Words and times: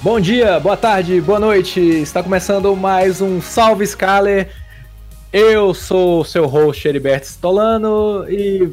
Bom 0.00 0.20
dia, 0.20 0.60
boa 0.60 0.76
tarde, 0.76 1.20
boa 1.20 1.40
noite. 1.40 1.80
Está 1.80 2.22
começando 2.22 2.74
mais 2.76 3.20
um 3.20 3.40
Salve 3.40 3.84
Scaler. 3.84 4.48
Eu 5.32 5.74
sou 5.74 6.20
o 6.20 6.24
seu 6.24 6.46
host 6.46 6.86
Heriberto 6.86 7.26
Stolano 7.26 8.24
e 8.30 8.70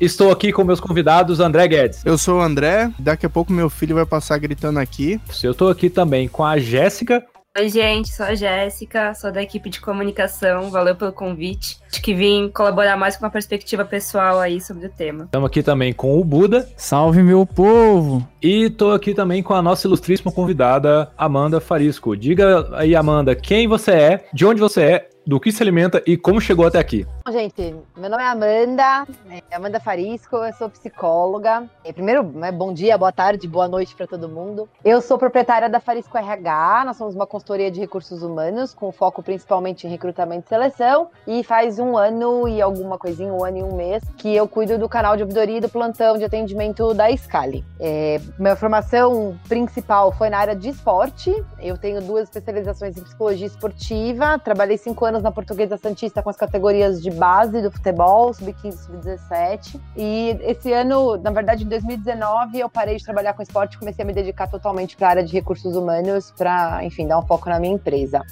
estou 0.00 0.32
aqui 0.32 0.50
com 0.50 0.64
meus 0.64 0.80
convidados 0.80 1.40
André 1.40 1.68
Guedes. 1.68 2.00
Eu 2.06 2.16
sou 2.16 2.38
o 2.38 2.40
André, 2.40 2.90
daqui 2.98 3.26
a 3.26 3.30
pouco 3.30 3.52
meu 3.52 3.68
filho 3.68 3.96
vai 3.96 4.06
passar 4.06 4.38
gritando 4.38 4.78
aqui. 4.78 5.20
Eu 5.42 5.52
estou 5.52 5.68
aqui 5.68 5.90
também 5.90 6.26
com 6.26 6.42
a 6.42 6.58
Jéssica. 6.58 7.22
Oi, 7.54 7.68
gente, 7.68 8.08
sou 8.08 8.24
a 8.24 8.34
Jéssica, 8.34 9.12
sou 9.12 9.30
da 9.30 9.42
equipe 9.42 9.68
de 9.68 9.78
comunicação. 9.78 10.70
Valeu 10.70 10.96
pelo 10.96 11.12
convite. 11.12 11.76
Acho 11.86 12.00
que 12.00 12.14
vim 12.14 12.48
colaborar 12.48 12.96
mais 12.96 13.14
com 13.14 13.26
uma 13.26 13.30
perspectiva 13.30 13.84
pessoal 13.84 14.40
aí 14.40 14.58
sobre 14.58 14.86
o 14.86 14.88
tema. 14.88 15.24
Estamos 15.24 15.48
aqui 15.48 15.62
também 15.62 15.92
com 15.92 16.18
o 16.18 16.24
Buda. 16.24 16.66
Salve, 16.78 17.22
meu 17.22 17.44
povo! 17.44 18.26
E 18.42 18.64
estou 18.64 18.94
aqui 18.94 19.12
também 19.12 19.42
com 19.42 19.52
a 19.52 19.60
nossa 19.60 19.86
ilustríssima 19.86 20.32
convidada, 20.32 21.12
Amanda 21.16 21.60
Farisco. 21.60 22.16
Diga 22.16 22.70
aí, 22.72 22.96
Amanda, 22.96 23.34
quem 23.34 23.68
você 23.68 23.90
é, 23.90 24.24
de 24.32 24.46
onde 24.46 24.58
você 24.58 24.82
é 24.82 25.11
do 25.26 25.38
que 25.40 25.52
se 25.52 25.62
alimenta 25.62 26.02
e 26.06 26.16
como 26.16 26.40
chegou 26.40 26.66
até 26.66 26.78
aqui. 26.78 27.06
Bom, 27.24 27.32
gente, 27.32 27.74
meu 27.96 28.10
nome 28.10 28.22
é 28.22 28.26
Amanda, 28.26 29.06
é 29.30 29.54
Amanda 29.54 29.78
Farisco, 29.78 30.36
eu 30.36 30.52
sou 30.54 30.68
psicóloga. 30.68 31.68
Primeiro, 31.94 32.22
né, 32.22 32.50
bom 32.50 32.72
dia, 32.72 32.98
boa 32.98 33.12
tarde, 33.12 33.46
boa 33.46 33.68
noite 33.68 33.94
para 33.94 34.06
todo 34.06 34.28
mundo. 34.28 34.68
Eu 34.84 35.00
sou 35.00 35.16
proprietária 35.16 35.68
da 35.68 35.78
Farisco 35.78 36.18
RH, 36.18 36.82
nós 36.84 36.96
somos 36.96 37.14
uma 37.14 37.26
consultoria 37.26 37.70
de 37.70 37.78
recursos 37.78 38.22
humanos, 38.22 38.74
com 38.74 38.90
foco 38.90 39.22
principalmente 39.22 39.86
em 39.86 39.90
recrutamento 39.90 40.46
e 40.46 40.48
seleção. 40.48 41.08
E 41.26 41.44
faz 41.44 41.78
um 41.78 41.96
ano 41.96 42.48
e 42.48 42.60
alguma 42.60 42.98
coisinha, 42.98 43.32
um 43.32 43.44
ano 43.44 43.58
e 43.58 43.62
um 43.62 43.76
mês, 43.76 44.02
que 44.16 44.34
eu 44.34 44.48
cuido 44.48 44.76
do 44.78 44.88
canal 44.88 45.16
de 45.16 45.22
ouvidoria 45.22 45.58
e 45.58 45.60
do 45.60 45.68
plantão 45.68 46.18
de 46.18 46.24
atendimento 46.24 46.92
da 46.92 47.14
Scali. 47.16 47.64
É, 47.78 48.20
minha 48.38 48.56
formação 48.56 49.38
principal 49.48 50.10
foi 50.12 50.28
na 50.28 50.38
área 50.38 50.56
de 50.56 50.70
esporte, 50.70 51.32
eu 51.60 51.78
tenho 51.78 52.00
duas 52.00 52.24
especializações 52.24 52.96
em 52.96 53.02
psicologia 53.02 53.46
esportiva, 53.46 54.38
trabalhei 54.38 54.76
cinco 54.76 55.04
anos 55.04 55.11
anos 55.12 55.22
na 55.22 55.30
Portuguesa 55.30 55.76
Santista 55.76 56.22
com 56.22 56.30
as 56.30 56.36
categorias 56.36 57.02
de 57.02 57.10
base 57.10 57.60
do 57.60 57.70
futebol, 57.70 58.32
sub-15 58.32 58.72
sub-17. 58.72 59.80
E 59.96 60.36
esse 60.40 60.72
ano, 60.72 61.16
na 61.18 61.30
verdade, 61.30 61.64
em 61.64 61.68
2019, 61.68 62.58
eu 62.58 62.68
parei 62.68 62.96
de 62.96 63.04
trabalhar 63.04 63.34
com 63.34 63.42
esporte 63.42 63.74
e 63.74 63.78
comecei 63.78 64.02
a 64.02 64.06
me 64.06 64.12
dedicar 64.12 64.48
totalmente 64.48 64.96
para 64.96 65.08
a 65.08 65.10
área 65.10 65.24
de 65.24 65.32
recursos 65.32 65.76
humanos, 65.76 66.32
para, 66.36 66.82
enfim, 66.84 67.06
dar 67.06 67.18
um 67.18 67.26
foco 67.26 67.48
na 67.48 67.60
minha 67.60 67.74
empresa. 67.74 68.22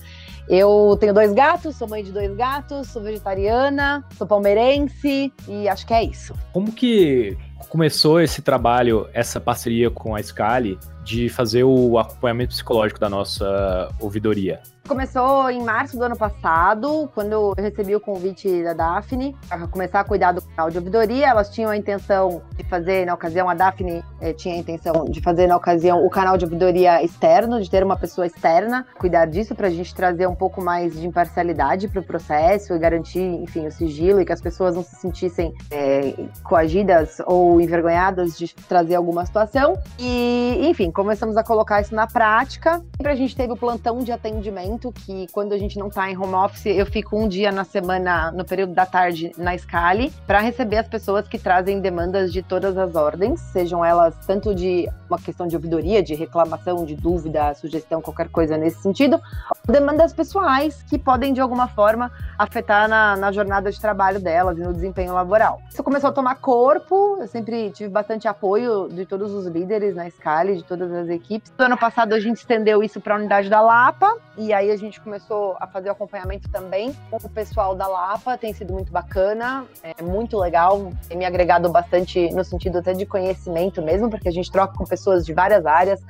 Eu 0.49 0.97
tenho 0.99 1.15
dois 1.15 1.33
gatos, 1.33 1.77
sou 1.77 1.87
mãe 1.87 2.03
de 2.03 2.11
dois 2.11 2.35
gatos, 2.35 2.89
sou 2.89 3.01
vegetariana, 3.03 4.05
sou 4.17 4.27
palmeirense 4.27 5.33
e 5.47 5.69
acho 5.69 5.87
que 5.87 5.95
é 5.95 6.03
isso. 6.03 6.35
Como 6.53 6.73
que 6.73 7.39
começou 7.69 8.21
esse 8.21 8.43
trabalho, 8.43 9.09
essa 9.13 9.41
parceria 9.41 9.91
com 9.91 10.15
a 10.15 10.23
Scali, 10.23 10.79
de 11.05 11.29
fazer 11.29 11.65
o 11.65 11.99
acompanhamento 11.99 12.51
psicológico 12.51 13.01
da 13.01 13.09
nossa 13.09 13.89
ouvidoria? 14.01 14.61
Começou 14.91 15.49
em 15.49 15.63
março 15.63 15.97
do 15.97 16.03
ano 16.03 16.17
passado, 16.17 17.09
quando 17.15 17.31
eu 17.31 17.55
recebi 17.57 17.95
o 17.95 18.01
convite 18.01 18.65
da 18.65 18.73
Daphne 18.73 19.37
para 19.49 19.69
começar 19.69 20.01
a 20.01 20.05
cuidar 20.05 20.33
do 20.33 20.43
canal 20.43 20.69
de 20.69 20.79
ouvidoria. 20.79 21.29
Elas 21.29 21.49
tinham 21.49 21.71
a 21.71 21.77
intenção 21.77 22.43
de 22.57 22.65
fazer, 22.65 23.07
na 23.07 23.15
ocasião, 23.15 23.49
a 23.49 23.55
Daphne 23.55 24.03
eh, 24.21 24.33
tinha 24.33 24.57
a 24.57 24.59
intenção 24.59 25.05
de 25.05 25.21
fazer, 25.21 25.47
na 25.47 25.57
ocasião, 25.57 26.05
o 26.05 26.11
canal 26.11 26.37
de 26.37 26.45
ouvidoria 26.45 27.05
externo, 27.05 27.61
de 27.61 27.71
ter 27.71 27.85
uma 27.85 27.97
pessoa 27.97 28.27
externa, 28.27 28.85
cuidar 28.99 29.27
disso, 29.27 29.55
para 29.55 29.69
a 29.69 29.71
gente 29.71 29.95
trazer 29.95 30.27
um 30.27 30.35
pouco 30.35 30.61
mais 30.61 30.99
de 30.99 31.07
imparcialidade 31.07 31.87
para 31.87 32.01
o 32.01 32.05
processo 32.05 32.75
e 32.75 32.79
garantir, 32.79 33.21
enfim, 33.21 33.69
o 33.69 33.71
sigilo 33.71 34.21
e 34.21 34.25
que 34.25 34.33
as 34.33 34.41
pessoas 34.41 34.75
não 34.75 34.83
se 34.83 34.97
sentissem 34.97 35.55
eh, 35.71 36.15
coagidas 36.43 37.19
ou 37.27 37.50
envergonhadas 37.59 38.37
de 38.37 38.55
trazer 38.55 38.97
alguma 38.97 39.25
situação. 39.25 39.79
E, 39.99 40.59
enfim, 40.69 40.91
começamos 40.91 41.39
a 41.39 41.43
colocar 41.43 41.81
isso 41.81 41.95
na 41.95 42.07
prática. 42.07 42.83
Sempre 42.97 43.13
a 43.13 43.17
gente 43.17 43.35
teve 43.35 43.55
o 43.55 43.57
plantão 43.57 44.01
de 44.01 44.13
atendimento 44.13 44.93
que 44.93 45.27
quando 45.33 45.55
a 45.55 45.59
gente 45.59 45.79
não 45.79 45.89
está 45.89 46.11
em 46.11 46.19
home 46.19 46.35
office, 46.35 46.67
eu 46.67 46.85
fico 46.85 47.17
um 47.17 47.27
dia 47.27 47.51
na 47.51 47.65
semana, 47.65 48.31
no 48.33 48.45
período 48.45 48.75
da 48.75 48.85
tarde, 48.85 49.33
na 49.39 49.57
Scali, 49.57 50.13
para 50.27 50.41
receber 50.41 50.77
as 50.77 50.89
pessoas 50.89 51.27
que 51.27 51.39
trazem 51.39 51.81
demandas 51.81 52.33
de 52.33 52.43
todas 52.43 52.77
as 52.77 52.95
ordens, 52.95 53.41
sejam 53.53 53.83
elas 53.83 54.15
tanto 54.27 54.55
de 54.55 54.89
uma 55.09 55.19
questão 55.19 55.47
de 55.47 55.57
ouvidoria, 55.57 56.03
de 56.03 56.15
reclamação, 56.15 56.85
de 56.85 56.95
dúvida, 56.95 57.55
sugestão, 57.55 58.03
qualquer 58.03 58.29
coisa 58.29 58.57
nesse 58.57 58.83
sentido, 58.83 59.21
demandas 59.67 60.13
pessoais 60.13 60.83
que 60.83 60.99
podem, 60.99 61.33
de 61.33 61.41
alguma 61.41 61.69
forma, 61.69 62.11
afetar 62.39 62.89
na, 62.89 63.17
na 63.17 63.33
jornada 63.33 63.71
de 63.71 63.81
trabalho 63.81 64.21
delas 64.21 64.59
e 64.59 64.61
no 64.61 64.73
desempenho 64.73 65.15
laboral. 65.15 65.61
Isso 65.71 65.83
começou 65.83 66.11
a 66.11 66.13
tomar 66.13 66.37
corpo, 66.37 67.19
eu 67.21 67.29
tive 67.43 67.89
bastante 67.89 68.29
apoio 68.29 68.89
de 68.89 69.05
todos 69.07 69.33
os 69.33 69.47
líderes 69.47 69.95
na 69.95 70.09
Scali, 70.11 70.57
de 70.57 70.65
todas 70.65 70.93
as 70.93 71.09
equipes. 71.09 71.53
No 71.59 71.65
ano 71.65 71.79
passado, 71.79 72.15
a 72.15 72.21
gente 72.21 72.39
estendeu 72.39 72.83
isso 72.83 73.01
para 73.01 73.15
a 73.15 73.19
unidade 73.19 73.49
da 73.49 73.61
Lapa, 73.61 74.17
e 74.37 74.53
aí 74.53 74.71
a 74.71 74.77
gente 74.77 75.01
começou 75.01 75.57
a 75.61 75.67
fazer 75.67 75.89
o 75.89 75.93
acompanhamento 75.93 76.49
também 76.51 76.95
com 77.11 77.17
o 77.17 77.31
pessoal 77.31 77.75
da 77.75 77.87
Lapa, 77.87 78.37
tem 78.39 78.53
sido 78.53 78.73
muito 78.73 78.93
bacana, 78.93 79.65
é 79.83 80.03
muito 80.03 80.39
legal, 80.39 80.93
tem 81.09 81.17
me 81.17 81.25
agregado 81.25 81.69
bastante 81.71 82.31
no 82.35 82.45
sentido 82.45 82.79
até 82.79 82.93
de 82.93 83.07
conhecimento 83.07 83.83
mesmo, 83.83 84.09
porque 84.11 84.29
a 84.29 84.33
gente 84.33 84.51
troca 84.51 84.77
com 84.77 84.85
pessoas 84.85 85.25
de 85.25 85.33
várias 85.33 85.67
áreas, 85.67 86.01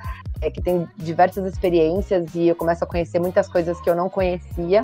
é, 0.41 0.49
que 0.49 0.61
tem 0.61 0.87
diversas 0.97 1.45
experiências 1.45 2.33
e 2.33 2.47
eu 2.47 2.55
começo 2.55 2.83
a 2.83 2.87
conhecer 2.87 3.19
muitas 3.19 3.47
coisas 3.47 3.79
que 3.79 3.89
eu 3.89 3.95
não 3.95 4.09
conhecia. 4.09 4.83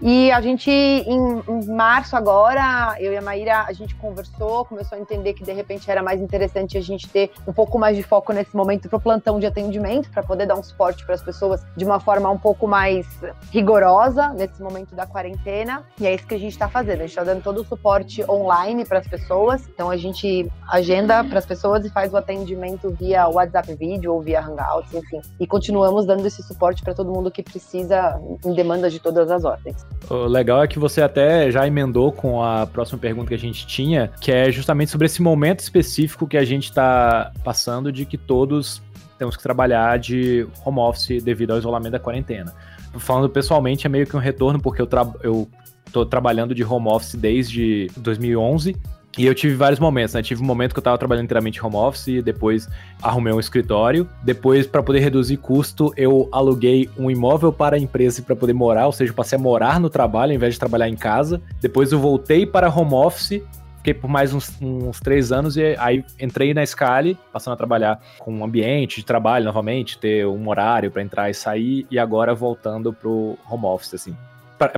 E 0.00 0.30
a 0.30 0.40
gente, 0.40 0.70
em, 0.70 1.42
em, 1.48 1.66
março 1.66 2.16
agora, 2.16 2.96
eu 3.00 3.12
e 3.12 3.16
a 3.16 3.22
Maíra, 3.22 3.64
a 3.66 3.72
gente 3.72 3.94
conversou, 3.94 4.64
começou 4.66 4.98
a 4.98 5.00
entender 5.00 5.32
que 5.32 5.42
de 5.42 5.52
repente 5.52 5.90
era 5.90 6.02
mais 6.02 6.20
interessante 6.20 6.76
a 6.76 6.80
gente 6.82 7.08
ter 7.08 7.30
um 7.46 7.52
pouco 7.52 7.78
mais 7.78 7.96
de 7.96 8.02
foco 8.02 8.32
nesse 8.32 8.54
momento 8.54 8.88
para 8.88 8.98
o 8.98 9.00
plantão 9.00 9.40
de 9.40 9.46
atendimento, 9.46 10.10
para 10.10 10.22
poder 10.22 10.46
dar 10.46 10.54
um 10.54 10.62
suporte 10.62 11.04
para 11.06 11.14
as 11.14 11.22
pessoas 11.22 11.64
de 11.74 11.84
uma 11.84 11.98
forma 11.98 12.28
um 12.30 12.38
pouco 12.38 12.68
mais 12.68 13.06
rigorosa 13.50 14.28
nesse 14.34 14.62
momento 14.62 14.94
da 14.94 15.06
quarentena. 15.06 15.82
E 15.98 16.06
é 16.06 16.14
isso 16.14 16.26
que 16.26 16.34
a 16.34 16.38
gente 16.38 16.52
está 16.52 16.68
fazendo. 16.68 16.98
A 16.98 17.06
gente 17.06 17.10
está 17.10 17.24
dando 17.24 17.42
todo 17.42 17.62
o 17.62 17.64
suporte 17.64 18.22
online 18.30 18.84
para 18.84 18.98
as 18.98 19.06
pessoas. 19.06 19.66
Então 19.68 19.90
a 19.90 19.96
gente 19.96 20.50
agenda 20.68 21.24
para 21.24 21.38
as 21.38 21.46
pessoas 21.46 21.84
e 21.86 21.90
faz 21.90 22.12
o 22.12 22.16
atendimento 22.16 22.90
via 22.90 23.28
WhatsApp 23.28 23.74
vídeo 23.74 24.12
ou 24.12 24.20
via 24.20 24.40
Hangouts, 24.40 24.92
enfim. 24.92 25.22
E 25.40 25.46
continuamos 25.46 26.04
dando 26.04 26.26
esse 26.26 26.42
suporte 26.42 26.82
para 26.82 26.92
todo 26.92 27.10
mundo 27.10 27.30
que 27.30 27.42
precisa 27.42 28.20
em 28.44 28.52
demanda 28.52 28.90
de 28.90 29.00
todas 29.00 29.30
as 29.30 29.44
ordens. 29.44 29.85
O 30.08 30.26
legal 30.26 30.62
é 30.62 30.68
que 30.68 30.78
você 30.78 31.02
até 31.02 31.50
já 31.50 31.66
emendou 31.66 32.12
com 32.12 32.42
a 32.42 32.66
próxima 32.66 32.98
pergunta 32.98 33.28
que 33.28 33.34
a 33.34 33.38
gente 33.38 33.66
tinha, 33.66 34.10
que 34.20 34.30
é 34.30 34.52
justamente 34.52 34.90
sobre 34.90 35.06
esse 35.06 35.20
momento 35.20 35.60
específico 35.60 36.28
que 36.28 36.36
a 36.36 36.44
gente 36.44 36.64
está 36.64 37.32
passando 37.42 37.90
de 37.90 38.04
que 38.04 38.16
todos 38.16 38.80
temos 39.18 39.36
que 39.36 39.42
trabalhar 39.42 39.98
de 39.98 40.46
home 40.64 40.78
office 40.78 41.22
devido 41.22 41.52
ao 41.52 41.58
isolamento 41.58 41.92
da 41.92 41.98
quarentena. 41.98 42.54
Falando 42.98 43.28
pessoalmente, 43.28 43.86
é 43.86 43.90
meio 43.90 44.06
que 44.06 44.16
um 44.16 44.20
retorno, 44.20 44.60
porque 44.60 44.80
eu, 44.80 44.86
tra 44.86 45.10
eu 45.22 45.48
tô 45.92 46.06
trabalhando 46.06 46.54
de 46.54 46.62
home 46.62 46.88
office 46.88 47.14
desde 47.14 47.90
2011 47.96 48.76
e 49.18 49.26
eu 49.26 49.34
tive 49.34 49.54
vários 49.54 49.80
momentos, 49.80 50.14
né? 50.14 50.22
Tive 50.22 50.42
um 50.42 50.44
momento 50.44 50.74
que 50.74 50.78
eu 50.78 50.82
tava 50.82 50.98
trabalhando 50.98 51.24
inteiramente 51.24 51.64
home 51.64 51.76
office, 51.76 52.22
depois 52.22 52.68
arrumei 53.02 53.32
um 53.32 53.40
escritório. 53.40 54.08
Depois, 54.22 54.66
para 54.66 54.82
poder 54.82 55.00
reduzir 55.00 55.38
custo, 55.38 55.92
eu 55.96 56.28
aluguei 56.30 56.90
um 56.98 57.10
imóvel 57.10 57.52
para 57.52 57.76
a 57.76 57.78
empresa 57.78 58.22
para 58.22 58.36
poder 58.36 58.52
morar, 58.52 58.86
ou 58.86 58.92
seja, 58.92 59.12
passei 59.12 59.38
a 59.38 59.40
morar 59.40 59.80
no 59.80 59.88
trabalho 59.88 60.32
ao 60.32 60.36
invés 60.36 60.54
de 60.54 60.60
trabalhar 60.60 60.88
em 60.88 60.96
casa. 60.96 61.40
Depois 61.60 61.92
eu 61.92 61.98
voltei 61.98 62.44
para 62.44 62.68
home 62.68 62.92
office, 62.92 63.42
fiquei 63.78 63.94
por 63.94 64.08
mais 64.08 64.34
uns, 64.34 64.52
uns 64.60 65.00
três 65.00 65.32
anos 65.32 65.56
e 65.56 65.76
aí 65.78 66.04
entrei 66.20 66.52
na 66.52 66.66
Scali, 66.66 67.16
passando 67.32 67.54
a 67.54 67.56
trabalhar 67.56 68.00
com 68.18 68.34
um 68.34 68.44
ambiente 68.44 68.96
de 68.96 69.06
trabalho 69.06 69.46
novamente, 69.46 69.96
ter 69.96 70.26
um 70.26 70.46
horário 70.48 70.90
para 70.90 71.02
entrar 71.02 71.30
e 71.30 71.34
sair, 71.34 71.86
e 71.90 71.98
agora 71.98 72.34
voltando 72.34 72.92
pro 72.92 73.38
home 73.48 73.64
office, 73.64 73.94
assim. 73.94 74.16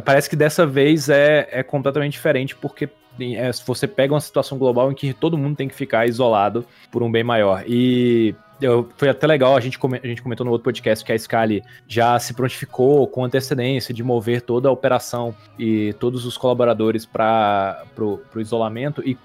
Parece 0.04 0.28
que 0.28 0.34
dessa 0.34 0.66
vez 0.66 1.08
é, 1.08 1.48
é 1.52 1.62
completamente 1.62 2.12
diferente, 2.12 2.54
porque 2.56 2.88
é, 3.20 3.50
você 3.66 3.86
pega 3.86 4.14
uma 4.14 4.20
situação 4.20 4.58
global 4.58 4.90
em 4.90 4.94
que 4.94 5.12
todo 5.12 5.38
mundo 5.38 5.56
tem 5.56 5.68
que 5.68 5.74
ficar 5.74 6.06
isolado 6.06 6.64
por 6.90 7.02
um 7.02 7.10
bem 7.10 7.24
maior. 7.24 7.64
E 7.66 8.34
eu, 8.60 8.88
foi 8.96 9.08
até 9.08 9.26
legal, 9.26 9.56
a 9.56 9.60
gente, 9.60 9.78
a 10.02 10.06
gente 10.06 10.22
comentou 10.22 10.44
no 10.44 10.50
outro 10.50 10.64
podcast 10.64 11.04
que 11.04 11.12
a 11.12 11.18
Scali 11.18 11.62
já 11.86 12.18
se 12.18 12.34
prontificou 12.34 13.06
com 13.06 13.24
antecedência 13.24 13.94
de 13.94 14.02
mover 14.02 14.42
toda 14.42 14.68
a 14.68 14.72
operação 14.72 15.34
e 15.58 15.92
todos 15.94 16.24
os 16.26 16.36
colaboradores 16.36 17.06
para 17.06 17.84
o 17.96 18.40
isolamento. 18.40 19.02
E 19.06 19.16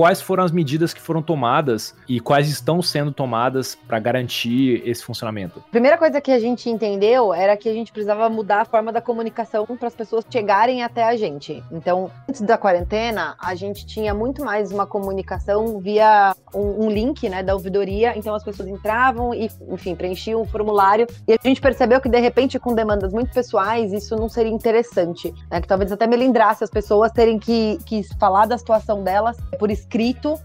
quais 0.00 0.22
foram 0.22 0.42
as 0.42 0.50
medidas 0.50 0.94
que 0.94 1.00
foram 1.00 1.20
tomadas 1.20 1.94
e 2.08 2.20
quais 2.20 2.48
estão 2.48 2.80
sendo 2.80 3.12
tomadas 3.12 3.74
para 3.74 3.98
garantir 3.98 4.82
esse 4.88 5.04
funcionamento? 5.04 5.62
A 5.68 5.70
primeira 5.70 5.98
coisa 5.98 6.22
que 6.22 6.30
a 6.30 6.38
gente 6.38 6.70
entendeu 6.70 7.34
era 7.34 7.54
que 7.54 7.68
a 7.68 7.72
gente 7.74 7.92
precisava 7.92 8.26
mudar 8.30 8.62
a 8.62 8.64
forma 8.64 8.90
da 8.90 9.02
comunicação 9.02 9.66
para 9.66 9.88
as 9.88 9.94
pessoas 9.94 10.24
chegarem 10.30 10.82
até 10.82 11.04
a 11.04 11.14
gente. 11.16 11.62
Então, 11.70 12.10
antes 12.26 12.40
da 12.40 12.56
quarentena, 12.56 13.36
a 13.38 13.54
gente 13.54 13.84
tinha 13.84 14.14
muito 14.14 14.42
mais 14.42 14.72
uma 14.72 14.86
comunicação 14.86 15.78
via 15.80 16.34
um, 16.54 16.86
um 16.86 16.90
link 16.90 17.28
né, 17.28 17.42
da 17.42 17.52
ouvidoria. 17.52 18.16
Então, 18.16 18.34
as 18.34 18.42
pessoas 18.42 18.70
entravam 18.70 19.34
e, 19.34 19.50
enfim, 19.68 19.94
preenchiam 19.94 20.40
um 20.40 20.46
formulário. 20.46 21.06
E 21.28 21.34
a 21.34 21.38
gente 21.44 21.60
percebeu 21.60 22.00
que, 22.00 22.08
de 22.08 22.20
repente, 22.20 22.58
com 22.58 22.74
demandas 22.74 23.12
muito 23.12 23.34
pessoais, 23.34 23.92
isso 23.92 24.16
não 24.16 24.30
seria 24.30 24.50
interessante. 24.50 25.30
Né? 25.50 25.60
Que 25.60 25.68
talvez 25.68 25.92
até 25.92 26.06
melindrasse 26.06 26.64
as 26.64 26.70
pessoas 26.70 27.12
terem 27.12 27.38
que, 27.38 27.78
que 27.84 28.02
falar 28.18 28.46
da 28.46 28.56
situação 28.56 29.04
delas 29.04 29.36
por 29.58 29.70
escrito, 29.70 29.89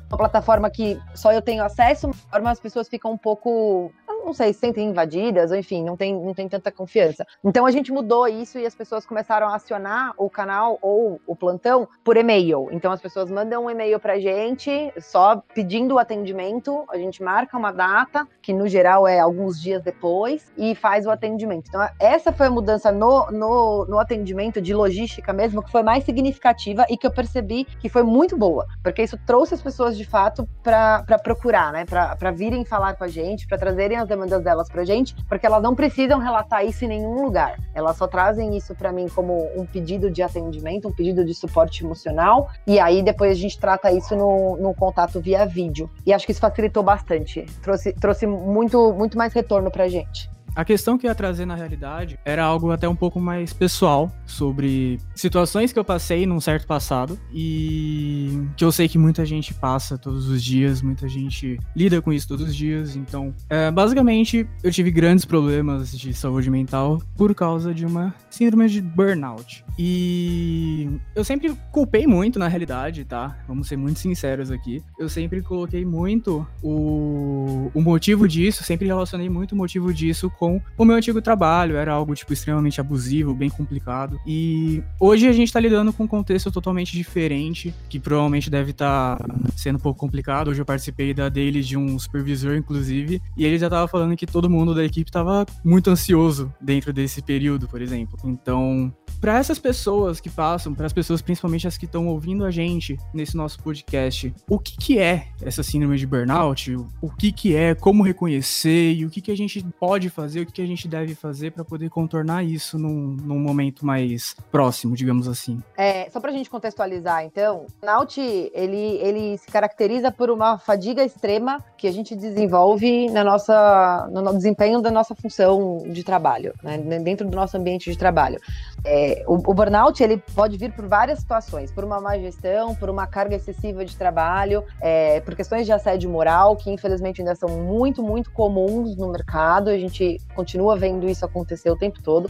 uma 0.09 0.17
plataforma 0.17 0.69
que 0.69 0.99
só 1.13 1.31
eu 1.31 1.41
tenho 1.41 1.63
acesso, 1.63 2.09
mas 2.31 2.53
as 2.53 2.59
pessoas 2.59 2.87
ficam 2.87 3.11
um 3.11 3.17
pouco 3.17 3.91
não 4.25 4.33
sei, 4.33 4.53
se 4.53 4.59
sentem 4.59 4.89
invadidas, 4.89 5.51
ou 5.51 5.57
enfim, 5.57 5.83
não 5.83 5.95
tem, 5.95 6.13
não 6.13 6.33
tem 6.33 6.49
tanta 6.49 6.71
confiança. 6.71 7.25
Então 7.43 7.65
a 7.65 7.71
gente 7.71 7.91
mudou 7.91 8.27
isso 8.27 8.57
e 8.57 8.65
as 8.65 8.75
pessoas 8.75 9.05
começaram 9.05 9.47
a 9.47 9.55
acionar 9.55 10.13
o 10.17 10.29
canal 10.29 10.79
ou 10.81 11.21
o 11.27 11.35
plantão 11.35 11.87
por 12.03 12.17
e-mail. 12.17 12.67
Então 12.71 12.91
as 12.91 13.01
pessoas 13.01 13.29
mandam 13.29 13.65
um 13.65 13.69
e-mail 13.69 13.99
pra 13.99 14.19
gente, 14.19 14.91
só 14.99 15.41
pedindo 15.53 15.95
o 15.95 15.99
atendimento, 15.99 16.85
a 16.89 16.97
gente 16.97 17.21
marca 17.21 17.57
uma 17.57 17.71
data, 17.71 18.27
que 18.41 18.53
no 18.53 18.67
geral 18.67 19.07
é 19.07 19.19
alguns 19.19 19.61
dias 19.61 19.81
depois, 19.83 20.51
e 20.57 20.73
faz 20.75 21.05
o 21.05 21.11
atendimento. 21.11 21.67
Então 21.67 21.87
essa 21.99 22.31
foi 22.31 22.47
a 22.47 22.51
mudança 22.51 22.91
no, 22.91 23.31
no, 23.31 23.85
no 23.85 23.99
atendimento 23.99 24.61
de 24.61 24.73
logística 24.73 25.31
mesmo, 25.31 25.61
que 25.63 25.71
foi 25.71 25.83
mais 25.83 26.03
significativa 26.03 26.85
e 26.89 26.97
que 26.97 27.05
eu 27.05 27.11
percebi 27.11 27.65
que 27.65 27.89
foi 27.89 28.03
muito 28.03 28.37
boa, 28.37 28.65
porque 28.81 29.03
isso 29.03 29.17
trouxe 29.25 29.53
as 29.53 29.61
pessoas 29.61 29.97
de 29.97 30.05
fato 30.05 30.47
para 30.63 31.19
procurar, 31.23 31.71
né? 31.71 31.85
Para 31.85 32.31
virem 32.31 32.65
falar 32.65 32.95
com 32.95 33.03
a 33.03 33.07
gente, 33.07 33.47
para 33.47 33.57
trazerem 33.57 33.97
as 33.97 34.07
demandas 34.15 34.43
delas 34.43 34.69
para 34.69 34.81
a 34.81 34.85
gente, 34.85 35.15
porque 35.27 35.45
elas 35.45 35.61
não 35.61 35.75
precisam 35.75 36.19
relatar 36.19 36.65
isso 36.65 36.85
em 36.85 36.87
nenhum 36.87 37.21
lugar. 37.21 37.59
Elas 37.73 37.97
só 37.97 38.07
trazem 38.07 38.55
isso 38.55 38.73
para 38.73 38.91
mim 38.91 39.07
como 39.13 39.49
um 39.55 39.65
pedido 39.65 40.09
de 40.09 40.23
atendimento, 40.23 40.87
um 40.87 40.91
pedido 40.91 41.23
de 41.25 41.33
suporte 41.33 41.83
emocional, 41.83 42.49
e 42.65 42.79
aí 42.79 43.03
depois 43.03 43.31
a 43.31 43.35
gente 43.35 43.59
trata 43.59 43.91
isso 43.91 44.15
no, 44.15 44.57
no 44.57 44.73
contato 44.73 45.19
via 45.19 45.45
vídeo. 45.45 45.89
E 46.05 46.13
acho 46.13 46.25
que 46.25 46.31
isso 46.31 46.41
facilitou 46.41 46.83
bastante, 46.83 47.45
trouxe, 47.61 47.93
trouxe 47.93 48.25
muito, 48.25 48.93
muito 48.93 49.17
mais 49.17 49.33
retorno 49.33 49.69
para 49.69 49.83
a 49.83 49.89
gente. 49.89 50.34
A 50.55 50.63
questão 50.63 50.97
que 50.97 51.05
eu 51.05 51.09
ia 51.09 51.15
trazer 51.15 51.45
na 51.45 51.53
realidade 51.53 52.17
era 52.23 52.41
algo 52.41 52.71
até 52.71 52.87
um 52.87 52.95
pouco 52.95 53.19
mais 53.19 53.51
pessoal 53.51 54.09
sobre 54.25 55.01
situações 55.13 55.73
que 55.73 55.79
eu 55.79 55.83
passei 55.83 56.25
num 56.25 56.39
certo 56.39 56.65
passado 56.65 57.19
e 57.33 58.41
que 58.55 58.63
eu 58.63 58.71
sei 58.71 58.87
que 58.87 58.97
muita 58.97 59.25
gente 59.25 59.53
passa 59.53 59.97
todos 59.97 60.29
os 60.29 60.41
dias, 60.41 60.81
muita 60.81 61.09
gente 61.09 61.59
lida 61.75 62.01
com 62.01 62.13
isso 62.13 62.25
todos 62.25 62.47
os 62.47 62.55
dias. 62.55 62.95
Então, 62.95 63.33
é, 63.49 63.69
basicamente, 63.69 64.47
eu 64.63 64.71
tive 64.71 64.91
grandes 64.91 65.25
problemas 65.25 65.91
de 65.91 66.13
saúde 66.13 66.49
mental 66.49 67.01
por 67.17 67.35
causa 67.35 67.73
de 67.73 67.85
uma 67.85 68.15
síndrome 68.29 68.69
de 68.69 68.81
burnout. 68.81 69.64
E 69.77 70.89
eu 71.13 71.23
sempre 71.23 71.53
culpei 71.71 72.07
muito 72.07 72.39
na 72.39 72.47
realidade, 72.47 73.03
tá? 73.03 73.37
Vamos 73.47 73.67
ser 73.67 73.77
muito 73.77 73.99
sinceros 73.99 74.51
aqui. 74.51 74.81
Eu 74.97 75.09
sempre 75.09 75.41
coloquei 75.41 75.85
muito 75.85 76.45
o, 76.63 77.69
o 77.73 77.81
motivo 77.81 78.27
disso, 78.27 78.63
sempre 78.63 78.87
relacionei 78.87 79.29
muito 79.29 79.51
o 79.51 79.55
motivo 79.55 79.93
disso 79.93 80.29
com 80.29 80.61
o 80.77 80.85
meu 80.85 80.95
antigo 80.95 81.21
trabalho. 81.21 81.75
Era 81.75 81.93
algo, 81.93 82.15
tipo, 82.15 82.31
extremamente 82.31 82.79
abusivo, 82.79 83.33
bem 83.33 83.49
complicado. 83.49 84.19
E 84.25 84.81
hoje 84.99 85.27
a 85.27 85.33
gente 85.33 85.51
tá 85.51 85.59
lidando 85.59 85.91
com 85.91 86.03
um 86.03 86.07
contexto 86.07 86.51
totalmente 86.51 86.93
diferente, 86.93 87.73
que 87.89 87.99
provavelmente 87.99 88.49
deve 88.49 88.71
estar 88.71 89.17
tá 89.17 89.25
sendo 89.55 89.75
um 89.75 89.81
pouco 89.81 89.99
complicado. 89.99 90.49
Hoje 90.49 90.61
eu 90.61 90.65
participei 90.65 91.13
da 91.13 91.27
daily 91.29 91.61
de 91.61 91.77
um 91.77 91.99
supervisor, 91.99 92.55
inclusive, 92.55 93.21
e 93.35 93.45
ele 93.45 93.57
já 93.57 93.69
tava 93.69 93.87
falando 93.87 94.15
que 94.15 94.25
todo 94.25 94.49
mundo 94.49 94.73
da 94.73 94.83
equipe 94.83 95.11
tava 95.11 95.45
muito 95.63 95.89
ansioso 95.89 96.53
dentro 96.61 96.93
desse 96.93 97.21
período, 97.21 97.67
por 97.67 97.81
exemplo. 97.81 98.17
Então, 98.23 98.93
para 99.25 99.39
essas 99.39 99.57
pessoas 99.57 100.19
que 100.19 100.29
passam, 100.29 100.71
para 100.71 100.85
as 100.85 100.93
pessoas 100.93 101.19
principalmente 101.19 101.67
as 101.67 101.79
que 101.79 101.85
estão 101.85 102.07
ouvindo 102.07 102.45
a 102.45 102.51
gente 102.51 102.95
nesse 103.11 103.35
nosso 103.35 103.59
podcast, 103.59 104.31
o 104.47 104.59
que 104.59 104.77
que 104.77 104.99
é 104.99 105.29
essa 105.41 105.63
síndrome 105.63 105.97
de 105.97 106.05
burnout? 106.05 106.75
O 107.01 107.09
que 107.09 107.31
que 107.31 107.55
é, 107.55 107.73
como 107.73 108.03
reconhecer 108.03 108.93
e 108.93 109.03
o 109.03 109.09
que 109.09 109.21
que 109.21 109.31
a 109.31 109.35
gente 109.35 109.65
pode 109.79 110.11
fazer, 110.11 110.41
o 110.41 110.45
que 110.45 110.51
que 110.51 110.61
a 110.61 110.67
gente 110.67 110.87
deve 110.87 111.15
fazer 111.15 111.53
para 111.53 111.65
poder 111.65 111.89
contornar 111.89 112.43
isso 112.43 112.77
num, 112.77 113.17
num, 113.19 113.39
momento 113.39 113.83
mais 113.83 114.35
próximo, 114.51 114.95
digamos 114.95 115.27
assim? 115.27 115.59
É, 115.75 116.07
só 116.11 116.19
para 116.19 116.29
a 116.29 116.33
gente 116.33 116.47
contextualizar, 116.47 117.23
então, 117.23 117.65
o 117.65 117.67
burnout, 117.81 118.21
ele, 118.21 118.99
ele 119.01 119.39
se 119.39 119.47
caracteriza 119.47 120.11
por 120.11 120.29
uma 120.29 120.59
fadiga 120.59 121.03
extrema 121.03 121.65
que 121.75 121.87
a 121.87 121.91
gente 121.91 122.15
desenvolve 122.15 123.09
na 123.09 123.23
nossa, 123.23 124.07
no 124.11 124.33
desempenho 124.35 124.81
da 124.81 124.91
nossa 124.91 125.15
função 125.15 125.83
de 125.87 126.03
trabalho, 126.03 126.53
né, 126.61 126.77
dentro 126.99 127.27
do 127.27 127.35
nosso 127.35 127.57
ambiente 127.57 127.89
de 127.89 127.97
trabalho. 127.97 128.39
É, 128.83 129.14
o, 129.27 129.35
o, 129.35 129.53
burnout 129.53 130.01
ele 130.03 130.17
pode 130.33 130.57
vir 130.57 130.71
por 130.73 130.87
várias 130.87 131.19
situações, 131.19 131.71
por 131.71 131.83
uma 131.83 131.99
má 131.99 132.17
gestão, 132.17 132.75
por 132.75 132.89
uma 132.89 133.07
carga 133.07 133.35
excessiva 133.35 133.85
de 133.85 133.95
trabalho, 133.95 134.63
é, 134.81 135.19
por 135.21 135.35
questões 135.35 135.65
de 135.65 135.71
assédio 135.71 136.09
moral, 136.09 136.55
que 136.55 136.71
infelizmente 136.71 137.21
ainda 137.21 137.35
são 137.35 137.49
muito, 137.49 138.03
muito 138.03 138.31
comuns 138.31 138.95
no 138.95 139.11
mercado. 139.11 139.69
A 139.69 139.77
gente 139.77 140.19
continua 140.33 140.75
vendo 140.75 141.07
isso 141.07 141.25
acontecer 141.25 141.69
o 141.69 141.77
tempo 141.77 142.01
todo. 142.01 142.29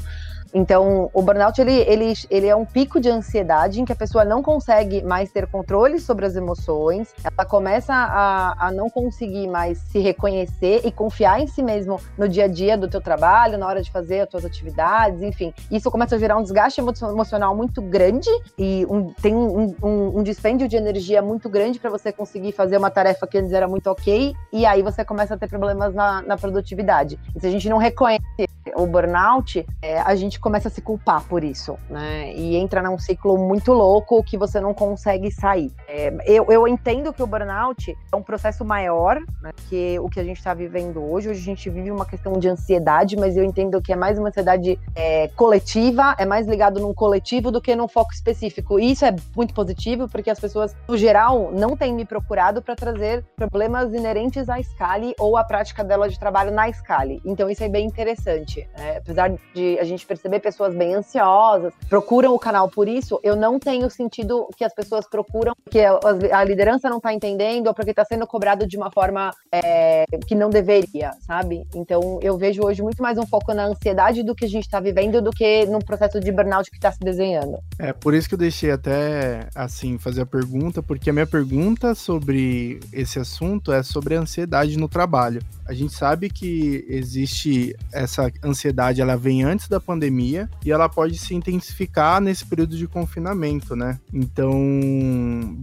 Então, 0.56 1.10
o 1.14 1.22
burnout 1.22 1.60
ele, 1.60 1.74
ele, 1.82 2.14
ele 2.30 2.48
é 2.48 2.56
um 2.56 2.64
pico 2.64 2.98
de 2.98 3.10
ansiedade 3.10 3.82
em 3.82 3.84
que 3.84 3.92
a 3.92 3.96
pessoa 3.96 4.24
não 4.24 4.42
consegue 4.42 5.04
mais 5.04 5.30
ter 5.30 5.46
controle 5.48 6.00
sobre 6.00 6.26
as 6.26 6.38
emoções, 6.38 7.14
ela 7.22 7.46
começa 7.46 7.94
a, 7.94 8.68
a 8.68 8.72
não 8.72 8.90
conseguir 8.90 9.50
mais 9.50 9.78
se 9.80 10.00
reconhecer 10.00 10.80
e 10.86 10.92
confiar 10.94 11.42
em 11.42 11.48
si 11.48 11.62
mesmo 11.62 12.00
no 12.18 12.30
dia 12.30 12.46
a 12.46 12.48
dia 12.48 12.78
do 12.78 12.88
teu 12.88 13.02
trabalho, 13.02 13.58
na 13.58 13.68
hora 13.68 13.82
de 13.82 13.92
fazer 13.92 14.22
as 14.22 14.30
tuas 14.30 14.46
atividades, 14.46 15.22
enfim. 15.22 15.54
Isso 15.70 15.92
começa 15.92 16.16
a 16.16 16.20
gerar 16.20 16.38
um 16.38 16.42
desgaste 16.42 16.80
emocional 16.80 17.54
muito 17.54 17.82
grande 17.82 18.30
e 18.58 18.86
um, 18.90 19.12
tem 19.22 19.36
um, 19.36 19.76
um, 19.84 20.20
um 20.20 20.24
dispêndio 20.24 20.70
de 20.70 20.78
energia 20.78 21.22
muito 21.22 21.50
grande 21.50 21.80
para 21.80 21.90
você 21.90 22.14
conseguir 22.14 22.54
fazer 22.54 22.78
uma 22.78 22.90
tarefa 22.90 23.28
que 23.28 23.38
antes 23.38 23.52
era 23.52 23.68
muito 23.68 23.88
ok, 23.88 24.34
e 24.54 24.66
aí 24.66 24.82
você 24.82 25.04
começa 25.04 25.34
a 25.34 25.38
ter 25.38 25.50
problemas 25.50 25.94
na, 25.94 26.22
na 26.22 26.38
produtividade. 26.38 27.20
E 27.36 27.42
se 27.42 27.46
a 27.46 27.52
gente 27.52 27.68
não 27.68 27.78
reconhece 27.78 28.55
o 28.76 28.86
burnout, 28.86 29.66
é, 29.82 30.00
a 30.00 30.16
gente 30.16 30.40
começa 30.40 30.68
a 30.68 30.72
se 30.72 30.82
culpar 30.82 31.24
por 31.28 31.44
isso, 31.44 31.78
né? 31.90 32.34
E 32.34 32.56
entra 32.56 32.82
num 32.82 32.98
ciclo 32.98 33.38
muito 33.38 33.74
louco 33.74 34.24
que 34.24 34.38
você 34.38 34.60
não 34.60 34.74
consegue 34.74 35.32
sair. 35.32 35.72
É, 35.88 36.14
eu, 36.26 36.46
eu 36.50 36.68
entendo 36.68 37.14
que 37.14 37.22
o 37.22 37.28
burnout 37.28 37.96
é 38.12 38.16
um 38.16 38.24
processo 38.24 38.64
maior 38.66 39.20
né, 39.42 39.52
que 39.70 40.00
o 40.00 40.10
que 40.10 40.20
a 40.20 40.24
gente 40.24 40.38
está 40.38 40.54
vivendo 40.54 41.04
hoje. 41.04 41.30
Hoje 41.30 41.42
a 41.42 41.44
gente 41.44 41.70
vive 41.70 41.92
uma 41.92 42.06
questão 42.06 42.34
de 42.34 42.48
ansiedade, 42.48 43.16
mas 43.16 43.38
eu 43.38 43.44
entendo 43.44 43.82
que 43.82 43.92
é 43.92 43.96
mais 43.96 44.18
uma 44.18 44.30
ansiedade 44.30 44.80
é, 44.96 45.28
coletiva, 45.30 46.16
é 46.18 46.26
mais 46.26 46.48
ligado 46.48 46.80
num 46.80 46.94
coletivo 46.94 47.52
do 47.52 47.62
que 47.62 47.76
num 47.76 47.88
foco 47.88 48.14
específico. 48.14 48.80
E 48.80 48.92
isso 48.92 49.06
é 49.06 49.16
muito 49.36 49.54
positivo, 49.54 50.08
porque 50.08 50.30
as 50.30 50.40
pessoas, 50.40 50.76
no 50.88 50.98
geral, 50.98 51.52
não 51.52 51.76
têm 51.76 51.94
me 51.94 52.06
procurado 52.06 52.62
para 52.62 52.76
trazer 52.76 53.24
problemas 53.36 53.94
inerentes 53.94 54.50
à 54.50 54.62
Scali 54.62 55.14
ou 55.20 55.38
à 55.38 55.44
prática 55.44 55.84
dela 55.84 56.10
de 56.10 56.20
trabalho 56.20 56.52
na 56.52 56.72
Scali. 56.72 57.22
Então 57.26 57.50
isso 57.50 57.64
é 57.64 57.70
bem 57.70 57.86
interessante. 57.86 58.55
Né? 58.78 58.98
Apesar 58.98 59.32
de 59.54 59.80
a 59.80 59.84
gente 59.84 60.06
perceber 60.06 60.40
pessoas 60.40 60.74
bem 60.74 60.94
ansiosas, 60.94 61.74
procuram 61.90 62.34
o 62.34 62.40
canal 62.40 62.70
por 62.70 62.88
isso, 62.88 63.20
eu 63.24 63.36
não 63.36 63.60
tenho 63.60 63.90
sentido 63.90 64.48
que 64.56 64.64
as 64.64 64.74
pessoas 64.74 65.08
procuram 65.08 65.54
que 65.70 65.80
a 65.80 66.44
liderança 66.44 66.90
não 66.90 66.98
está 66.98 67.14
entendendo 67.14 67.68
ou 67.68 67.74
porque 67.74 67.92
está 67.92 68.06
sendo 68.06 68.28
cobrado 68.28 68.68
de 68.68 68.78
uma 68.78 68.92
forma 68.92 69.34
é, 69.52 70.06
que 70.28 70.36
não 70.36 70.50
deveria, 70.50 71.12
sabe? 71.26 71.66
Então 71.74 72.20
eu 72.22 72.38
vejo 72.38 72.64
hoje 72.64 72.82
muito 72.82 73.02
mais 73.02 73.18
um 73.18 73.26
foco 73.26 73.54
na 73.54 73.66
ansiedade 73.66 74.24
do 74.24 74.36
que 74.36 74.46
a 74.46 74.50
gente 74.50 74.66
está 74.66 74.80
vivendo 74.80 75.22
do 75.22 75.32
que 75.32 75.66
no 75.66 75.84
processo 75.84 76.20
de 76.20 76.32
burnout 76.32 76.70
que 76.70 76.78
está 76.78 76.92
se 76.92 77.00
desenhando. 77.00 77.60
É 77.80 77.94
por 77.94 78.14
isso 78.14 78.28
que 78.28 78.36
eu 78.36 78.40
deixei 78.40 78.72
até 78.72 79.48
assim 79.56 79.98
fazer 79.98 80.22
a 80.22 80.26
pergunta, 80.26 80.82
porque 80.82 81.10
a 81.10 81.14
minha 81.14 81.28
pergunta 81.28 81.96
sobre 81.96 82.80
esse 82.92 83.20
assunto 83.20 83.72
é 83.72 83.84
sobre 83.84 84.16
a 84.16 84.20
ansiedade 84.20 84.78
no 84.78 84.88
trabalho. 84.88 85.42
A 85.66 85.74
gente 85.74 85.94
sabe 85.94 86.30
que 86.30 86.86
existe 86.88 87.76
essa 87.92 88.32
ansiedade, 88.44 89.02
ela 89.02 89.18
vem 89.18 89.44
antes 89.44 89.68
da 89.68 89.80
pandemia 89.80 90.50
e 90.64 90.72
ela 90.72 90.88
pode 90.88 91.18
se 91.18 91.34
intensificar 91.34 92.22
nesse 92.22 92.46
período 92.46 92.78
de 92.78 92.88
confinamento, 92.88 93.76
né? 93.76 94.00
Então, 94.14 94.54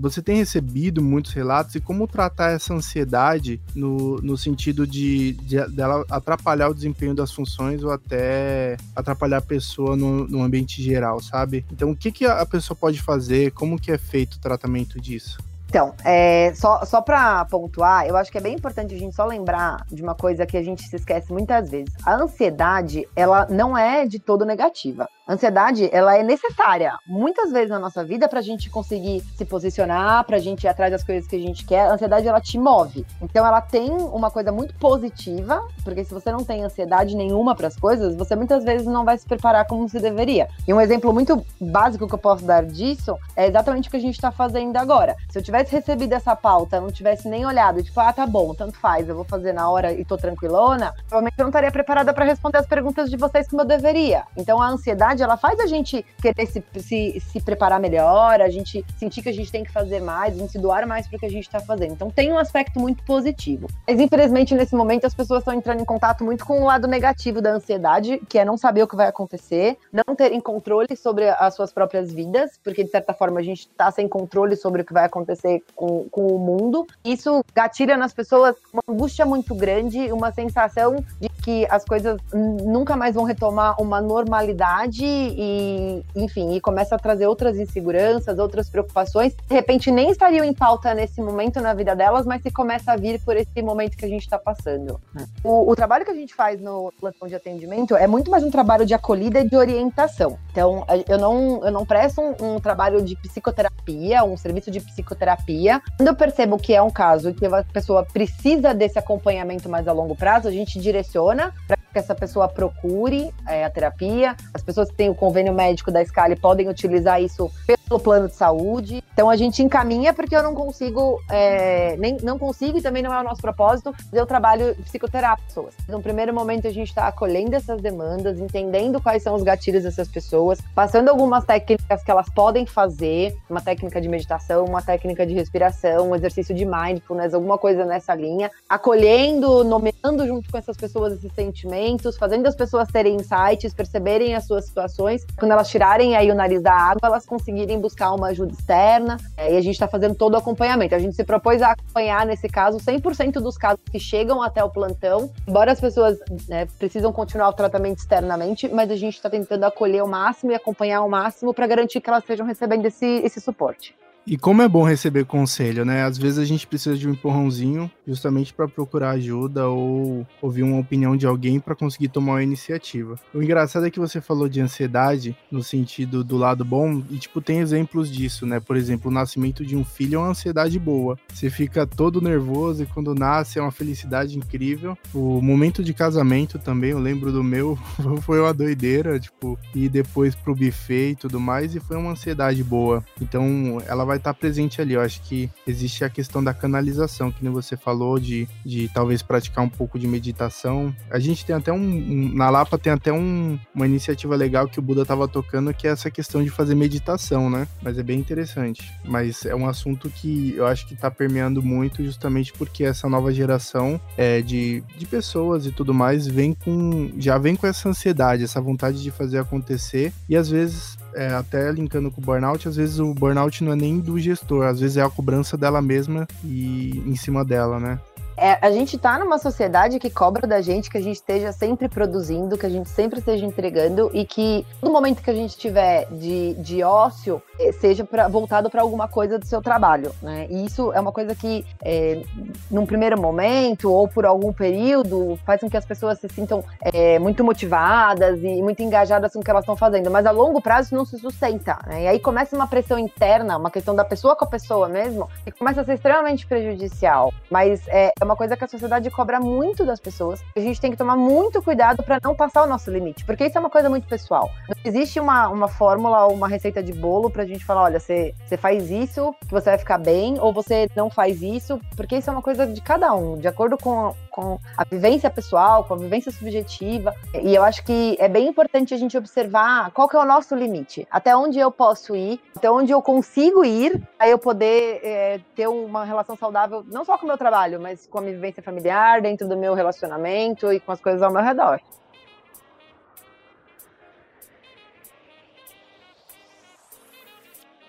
você 0.00 0.21
tem 0.21 0.37
recebido 0.37 1.00
muitos 1.00 1.32
relatos 1.32 1.75
e 1.76 1.80
como 1.80 2.09
tratar 2.09 2.50
essa 2.50 2.75
ansiedade 2.75 3.61
no, 3.75 4.16
no 4.16 4.37
sentido 4.37 4.87
de, 4.87 5.35
de 5.35 5.64
dela 5.68 6.04
atrapalhar 6.11 6.68
o 6.68 6.75
desempenho 6.75 7.14
das 7.14 7.32
funções 7.32 7.82
ou 7.85 7.92
até 7.92 8.76
atrapalhar 8.97 9.38
a 9.38 9.42
pessoa 9.42 9.97
no, 9.97 10.26
no 10.26 10.42
ambiente 10.42 10.82
geral, 10.82 11.21
sabe? 11.21 11.64
Então, 11.71 11.90
o 11.90 11.97
que, 11.97 12.11
que 12.11 12.25
a 12.25 12.44
pessoa 12.44 12.76
pode 12.76 13.00
fazer? 13.00 13.52
Como 13.52 13.80
que 13.80 13.92
é 13.92 13.99
feito 13.99 14.35
o 14.35 14.40
tratamento 14.40 15.00
disso? 15.00 15.38
Então, 15.72 15.94
é, 16.04 16.52
só, 16.54 16.84
só 16.84 17.00
para 17.00 17.46
pontuar, 17.46 18.06
eu 18.06 18.14
acho 18.14 18.30
que 18.30 18.36
é 18.36 18.42
bem 18.42 18.56
importante 18.56 18.94
a 18.94 18.98
gente 18.98 19.16
só 19.16 19.24
lembrar 19.24 19.86
de 19.90 20.02
uma 20.02 20.14
coisa 20.14 20.44
que 20.44 20.58
a 20.58 20.62
gente 20.62 20.82
se 20.82 20.96
esquece 20.96 21.32
muitas 21.32 21.70
vezes. 21.70 21.94
A 22.04 22.14
ansiedade, 22.14 23.08
ela 23.16 23.46
não 23.48 23.74
é 23.74 24.04
de 24.04 24.18
todo 24.18 24.44
negativa. 24.44 25.08
Ansiedade, 25.32 25.88
ela 25.90 26.14
é 26.14 26.22
necessária 26.22 26.92
muitas 27.06 27.50
vezes 27.50 27.70
na 27.70 27.78
nossa 27.78 28.04
vida 28.04 28.28
para 28.28 28.40
a 28.40 28.42
gente 28.42 28.68
conseguir 28.68 29.22
se 29.34 29.46
posicionar, 29.46 30.24
para 30.24 30.36
a 30.36 30.38
gente 30.38 30.64
ir 30.64 30.68
atrás 30.68 30.92
das 30.92 31.02
coisas 31.02 31.26
que 31.26 31.36
a 31.36 31.38
gente 31.38 31.64
quer. 31.64 31.86
A 31.86 31.94
ansiedade, 31.94 32.28
ela 32.28 32.38
te 32.38 32.58
move. 32.58 33.06
Então, 33.22 33.46
ela 33.46 33.62
tem 33.62 33.90
uma 33.90 34.30
coisa 34.30 34.52
muito 34.52 34.74
positiva, 34.74 35.66
porque 35.82 36.04
se 36.04 36.12
você 36.12 36.30
não 36.30 36.44
tem 36.44 36.62
ansiedade 36.62 37.16
nenhuma 37.16 37.54
para 37.54 37.68
as 37.68 37.76
coisas, 37.76 38.14
você 38.14 38.36
muitas 38.36 38.62
vezes 38.62 38.86
não 38.86 39.06
vai 39.06 39.16
se 39.16 39.26
preparar 39.26 39.66
como 39.66 39.88
se 39.88 39.98
deveria. 40.00 40.48
E 40.68 40.74
um 40.74 40.78
exemplo 40.78 41.10
muito 41.14 41.42
básico 41.58 42.06
que 42.06 42.14
eu 42.14 42.18
posso 42.18 42.44
dar 42.44 42.66
disso 42.66 43.16
é 43.34 43.46
exatamente 43.46 43.88
o 43.88 43.90
que 43.90 43.96
a 43.96 44.00
gente 44.00 44.16
está 44.16 44.30
fazendo 44.30 44.76
agora. 44.76 45.16
Se 45.30 45.38
eu 45.38 45.42
tivesse 45.42 45.72
recebido 45.72 46.12
essa 46.12 46.36
pauta, 46.36 46.78
não 46.78 46.92
tivesse 46.92 47.26
nem 47.26 47.46
olhado, 47.46 47.82
tipo, 47.82 47.98
ah, 48.00 48.12
tá 48.12 48.26
bom, 48.26 48.54
tanto 48.54 48.76
faz, 48.76 49.08
eu 49.08 49.14
vou 49.14 49.24
fazer 49.24 49.54
na 49.54 49.70
hora 49.70 49.94
e 49.94 50.04
tô 50.04 50.18
tranquilona, 50.18 50.92
provavelmente 51.08 51.38
eu 51.38 51.44
não 51.44 51.48
estaria 51.48 51.72
preparada 51.72 52.12
para 52.12 52.26
responder 52.26 52.58
as 52.58 52.66
perguntas 52.66 53.08
de 53.08 53.16
vocês 53.16 53.48
como 53.48 53.62
eu 53.62 53.66
deveria. 53.66 54.24
Então, 54.36 54.60
a 54.60 54.68
ansiedade 54.68 55.21
ela 55.22 55.36
faz 55.36 55.58
a 55.60 55.66
gente 55.66 56.04
querer 56.20 56.46
se, 56.46 56.62
se, 56.78 57.20
se 57.20 57.40
preparar 57.40 57.80
melhor, 57.80 58.40
a 58.40 58.48
gente 58.48 58.84
sentir 58.96 59.22
que 59.22 59.28
a 59.28 59.32
gente 59.32 59.50
tem 59.50 59.64
que 59.64 59.72
fazer 59.72 60.00
mais, 60.00 60.34
a 60.34 60.38
gente 60.38 60.52
se 60.52 60.58
doar 60.58 60.86
mais 60.86 61.06
para 61.06 61.16
o 61.16 61.20
que 61.20 61.26
a 61.26 61.30
gente 61.30 61.44
está 61.44 61.60
fazendo. 61.60 61.92
Então 61.92 62.10
tem 62.10 62.32
um 62.32 62.38
aspecto 62.38 62.78
muito 62.78 63.02
positivo. 63.04 63.68
Mas 63.86 63.98
infelizmente 63.98 64.54
nesse 64.54 64.74
momento 64.74 65.06
as 65.06 65.14
pessoas 65.14 65.40
estão 65.40 65.54
entrando 65.54 65.80
em 65.80 65.84
contato 65.84 66.24
muito 66.24 66.44
com 66.44 66.62
o 66.62 66.64
lado 66.64 66.86
negativo 66.86 67.40
da 67.40 67.52
ansiedade, 67.52 68.20
que 68.28 68.38
é 68.38 68.44
não 68.44 68.56
saber 68.56 68.82
o 68.82 68.88
que 68.88 68.96
vai 68.96 69.08
acontecer, 69.08 69.76
não 69.92 70.14
terem 70.14 70.40
controle 70.40 70.96
sobre 70.96 71.28
as 71.28 71.54
suas 71.54 71.72
próprias 71.72 72.12
vidas, 72.12 72.58
porque 72.62 72.84
de 72.84 72.90
certa 72.90 73.12
forma 73.12 73.40
a 73.40 73.42
gente 73.42 73.60
está 73.60 73.90
sem 73.90 74.08
controle 74.08 74.56
sobre 74.56 74.82
o 74.82 74.84
que 74.84 74.92
vai 74.92 75.04
acontecer 75.04 75.62
com, 75.74 76.08
com 76.10 76.26
o 76.26 76.38
mundo. 76.38 76.86
Isso 77.04 77.44
gatilha 77.54 77.96
nas 77.96 78.12
pessoas 78.12 78.56
uma 78.72 78.82
angústia 78.88 79.24
muito 79.24 79.54
grande, 79.54 80.12
uma 80.12 80.32
sensação 80.32 80.96
de 81.20 81.28
que 81.42 81.66
as 81.68 81.84
coisas 81.84 82.18
nunca 82.32 82.96
mais 82.96 83.14
vão 83.14 83.24
retomar 83.24 83.80
uma 83.80 84.00
normalidade 84.00 85.01
e, 85.04 86.04
enfim, 86.14 86.54
e 86.54 86.61
começa 86.61 86.94
a 86.94 86.99
trazer 86.99 87.26
outras 87.26 87.59
inseguranças, 87.59 88.38
outras 88.38 88.68
preocupações. 88.68 89.35
De 89.35 89.54
repente 89.54 89.90
nem 89.90 90.11
estariam 90.11 90.44
em 90.44 90.52
pauta 90.52 90.94
nesse 90.94 91.21
momento 91.21 91.61
na 91.61 91.75
vida 91.75 91.94
delas, 91.94 92.26
mas 92.26 92.42
se 92.42 92.50
começa 92.50 92.92
a 92.92 92.97
vir 92.97 93.21
por 93.21 93.37
esse 93.37 93.62
momento 93.62 93.97
que 93.97 94.04
a 94.04 94.09
gente 94.09 94.23
está 94.23 94.38
passando. 94.38 95.00
O, 95.42 95.71
o, 95.71 95.76
trabalho 95.76 96.04
que 96.04 96.11
a 96.11 96.14
gente 96.14 96.35
faz 96.35 96.61
no 96.61 96.92
plantão 97.00 97.28
de 97.28 97.35
atendimento 97.35 97.97
é 97.97 98.06
muito 98.06 98.30
mais 98.30 98.44
um 98.44 98.50
trabalho 98.50 98.85
de 98.87 98.94
acolhida 98.94 99.40
e 99.40 99.49
de 99.49 99.56
orientação. 99.56 100.38
Então, 100.50 100.85
eu 101.09 101.18
não, 101.18 101.64
eu 101.64 101.73
não 101.73 101.85
presto 101.85 102.21
um, 102.21 102.54
um 102.54 102.61
trabalho 102.61 103.02
de 103.02 103.16
psicoterapia, 103.16 104.25
um 104.25 104.37
serviço 104.37 104.71
de 104.71 104.80
psicoterapia. 104.80 105.80
Quando 105.97 106.09
eu 106.09 106.14
percebo 106.14 106.59
que 106.59 106.75
é 106.75 106.82
um 106.82 106.90
caso 106.90 107.35
que 107.35 107.47
a 107.47 107.64
pessoa 107.64 108.04
precisa 108.04 108.75
desse 108.75 108.99
acompanhamento 108.99 109.68
mais 109.68 109.88
a 109.88 109.92
longo 109.92 110.14
prazo, 110.14 110.49
a 110.49 110.50
gente 110.50 110.78
direciona 110.78 111.52
para 111.66 111.76
que 111.76 111.99
essa 111.99 112.14
pessoa 112.14 112.49
procure 112.49 113.32
é, 113.47 113.64
a 113.64 113.71
terapia. 113.71 114.35
As 114.54 114.62
pessoas 114.62 114.90
têm 114.96 115.11
o 115.11 115.14
convênio 115.14 115.52
médico 115.52 115.90
da 115.90 116.04
Scali 116.04 116.37
podem 116.37 116.68
utilizar 116.68 117.22
isso 117.22 117.50
pelo 117.66 118.00
plano 118.00 118.28
de 118.28 118.34
saúde. 118.34 119.02
Então 119.12 119.28
a 119.28 119.37
gente 119.37 119.62
encaminha 119.62 120.14
porque 120.14 120.34
eu 120.34 120.42
não 120.42 120.54
consigo, 120.54 121.20
é, 121.30 121.96
nem 121.96 122.16
não 122.22 122.38
consigo 122.38 122.78
e 122.78 122.82
também 122.82 123.02
não 123.02 123.12
é 123.12 123.20
o 123.20 123.25
nosso 123.25 123.40
propósito 123.40 123.94
o 124.12 124.26
trabalho 124.26 124.76
psicoterapia 124.84 125.42
pessoas. 125.46 125.75
No 125.88 126.00
primeiro 126.00 126.34
momento 126.34 126.66
a 126.66 126.70
gente 126.70 126.88
está 126.88 127.06
acolhendo 127.06 127.54
essas 127.54 127.80
demandas, 127.80 128.38
entendendo 128.38 129.00
quais 129.00 129.22
são 129.22 129.34
os 129.34 129.42
gatilhos 129.42 129.82
dessas 129.82 130.08
pessoas, 130.08 130.58
passando 130.75 131.08
algumas 131.08 131.44
técnicas 131.44 132.02
que 132.02 132.11
elas 132.11 132.28
podem 132.30 132.64
fazer, 132.64 133.37
uma 133.50 133.61
técnica 133.61 134.00
de 134.00 134.08
meditação, 134.08 134.64
uma 134.64 134.82
técnica 134.82 135.26
de 135.26 135.34
respiração, 135.34 136.11
um 136.11 136.14
exercício 136.14 136.54
de 136.54 136.64
mindfulness, 136.64 137.34
alguma 137.34 137.58
coisa 137.58 137.84
nessa 137.84 138.14
linha, 138.14 138.50
acolhendo, 138.68 139.64
nomeando 139.64 140.26
junto 140.26 140.50
com 140.50 140.58
essas 140.58 140.76
pessoas 140.76 141.14
esses 141.14 141.32
sentimentos, 141.34 142.16
fazendo 142.16 142.46
as 142.46 142.54
pessoas 142.54 142.88
terem 142.88 143.16
insights, 143.16 143.75
perceberem 143.75 144.34
as 144.34 144.46
suas 144.46 144.70
situações, 144.82 145.24
quando 145.36 145.52
elas 145.52 145.68
tirarem 145.68 146.16
aí 146.16 146.30
o 146.30 146.34
nariz 146.34 146.62
da 146.62 146.72
água, 146.72 147.00
elas 147.04 147.24
conseguirem 147.24 147.80
buscar 147.80 148.12
uma 148.12 148.28
ajuda 148.28 148.52
externa, 148.52 149.16
é, 149.36 149.54
e 149.54 149.56
a 149.56 149.60
gente 149.60 149.74
está 149.74 149.86
fazendo 149.86 150.14
todo 150.14 150.34
o 150.34 150.36
acompanhamento. 150.36 150.94
A 150.94 150.98
gente 150.98 151.14
se 151.14 151.24
propôs 151.24 151.62
a 151.62 151.72
acompanhar, 151.72 152.26
nesse 152.26 152.48
caso, 152.48 152.78
100% 152.78 153.34
dos 153.34 153.56
casos 153.56 153.80
que 153.90 153.98
chegam 153.98 154.42
até 154.42 154.62
o 154.62 154.70
plantão, 154.70 155.30
embora 155.46 155.72
as 155.72 155.80
pessoas 155.80 156.18
né, 156.48 156.66
precisam 156.78 157.12
continuar 157.12 157.48
o 157.48 157.52
tratamento 157.52 157.98
externamente, 157.98 158.68
mas 158.68 158.90
a 158.90 158.96
gente 158.96 159.14
está 159.14 159.30
tentando 159.30 159.64
acolher 159.64 160.02
o 160.02 160.08
máximo 160.08 160.52
e 160.52 160.54
acompanhar 160.54 161.02
o 161.02 161.08
máximo 161.08 161.54
para 161.54 161.66
garantir 161.66 162.00
que 162.00 162.10
elas 162.10 162.22
estejam 162.22 162.46
recebendo 162.46 162.86
esse, 162.86 163.06
esse 163.06 163.40
suporte. 163.40 163.94
E 164.24 164.38
como 164.38 164.62
é 164.62 164.68
bom 164.68 164.84
receber 164.84 165.24
conselho, 165.24 165.84
né? 165.84 166.04
Às 166.04 166.16
vezes 166.16 166.38
a 166.38 166.44
gente 166.44 166.64
precisa 166.66 166.96
de 166.96 167.08
um 167.08 167.12
empurrãozinho 167.12 167.90
justamente 168.06 168.54
para 168.54 168.68
procurar 168.68 169.10
ajuda 169.10 169.66
ou 169.66 170.24
ouvir 170.40 170.62
uma 170.62 170.78
opinião 170.78 171.16
de 171.16 171.26
alguém 171.26 171.58
para 171.58 171.74
conseguir 171.74 172.08
tomar 172.08 172.34
uma 172.34 172.42
iniciativa. 172.42 173.18
O 173.34 173.42
engraçado 173.42 173.86
é 173.86 173.90
que 173.90 173.98
você 173.98 174.20
falou 174.20 174.48
de 174.48 174.60
ansiedade 174.60 175.36
no 175.50 175.62
sentido 175.62 176.22
do 176.22 176.36
lado 176.36 176.64
bom 176.64 177.02
e 177.10 177.18
tipo 177.18 177.40
tem 177.40 177.58
exemplos 177.58 178.10
disso, 178.10 178.46
né? 178.46 178.60
Por 178.60 178.76
exemplo, 178.76 179.10
o 179.10 179.14
nascimento 179.14 179.66
de 179.66 179.76
um 179.76 179.84
filho 179.84 180.16
é 180.16 180.18
uma 180.18 180.28
ansiedade 180.28 180.78
boa. 180.78 181.18
Você 181.32 181.50
fica 181.50 181.84
todo 181.84 182.20
nervoso 182.20 182.84
e 182.84 182.86
quando 182.86 183.14
nasce 183.14 183.58
é 183.58 183.62
uma 183.62 183.72
felicidade 183.72 184.38
incrível. 184.38 184.96
O 185.12 185.40
momento 185.40 185.82
de 185.82 185.92
casamento 185.92 186.60
também, 186.60 186.90
eu 186.90 186.98
lembro 187.00 187.32
do 187.32 187.42
meu, 187.42 187.76
foi 188.22 188.40
uma 188.40 188.54
doideira, 188.54 189.18
tipo, 189.18 189.58
e 189.74 189.88
depois 189.88 190.34
pro 190.36 190.54
buffet 190.54 191.10
e 191.10 191.16
tudo 191.16 191.40
mais 191.40 191.74
e 191.74 191.80
foi 191.80 191.96
uma 191.96 192.12
ansiedade 192.12 192.62
boa. 192.62 193.04
Então, 193.20 193.82
ela 193.86 194.04
vai 194.04 194.12
vai 194.12 194.19
estar 194.19 194.33
tá 194.33 194.38
presente 194.38 194.81
ali. 194.81 194.95
Eu 194.95 195.00
acho 195.00 195.23
que 195.23 195.50
existe 195.66 196.04
a 196.04 196.11
questão 196.11 196.45
da 196.45 196.52
canalização, 196.52 197.33
que 197.33 197.42
nem 197.42 197.52
você 197.52 197.76
falou, 197.76 198.19
de, 198.19 198.47
de 198.64 198.88
talvez 198.92 199.23
praticar 199.23 199.64
um 199.64 199.69
pouco 199.69 199.99
de 199.99 200.07
meditação. 200.07 200.95
A 201.11 201.19
gente 201.19 201.45
tem 201.45 201.57
até 201.57 201.73
um. 201.73 201.76
um 201.76 202.35
na 202.35 202.50
Lapa 202.50 202.78
tem 202.78 202.92
até 202.92 203.12
um, 203.12 203.59
uma 203.75 203.87
iniciativa 203.87 204.37
legal 204.37 204.69
que 204.69 204.78
o 204.78 204.83
Buda 204.83 205.02
estava 205.02 205.26
tocando, 205.26 205.73
que 205.73 205.87
é 205.87 205.90
essa 205.90 206.11
questão 206.11 206.45
de 206.45 206.50
fazer 206.50 206.75
meditação, 206.75 207.49
né? 207.49 207.66
Mas 207.83 207.99
é 207.99 208.02
bem 208.02 208.19
interessante. 208.19 208.92
Mas 209.04 209.45
é 209.47 209.54
um 209.54 209.66
assunto 209.66 210.11
que 210.11 210.54
eu 210.57 210.66
acho 210.66 210.87
que 210.87 210.95
está 210.95 211.11
permeando 211.11 211.62
muito, 211.62 212.04
justamente 212.04 212.52
porque 212.52 212.85
essa 212.85 213.09
nova 213.09 213.33
geração 213.33 214.00
é, 214.16 214.42
de, 214.42 214.83
de 214.99 215.07
pessoas 215.07 215.66
e 215.66 215.73
tudo 215.73 215.95
mais 215.95 216.26
vem 216.26 216.52
com. 216.52 217.11
já 217.16 217.38
vem 217.38 217.57
com 217.57 217.66
essa 217.66 217.88
ansiedade, 217.88 218.45
essa 218.45 218.61
vontade 218.61 219.02
de 219.02 219.11
fazer 219.11 219.38
acontecer. 219.38 220.12
E 220.28 220.37
às 220.37 220.50
vezes 220.50 220.99
é, 221.14 221.28
até 221.35 221.71
linkando 221.71 222.11
com 222.11 222.21
o 222.21 222.25
burnout, 222.25 222.69
às 222.69 222.76
vezes 222.76 222.99
o 222.99 223.12
burnout 223.14 223.62
não 223.62 223.73
é 223.73 223.76
nem 223.76 223.99
do 223.99 224.19
gestor, 224.19 224.66
às 224.66 224.81
vezes 224.81 224.97
é 224.97 225.02
a 225.02 225.11
cobrança 225.11 225.57
dela 225.57 225.83
mesma 225.83 226.26
e 226.45 227.02
em 227.07 227.16
cima 227.16 227.45
dela, 227.45 227.78
né? 227.78 227.99
É, 228.42 228.58
a 228.61 228.72
gente 228.72 228.96
está 228.96 229.20
numa 229.20 229.38
sociedade 229.38 230.00
que 230.00 230.11
cobra 230.11 230.49
da 230.49 230.61
gente 230.61 230.90
que 230.90 230.99
a 230.99 231.00
gente 231.00 231.14
esteja 231.14 231.52
sempre 231.52 231.88
produzindo, 231.88 232.58
que 232.58 232.66
a 232.66 232.68
gente 232.68 232.88
sempre 232.88 233.20
esteja 233.20 233.46
entregando 233.46 234.11
e 234.12 234.26
que 234.26 234.66
no 234.82 234.90
momento 234.90 235.22
que 235.22 235.30
a 235.30 235.34
gente 235.34 235.56
tiver 235.56 236.08
de, 236.11 236.54
de 236.54 236.82
ócio, 236.82 237.40
eh, 237.61 237.70
seja 237.70 238.02
pra, 238.02 238.26
voltado 238.26 238.68
para 238.68 238.82
alguma 238.82 239.06
coisa 239.06 239.38
do 239.38 239.46
seu 239.46 239.62
trabalho, 239.62 240.12
né? 240.20 240.49
E 240.50 240.64
isso 240.66 240.92
é 240.92 240.99
uma 240.99 241.12
coisa 241.12 241.37
que, 241.37 241.64
é, 241.84 242.20
num 242.68 242.84
primeiro 242.84 243.16
momento 243.16 243.92
ou 243.92 244.08
por 244.08 244.26
algum 244.26 244.52
período, 244.52 245.38
faz 245.46 245.61
com 245.61 245.70
que 245.70 245.76
as 245.76 245.87
pessoas 245.87 246.18
se 246.18 246.28
sintam 246.28 246.64
é, 246.80 247.20
muito 247.20 247.44
motivadas 247.44 248.42
e 248.42 248.61
muito 248.61 248.82
engajadas 248.82 249.34
com 249.34 249.38
o 249.38 249.44
que 249.44 249.50
elas 249.52 249.62
estão 249.62 249.76
fazendo, 249.76 250.11
mas 250.11 250.26
a 250.26 250.32
longo 250.32 250.61
prazo 250.61 250.88
isso 250.88 250.96
não 250.96 251.04
se 251.04 251.16
sustenta, 251.16 251.78
né? 251.87 252.02
E 252.02 252.08
aí 252.08 252.18
começa 252.18 252.56
uma 252.56 252.66
pressão 252.66 252.99
interna, 252.99 253.56
uma 253.56 253.70
questão 253.70 253.94
da 253.94 254.04
pessoa 254.04 254.34
com 254.34 254.44
a 254.44 254.49
pessoa 254.49 254.88
mesmo, 254.88 255.30
que 255.44 255.52
começa 255.52 255.82
a 255.82 255.84
ser 255.84 255.94
extremamente 255.94 256.44
prejudicial. 256.44 257.32
Mas 257.49 257.87
é, 257.87 258.11
é 258.20 258.31
uma 258.32 258.36
coisa 258.36 258.56
que 258.56 258.64
a 258.64 258.68
sociedade 258.68 259.10
cobra 259.10 259.38
muito 259.38 259.84
das 259.84 260.00
pessoas. 260.00 260.42
A 260.56 260.60
gente 260.60 260.80
tem 260.80 260.90
que 260.90 260.96
tomar 260.96 261.16
muito 261.16 261.62
cuidado 261.62 262.02
para 262.02 262.18
não 262.22 262.34
passar 262.34 262.64
o 262.64 262.66
nosso 262.66 262.90
limite, 262.90 263.24
porque 263.24 263.44
isso 263.44 263.58
é 263.58 263.60
uma 263.60 263.68
coisa 263.68 263.90
muito 263.90 264.08
pessoal. 264.08 264.50
Não 264.68 264.76
existe 264.84 265.20
uma, 265.20 265.48
uma 265.48 265.68
fórmula 265.68 266.26
ou 266.26 266.32
uma 266.32 266.48
receita 266.48 266.82
de 266.82 266.92
bolo 266.92 267.30
pra 267.30 267.44
gente 267.44 267.64
falar, 267.64 267.82
olha, 267.82 268.00
você, 268.00 268.34
faz 268.56 268.90
isso 268.90 269.34
que 269.40 269.52
você 269.52 269.70
vai 269.70 269.78
ficar 269.78 269.98
bem, 269.98 270.38
ou 270.40 270.52
você 270.52 270.88
não 270.96 271.10
faz 271.10 271.42
isso, 271.42 271.78
porque 271.94 272.16
isso 272.16 272.30
é 272.30 272.32
uma 272.32 272.42
coisa 272.42 272.66
de 272.66 272.80
cada 272.80 273.14
um, 273.14 273.36
de 273.36 273.46
acordo 273.46 273.76
com, 273.76 274.14
com 274.30 274.58
a 274.76 274.84
vivência 274.84 275.28
pessoal, 275.28 275.84
com 275.84 275.94
a 275.94 275.98
vivência 275.98 276.32
subjetiva. 276.32 277.14
E 277.42 277.54
eu 277.54 277.62
acho 277.62 277.84
que 277.84 278.16
é 278.18 278.28
bem 278.28 278.48
importante 278.48 278.94
a 278.94 278.96
gente 278.96 279.16
observar 279.16 279.90
qual 279.90 280.08
que 280.08 280.16
é 280.16 280.18
o 280.18 280.24
nosso 280.24 280.54
limite, 280.54 281.06
até 281.10 281.36
onde 281.36 281.58
eu 281.58 281.70
posso 281.70 282.16
ir, 282.16 282.40
até 282.56 282.70
onde 282.70 282.92
eu 282.92 283.02
consigo 283.02 283.64
ir, 283.64 284.00
aí 284.18 284.30
eu 284.30 284.38
poder 284.38 285.00
é, 285.02 285.40
ter 285.54 285.68
uma 285.68 286.04
relação 286.04 286.34
saudável, 286.36 286.82
não 286.86 287.04
só 287.04 287.18
com 287.18 287.24
o 287.24 287.28
meu 287.28 287.36
trabalho, 287.36 287.80
mas 287.80 288.06
com 288.06 288.18
a 288.18 288.21
minha 288.22 288.34
vivência 288.34 288.62
familiar, 288.62 289.20
dentro 289.20 289.48
do 289.48 289.56
meu 289.56 289.74
relacionamento 289.74 290.72
e 290.72 290.80
com 290.80 290.92
as 290.92 291.00
coisas 291.00 291.22
ao 291.22 291.32
meu 291.32 291.42
redor. 291.42 291.80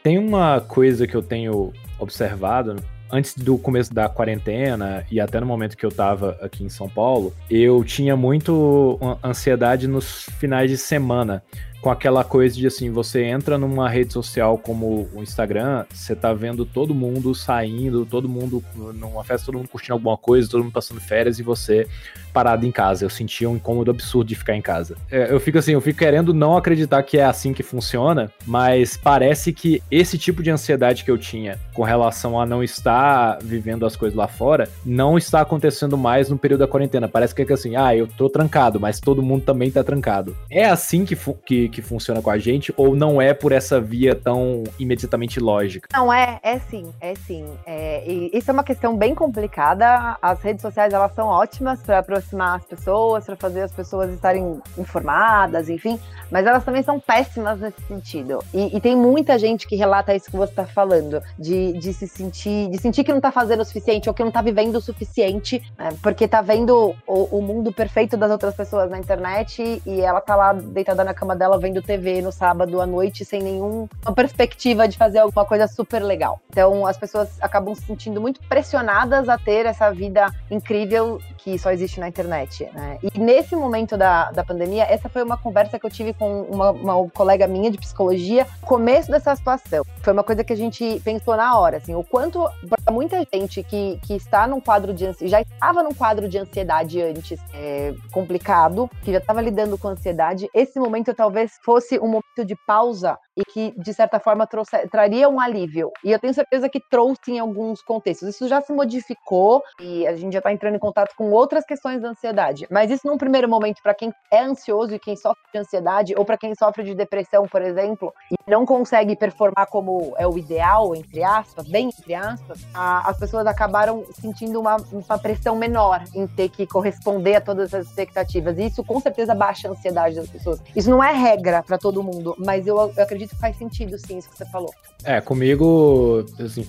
Tem 0.04 0.18
uma 0.18 0.60
coisa 0.60 1.08
que 1.08 1.16
eu 1.16 1.24
tenho 1.24 1.72
observado 1.98 2.76
antes 3.10 3.38
do 3.38 3.58
começo 3.58 3.94
da 3.94 4.10
quarentena 4.10 5.06
e 5.10 5.22
até 5.22 5.40
no 5.40 5.46
momento 5.46 5.78
que 5.78 5.86
eu 5.86 5.92
tava 5.92 6.38
aqui 6.42 6.64
em 6.64 6.70
São 6.70 6.90
Paulo, 6.90 7.32
eu 7.50 7.84
tinha 7.84 8.18
muito 8.18 9.00
ansiedade 9.24 9.88
nos 9.88 10.24
finais 10.40 10.70
de 10.70 10.78
semana 10.78 11.44
com 11.84 11.92
aquela 11.92 12.24
coisa 12.24 12.56
de 12.56 12.66
assim, 12.66 12.90
você 12.90 13.26
entra 13.26 13.58
numa 13.58 13.90
rede 13.90 14.14
social 14.14 14.58
como 14.58 15.10
o 15.14 15.22
Instagram, 15.22 15.84
você 15.94 16.16
tá 16.16 16.34
vendo 16.34 16.66
todo 16.66 16.96
mundo 16.96 17.36
saindo, 17.36 18.06
todo 18.06 18.30
mundo 18.30 18.64
numa 18.96 19.22
festa, 19.22 19.48
todo 19.48 19.58
mundo 19.58 19.68
curtindo 19.68 19.92
alguma 19.92 20.16
coisa, 20.16 20.50
todo 20.50 20.64
mundo 20.64 20.72
passando 20.72 21.02
férias 21.02 21.40
e 21.40 21.44
você 21.44 21.86
parado 22.34 22.66
em 22.66 22.72
casa. 22.72 23.06
Eu 23.06 23.10
sentia 23.10 23.50
um 23.50 23.56
incômodo 23.56 23.92
absurdo 23.92 24.28
de 24.28 24.36
ficar 24.36 24.56
em 24.56 24.62
casa. 24.62 24.96
É, 25.12 25.32
eu 25.32 25.40
fico 25.40 25.58
assim, 25.58 25.74
eu 25.74 25.82
fico 25.82 26.00
querendo 26.00 26.34
não 26.34 26.58
acreditar 26.58 27.04
que 27.04 27.18
é 27.18 27.26
assim 27.26 27.54
que 27.54 27.62
funciona, 27.62 28.32
mas 28.46 28.98
parece 28.98 29.54
que 29.54 29.84
esse 29.92 30.18
tipo 30.18 30.42
de 30.42 30.50
ansiedade 30.50 31.04
que 31.04 31.12
eu 31.12 31.18
tinha 31.18 31.60
com 31.74 31.84
relação 31.84 32.40
a 32.40 32.46
não 32.46 32.64
estar 32.64 33.38
vivendo 33.42 33.86
as 33.86 33.96
coisas 33.96 34.18
lá 34.18 34.28
fora, 34.28 34.68
não 34.86 35.18
está 35.18 35.42
acontecendo 35.42 35.98
mais 35.98 36.30
no 36.30 36.38
período 36.38 36.62
da 36.62 36.68
quarentena. 36.68 37.08
Parece 37.08 37.36
que 37.36 37.42
é 37.42 37.54
assim, 37.54 37.76
ah, 37.76 37.96
eu 37.96 38.08
tô 38.08 38.30
trancado, 38.30 38.80
mas 38.80 39.00
todo 39.00 39.22
mundo 39.22 39.44
também 39.44 39.70
tá 39.70 39.84
trancado. 39.84 40.36
É 40.50 40.66
assim 40.66 41.06
que, 41.06 41.16
que, 41.46 41.70
que 41.74 41.82
funciona 41.82 42.22
com 42.22 42.30
a 42.30 42.38
gente, 42.38 42.74
ou 42.78 42.96
não 42.96 43.22
é 43.22 43.34
por 43.34 43.52
essa 43.52 43.82
via 43.82 44.16
tão 44.16 44.64
imediatamente 44.80 45.40
lógica? 45.40 45.90
Não, 45.94 46.12
é, 46.12 46.40
é 46.42 46.60
sim, 46.60 46.94
é 47.02 47.16
sim. 47.16 47.46
É, 47.66 48.04
isso 48.32 48.50
é 48.50 48.54
uma 48.54 48.64
questão 48.64 48.96
bem 48.96 49.14
complicada. 49.14 50.18
As 50.22 50.42
redes 50.42 50.62
sociais, 50.62 50.94
elas 50.94 51.14
são 51.14 51.28
ótimas 51.28 51.82
para 51.82 52.00
aproximar 52.00 52.58
as 52.58 52.66
pessoas, 52.66 53.26
para 53.26 53.36
fazer 53.36 53.62
as 53.62 53.72
pessoas 53.72 54.12
estarem 54.12 54.62
informadas, 54.78 55.70
enfim, 55.70 56.00
mas 56.32 56.46
elas 56.46 56.64
também 56.64 56.84
são 56.84 57.00
péssimas 57.00 57.60
nesse 57.60 57.82
sentido. 57.82 58.40
E, 58.54 58.76
e 58.76 58.82
tem 58.82 58.96
muita 58.96 59.38
gente 59.38 59.68
que 59.68 59.76
relata 59.76 60.16
isso 60.16 60.30
que 60.30 60.38
você 60.38 60.52
está 60.52 60.66
falando, 60.66 61.22
de, 61.38 61.74
de 61.74 61.94
se 61.94 62.08
sentir, 62.08 62.70
de 62.70 62.78
sentir 62.78 63.04
que 63.04 63.12
não 63.12 63.18
está 63.18 63.32
fazendo 63.32 63.62
o 63.62 63.66
suficiente 63.66 64.08
ou 64.08 64.14
que 64.14 64.22
não 64.22 64.30
está 64.30 64.42
vivendo 64.42 64.76
o 64.76 64.82
suficiente, 64.82 65.62
né, 65.78 65.90
porque 66.02 66.26
está 66.26 66.42
vendo 66.42 66.96
o, 67.08 67.38
o 67.38 67.42
mundo 67.42 67.72
perfeito 67.72 68.16
das 68.18 68.32
outras 68.32 68.56
pessoas 68.56 68.90
na 68.90 69.00
internet 69.00 69.82
e 69.86 70.02
ela 70.02 70.22
tá 70.22 70.36
lá 70.36 70.54
deitada 70.54 71.04
na 71.04 71.14
cama 71.14 71.36
dela 71.36 71.58
vendo 71.64 71.82
TV 71.82 72.22
no 72.22 72.32
sábado 72.32 72.82
à 72.82 72.86
noite 72.86 73.24
sem 73.24 73.42
nenhuma 73.42 73.88
perspectiva 74.14 74.86
de 74.86 74.98
fazer 74.98 75.20
alguma 75.20 75.46
coisa 75.46 75.66
super 75.66 76.04
legal. 76.04 76.42
Então 76.50 76.86
as 76.86 76.98
pessoas 76.98 77.30
acabam 77.42 77.74
se 77.74 77.86
sentindo 77.86 78.20
muito 78.20 78.42
pressionadas 78.50 79.30
a 79.30 79.38
ter 79.38 79.66
essa 79.66 79.90
vida 79.92 80.30
incrível 80.52 81.22
que 81.38 81.58
só 81.58 81.72
existe 81.72 82.00
na 82.00 82.08
internet. 82.08 82.70
Né? 82.74 83.00
E 83.02 83.20
nesse 83.20 83.56
momento 83.56 83.98
da, 83.98 84.32
da 84.32 84.44
pandemia, 84.44 84.84
essa 84.84 85.08
foi 85.08 85.24
uma 85.24 85.38
conversa 85.38 85.80
que 85.80 85.86
eu 85.86 85.90
tive 85.90 86.14
com 86.14 86.42
uma, 86.44 86.72
uma 86.72 87.10
colega 87.10 87.48
minha 87.48 87.72
de 87.72 87.78
psicologia, 87.78 88.46
começo 88.62 89.10
dessa 89.10 89.36
situação. 89.36 89.86
Foi 90.02 90.14
uma 90.14 90.24
coisa 90.24 90.44
que 90.44 90.54
a 90.54 90.56
gente 90.56 91.02
pensou 91.04 91.36
na 91.36 91.58
hora, 91.58 91.78
assim, 91.78 91.96
o 91.96 92.04
quanto 92.04 92.46
para 92.70 92.94
muita 92.94 93.26
gente 93.34 93.64
que, 93.64 94.00
que 94.04 94.16
está 94.16 94.48
num 94.48 94.60
quadro 94.60 94.94
de 94.94 95.14
já 95.22 95.42
estava 95.42 95.84
num 95.84 95.94
quadro 95.94 96.28
de 96.28 96.38
ansiedade 96.38 97.02
antes 97.02 97.40
é, 97.54 97.94
complicado, 98.12 98.90
que 99.02 99.12
já 99.12 99.18
estava 99.18 99.42
lidando 99.42 99.78
com 99.78 99.90
ansiedade, 99.90 100.50
esse 100.54 100.80
momento 100.80 101.14
talvez 101.14 101.53
fosse 101.64 102.00
um 102.00 102.08
momento 102.08 102.46
de 102.46 102.56
pausa 102.66 103.18
e 103.36 103.44
que, 103.46 103.74
de 103.78 103.94
certa 103.94 104.20
forma, 104.20 104.46
trouxe, 104.46 104.88
traria 104.88 105.28
um 105.28 105.40
alívio. 105.40 105.92
E 106.04 106.12
eu 106.12 106.20
tenho 106.20 106.34
certeza 106.34 106.70
que 106.70 106.80
trouxe 106.80 107.32
em 107.32 107.40
alguns 107.40 107.82
contextos. 107.82 108.30
Isso 108.30 108.48
já 108.48 108.62
se 108.62 108.72
modificou 108.74 109.64
e 109.80 110.06
a 110.08 110.16
gente 110.16 110.34
já 110.34 110.40
está 110.40 110.52
entrando 110.52 110.76
em 110.76 110.80
contato 110.80 111.16
com 111.16 111.32
outras 111.32 111.66
questões 111.66 112.02
da 112.02 112.10
ansiedade. 112.10 112.68
Mas 112.70 112.92
isso, 112.92 113.08
num 113.08 113.18
primeiro 113.18 113.50
momento, 113.50 113.82
para 113.82 113.94
quem 113.94 114.14
é 114.32 114.42
ansioso 114.42 114.94
e 114.94 115.00
quem 115.00 115.16
sofre 115.16 115.44
de 115.52 115.60
ansiedade, 115.60 116.14
ou 116.18 116.26
para 116.26 116.38
quem 116.38 116.54
sofre 116.56 116.84
de 116.84 116.94
depressão, 116.94 117.48
por 117.48 117.62
exemplo, 117.62 118.14
e 118.32 118.36
não 118.50 118.66
consegue 118.66 119.16
performar 119.16 119.68
como 119.68 120.14
é 120.18 120.28
o 120.28 120.38
ideal, 120.38 120.96
entre 120.96 121.24
aspas, 121.24 121.68
bem 121.68 121.90
entre 122.00 122.14
aspas, 122.14 122.66
a, 122.74 123.10
as 123.10 123.18
pessoas 123.18 123.46
acabaram 123.46 124.04
sentindo 124.20 124.60
uma, 124.60 124.78
uma 124.92 125.18
pressão 125.18 125.56
menor 125.56 126.04
em 126.14 126.28
ter 126.28 126.50
que 126.50 126.66
corresponder 126.68 127.36
a 127.36 127.42
todas 127.42 127.74
as 127.74 127.88
expectativas. 127.88 128.58
E 128.58 128.66
isso, 128.66 128.84
com 128.84 129.00
certeza, 129.00 129.34
baixa 129.34 129.68
a 129.68 129.72
ansiedade 129.72 130.16
das 130.16 130.30
pessoas. 130.30 130.62
Isso 130.76 130.90
não 130.90 131.04
é 131.04 131.12
regra 131.14 131.64
para 131.64 131.78
todo 131.78 132.04
mundo, 132.04 132.36
mas 132.38 132.68
eu, 132.68 132.78
eu 132.96 133.04
acredito 133.04 133.23
acredito 133.24 133.36
que 133.36 133.40
faz 133.40 133.58
sentido, 133.58 133.98
sim, 133.98 134.18
isso 134.18 134.30
que 134.30 134.38
você 134.38 134.46
falou. 134.46 134.72
É, 135.04 135.20
comigo 135.20 136.26
assim, 136.40 136.68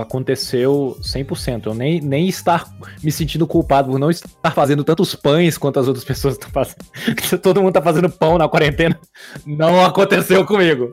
aconteceu 0.00 0.96
100%. 1.00 1.66
Eu 1.66 1.74
nem, 1.74 2.00
nem 2.00 2.28
estar 2.28 2.68
me 3.02 3.10
sentindo 3.10 3.46
culpado 3.46 3.90
por 3.90 3.98
não 3.98 4.10
estar 4.10 4.50
fazendo 4.52 4.84
tantos 4.84 5.14
pães 5.14 5.58
quanto 5.58 5.80
as 5.80 5.88
outras 5.88 6.04
pessoas 6.04 6.34
estão 6.34 6.50
fazendo. 6.50 6.78
Todo 7.42 7.60
mundo 7.60 7.70
está 7.70 7.82
fazendo 7.82 8.10
pão 8.10 8.38
na 8.38 8.48
quarentena. 8.48 8.98
Não 9.46 9.84
aconteceu 9.84 10.44
comigo. 10.44 10.92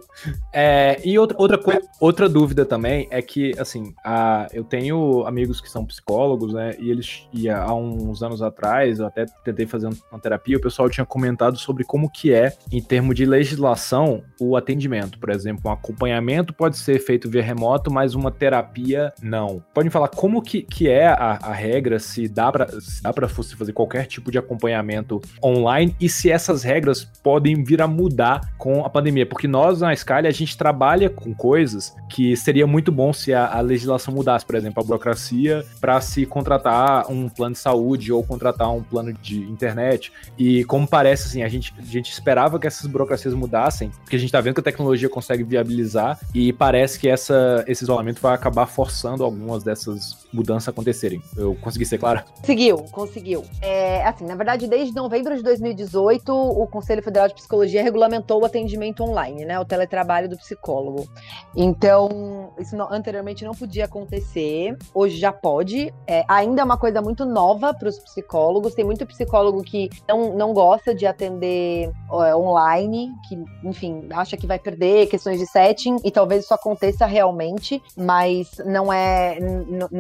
É, 0.54 1.00
e 1.04 1.18
outra, 1.20 1.38
outra, 1.39 1.58
coisa, 1.58 1.82
outra 2.00 2.27
dúvida 2.27 2.65
também 2.65 3.08
é 3.12 3.22
que, 3.22 3.54
assim, 3.60 3.94
a, 4.04 4.48
eu 4.51 4.63
tenho 4.63 5.25
amigos 5.27 5.62
que 5.62 5.70
são 5.70 5.86
psicólogos, 5.86 6.54
né? 6.54 6.75
E 6.80 6.89
eles, 6.89 7.27
e 7.32 7.50
há 7.50 7.72
uns 7.74 8.24
anos 8.24 8.42
atrás, 8.42 9.00
eu 9.00 9.06
até 9.06 9.25
tentei 9.44 9.68
fazer 9.68 9.88
uma 10.12 10.20
terapia, 10.20 10.58
o 10.58 10.62
pessoal 10.62 10.89
tinha 10.89 11.06
comentado 11.06 11.58
sobre 11.58 11.84
como 11.84 12.10
que 12.10 12.34
é, 12.34 12.54
em 12.72 12.82
termos 12.82 13.15
de 13.15 13.25
legislação, 13.25 14.24
o 14.39 14.58
atendimento 14.58 14.75
atendimento. 14.75 15.17
Por 15.17 15.29
exemplo, 15.29 15.62
um 15.65 15.72
acompanhamento 15.72 16.53
pode 16.53 16.77
ser 16.77 17.00
feito 17.00 17.29
via 17.29 17.41
remoto, 17.41 17.91
mas 17.91 18.13
uma 18.13 18.29
terapia 18.29 19.13
não. 19.22 19.63
Pode 19.74 19.86
me 19.86 19.91
falar 19.91 20.10
como 20.10 20.41
que, 20.41 20.62
que 20.62 20.89
é 20.89 21.08
a, 21.08 21.39
a 21.41 21.53
regra, 21.53 21.98
se 21.98 22.27
dá 22.27 22.51
para 22.51 22.67
se 22.79 23.01
dá 23.01 23.13
para 23.13 23.27
você 23.27 23.55
fazer 23.55 23.74
qualquer 23.74 24.05
tipo 24.05 24.32
de 24.32 24.38
acompanhamento 24.38 25.22
online 25.44 25.96
e 26.00 26.10
se 26.10 26.29
essas 26.29 26.63
regras 26.63 27.05
podem 27.24 27.63
vir 27.63 27.82
a 27.82 27.88
mudar 27.88 28.53
com 28.58 28.86
a 28.86 28.89
pandemia, 28.89 29.25
porque 29.25 29.48
nós 29.48 29.82
na 29.82 29.94
Skyline 29.94 30.27
a 30.27 30.32
gente 30.32 30.58
trabalha 30.58 31.10
com 31.10 31.34
coisas 31.34 31.96
que 32.10 32.36
seria 32.36 32.67
muito 32.67 32.91
bom 32.91 33.13
se 33.13 33.34
a, 33.34 33.48
a 33.48 33.62
legislação 33.62 34.13
mudasse, 34.13 34.46
por 34.46 34.55
exemplo, 34.55 34.82
a 34.82 34.86
burocracia 34.86 35.65
para 35.79 36.00
se 36.01 36.26
contratar 36.26 37.10
um 37.12 37.30
plano 37.30 37.54
de 37.54 37.60
saúde 37.60 38.12
ou 38.12 38.23
contratar 38.23 38.71
um 38.71 38.84
plano 38.84 39.13
de 39.13 39.39
internet. 39.43 40.12
E 40.38 40.63
como 40.65 40.88
parece 40.88 41.28
assim, 41.28 41.43
a 41.43 41.47
gente, 41.47 41.73
a 41.78 41.82
gente 41.82 42.12
esperava 42.12 42.60
que 42.60 42.67
essas 42.67 42.88
burocracias 42.88 43.34
mudassem, 43.34 43.89
porque 43.89 44.15
a 44.15 44.19
gente 44.19 44.30
está 44.30 44.41
vendo 44.41 44.56
que 44.56 44.60
tecnologia 44.65 45.08
consegue 45.08 45.43
viabilizar 45.43 46.19
e 46.34 46.51
parece 46.51 46.99
que 46.99 47.08
essa, 47.08 47.63
esse 47.67 47.84
isolamento 47.84 48.21
vai 48.21 48.34
acabar 48.34 48.65
forçando 48.65 49.23
algumas 49.23 49.63
dessas 49.63 50.25
mudanças 50.34 50.67
acontecerem. 50.67 51.21
Eu 51.38 51.56
consegui 51.56 51.86
ser 51.86 51.97
clara? 51.97 52.25
Conseguiu, 52.39 52.78
conseguiu. 52.91 53.43
É, 53.62 54.06
assim, 54.06 54.25
na 54.25 54.36
verdade, 54.36 54.67
desde 54.67 54.93
novembro 54.93 55.36
de 55.36 55.43
2018, 55.43 56.30
o 56.34 56.67
Conselho 56.67 57.01
Federal 57.01 57.28
de 57.28 57.36
Psicologia 57.36 57.82
regulamentou 57.82 58.41
o 58.41 58.45
atendimento 58.45 59.04
online, 59.04 59.45
né, 59.45 59.60
o 59.60 59.65
teletrabalho 59.65 60.28
do 60.28 60.38
psicólogo. 60.38 61.08
Então, 61.56 62.54
isso 62.60 62.75
não, 62.75 62.91
anteriormente 62.91 63.45
não 63.45 63.54
podia 63.54 63.86
acontecer, 63.86 64.78
hoje 64.93 65.17
já 65.17 65.32
pode. 65.32 65.93
É, 66.08 66.25
ainda 66.28 66.62
é 66.62 66.65
uma 66.65 66.78
coisa 66.78 67.01
muito 67.01 67.25
nova 67.25 67.73
para 67.73 67.88
os 67.88 67.99
psicólogos. 67.99 68.73
Tem 68.73 68.84
muito 68.84 69.06
psicólogo 69.06 69.62
que 69.63 69.89
não, 70.08 70.36
não 70.36 70.54
gosta 70.54 70.93
de 70.93 71.06
atender 71.06 71.91
é, 72.12 72.36
online, 72.36 73.13
que, 73.28 73.38
enfim, 73.63 74.08
acha 74.12 74.36
que 74.36 74.47
vai 74.47 74.55
perder 74.60 75.08
questões 75.08 75.39
de 75.39 75.46
setting 75.46 75.98
e 76.04 76.12
talvez 76.12 76.44
isso 76.44 76.54
aconteça 76.54 77.06
realmente, 77.06 77.82
mas 77.98 78.52
não 78.65 78.91
é, 78.91 79.38